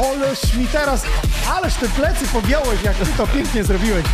Oleż 0.03 0.53
mi 0.53 0.67
teraz, 0.67 1.03
ależ 1.49 1.73
te 1.73 1.89
plecy 1.89 2.27
pogiąłeś, 2.33 2.83
jak 2.83 2.95
ty 2.95 3.05
to 3.17 3.27
pięknie 3.27 3.63
zrobiłeś. 3.63 4.05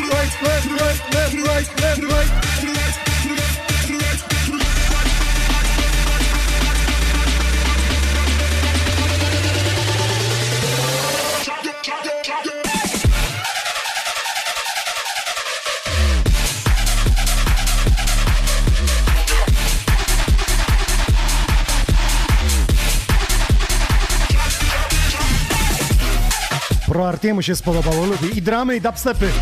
Pro 26.87 27.09
Artiemu 27.09 27.43
się 27.43 27.57
spodobało, 27.57 28.07
lubi 28.07 28.39
i 28.39 28.43
dramy, 28.43 28.77
i 28.77 28.81
dubstepy. 28.81 29.33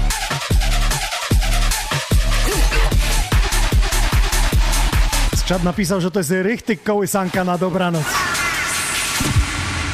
Skrzat 5.43 5.65
napisał, 5.65 6.01
że 6.01 6.11
to 6.11 6.21
jest 6.21 6.31
rychtyk 6.31 6.83
kołysanka 6.83 7.45
na 7.45 7.59
dobranoc. 7.59 8.05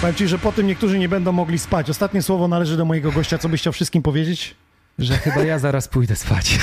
Powiem 0.01 0.15
ci, 0.15 0.29
że 0.29 0.39
po 0.39 0.53
tym 0.53 0.67
niektórzy 0.67 0.99
nie 0.99 1.09
będą 1.09 1.33
mogli 1.33 1.59
spać. 1.59 1.91
Ostatnie 1.91 2.23
słowo 2.23 2.49
należy 2.49 2.77
do 2.77 2.85
mojego 2.85 3.13
gościa. 3.13 3.39
Co 3.39 3.49
byś 3.49 3.61
chciał 3.61 3.73
wszystkim 3.73 4.03
powiedzieć? 4.03 4.55
Że 4.99 5.15
chyba 5.17 5.45
ja 5.45 5.59
zaraz 5.59 5.89
pójdę 5.89 6.17
spać. 6.17 6.59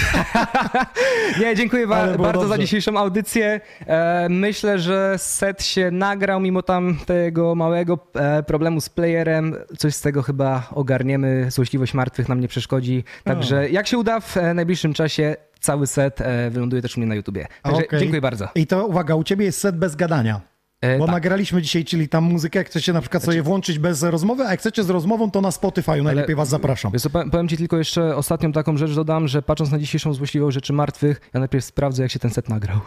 nie, 1.42 1.56
dziękuję 1.56 1.88
ba- 1.88 2.18
bardzo 2.18 2.42
za 2.42 2.48
dobrze. 2.48 2.60
dzisiejszą 2.60 2.98
audycję. 2.98 3.62
E, 3.88 4.28
myślę, 4.30 4.80
że 4.80 5.14
set 5.18 5.64
się 5.64 5.92
nagrał, 5.92 6.40
mimo 6.40 6.62
tam 6.62 6.98
tego 7.06 7.56
małego 7.56 8.00
e, 8.16 8.44
problemu 8.44 8.82
z 8.82 8.90
playerem. 8.90 9.56
Coś 9.78 9.96
z 9.96 10.02
tego 10.02 10.22
chyba 10.24 10.68
ogarniemy. 10.72 11.52
Złośliwość 11.52 11.94
martwych 11.94 12.30
nam 12.30 12.40
nie 12.40 12.48
przeszkodzi. 12.48 13.04
Także 13.24 13.70
jak 13.70 13.88
się 13.88 13.98
uda 13.98 14.20
w 14.20 14.38
e, 14.38 14.54
najbliższym 14.54 14.94
czasie, 14.94 15.36
cały 15.60 15.88
set 15.88 16.22
e, 16.22 16.50
wyląduje 16.50 16.82
też 16.82 16.98
u 16.98 17.00
mnie 17.00 17.08
na 17.08 17.16
YouTubie. 17.16 17.48
Także 17.64 17.86
Okej. 17.86 18.00
dziękuję 18.00 18.22
bardzo. 18.22 18.48
I 18.56 18.68
to 18.68 18.86
uwaga, 18.88 19.16
u 19.16 19.24
ciebie 19.24 19.46
jest 19.46 19.60
set 19.60 19.78
bez 19.78 19.96
gadania. 19.96 20.42
E, 20.82 20.98
Bo 20.98 21.06
tak. 21.06 21.16
nagraliśmy 21.16 21.62
dzisiaj, 21.62 21.86
czyli 21.86 22.10
tam 22.10 22.24
muzykę, 22.24 22.60
jak 22.60 22.68
chcecie 22.68 22.94
na 22.94 23.02
przykład 23.02 23.24
sobie 23.24 23.42
włączyć 23.42 23.80
bez 23.80 24.04
rozmowy, 24.04 24.44
a 24.48 24.52
jak 24.52 24.60
chcecie 24.60 24.84
z 24.84 24.90
rozmową, 24.90 25.32
to 25.32 25.42
na 25.42 25.52
Spotify 25.52 26.02
najlepiej 26.02 26.36
was 26.36 26.50
zapraszam. 26.50 26.92
Wiesz 26.92 27.04
powiem 27.32 27.48
ci 27.48 27.58
tylko 27.58 27.78
jeszcze 27.78 28.16
ostatnią 28.16 28.52
taką 28.52 28.78
rzecz 28.78 28.96
dodam, 28.96 29.28
że 29.28 29.42
patrząc 29.42 29.72
na 29.72 29.80
dzisiejszą 29.80 30.14
złośliwość 30.14 30.56
rzeczy 30.56 30.74
martwych, 30.74 31.22
ja 31.34 31.40
najpierw 31.40 31.66
sprawdzę, 31.66 32.04
jak 32.04 32.12
się 32.12 32.20
ten 32.20 32.32
set 32.32 32.50
nagrał. 32.50 32.80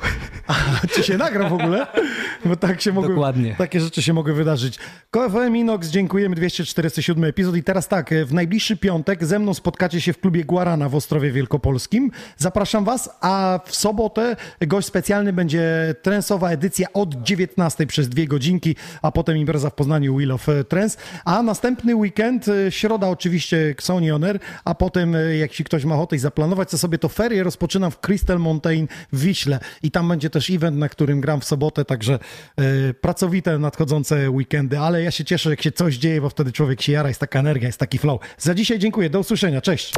Czy 0.93 1.03
się 1.03 1.17
nagrał 1.19 1.49
w 1.49 1.53
ogóle? 1.53 1.87
Bo 2.45 2.57
tak 2.57 2.81
się 2.81 2.93
mogły, 2.93 3.11
Dokładnie. 3.11 3.55
takie 3.59 3.81
rzeczy 3.81 4.03
się 4.03 4.13
mogły 4.13 4.35
wydarzyć. 4.35 4.79
KFM 5.11 5.57
Inox, 5.57 5.89
dziękujemy, 5.89 6.37
247 6.37 7.25
epizod 7.25 7.57
i 7.57 7.63
teraz 7.63 7.89
tak, 7.89 8.11
w 8.27 8.33
najbliższy 8.33 8.77
piątek 8.77 9.25
ze 9.25 9.39
mną 9.39 9.55
spotkacie 9.55 10.01
się 10.01 10.13
w 10.13 10.21
klubie 10.21 10.45
Guarana 10.45 10.89
w 10.89 10.95
Ostrowie 10.95 11.33
Wielkopolskim. 11.33 12.11
Zapraszam 12.37 12.85
was, 12.85 13.11
a 13.21 13.61
w 13.65 13.75
sobotę 13.75 14.37
gość 14.61 14.87
specjalny 14.87 15.33
będzie 15.33 15.95
trensowa 16.03 16.51
edycja 16.51 16.87
od 16.93 17.23
19 17.23 17.78
przez 17.87 18.09
dwie 18.09 18.27
godzinki, 18.27 18.77
a 19.03 19.13
potem 19.13 19.37
impreza 19.37 19.71
w 19.71 19.75
Poznaniu 19.75 20.17
Wheel 20.17 20.33
of 20.33 20.47
Trends, 20.69 20.97
a 21.25 21.43
następny 21.43 21.97
weekend, 21.97 22.49
y, 22.49 22.71
środa 22.71 23.09
oczywiście 23.09 23.75
Sony 23.81 24.15
On 24.15 24.25
Air, 24.25 24.39
a 24.65 24.75
potem 24.75 25.15
y, 25.15 25.37
jak 25.37 25.53
się 25.53 25.65
ktoś 25.65 25.85
ma 25.85 25.95
ochotę 25.95 26.17
i 26.17 26.19
zaplanować 26.19 26.71
to 26.71 26.79
sobie, 26.79 26.99
to 26.99 27.09
ferie 27.09 27.43
rozpoczynam 27.43 27.91
w 27.91 28.01
Crystal 28.01 28.39
Mountain 28.39 28.89
w 29.13 29.21
Wiśle. 29.21 29.61
I 29.83 29.91
tam 29.91 30.09
będzie 30.09 30.31
też 30.31 30.51
event, 30.51 30.77
na 30.77 30.89
którym 30.89 31.21
gram 31.21 31.41
w 31.41 31.45
sobotę, 31.45 31.85
także 31.85 32.19
pracowite 33.01 33.59
nadchodzące 33.59 34.31
weekendy, 34.31 34.79
ale 34.79 35.03
ja 35.03 35.11
się 35.11 35.25
cieszę, 35.25 35.51
jak 35.51 35.63
się 35.63 35.73
coś 35.73 35.97
dzieje, 35.97 36.21
bo 36.21 36.29
wtedy 36.29 36.53
człowiek 36.53 36.83
się 36.83 36.93
jara, 36.93 37.09
jest 37.09 37.21
taka 37.21 37.39
energia, 37.39 37.67
jest 37.67 37.79
taki 37.79 37.99
flow. 37.99 38.21
Za 38.39 38.55
dzisiaj 38.55 38.79
dziękuję, 38.79 39.11
do 39.11 39.21
usłyszenia, 39.21 39.61
cześć! 39.61 39.93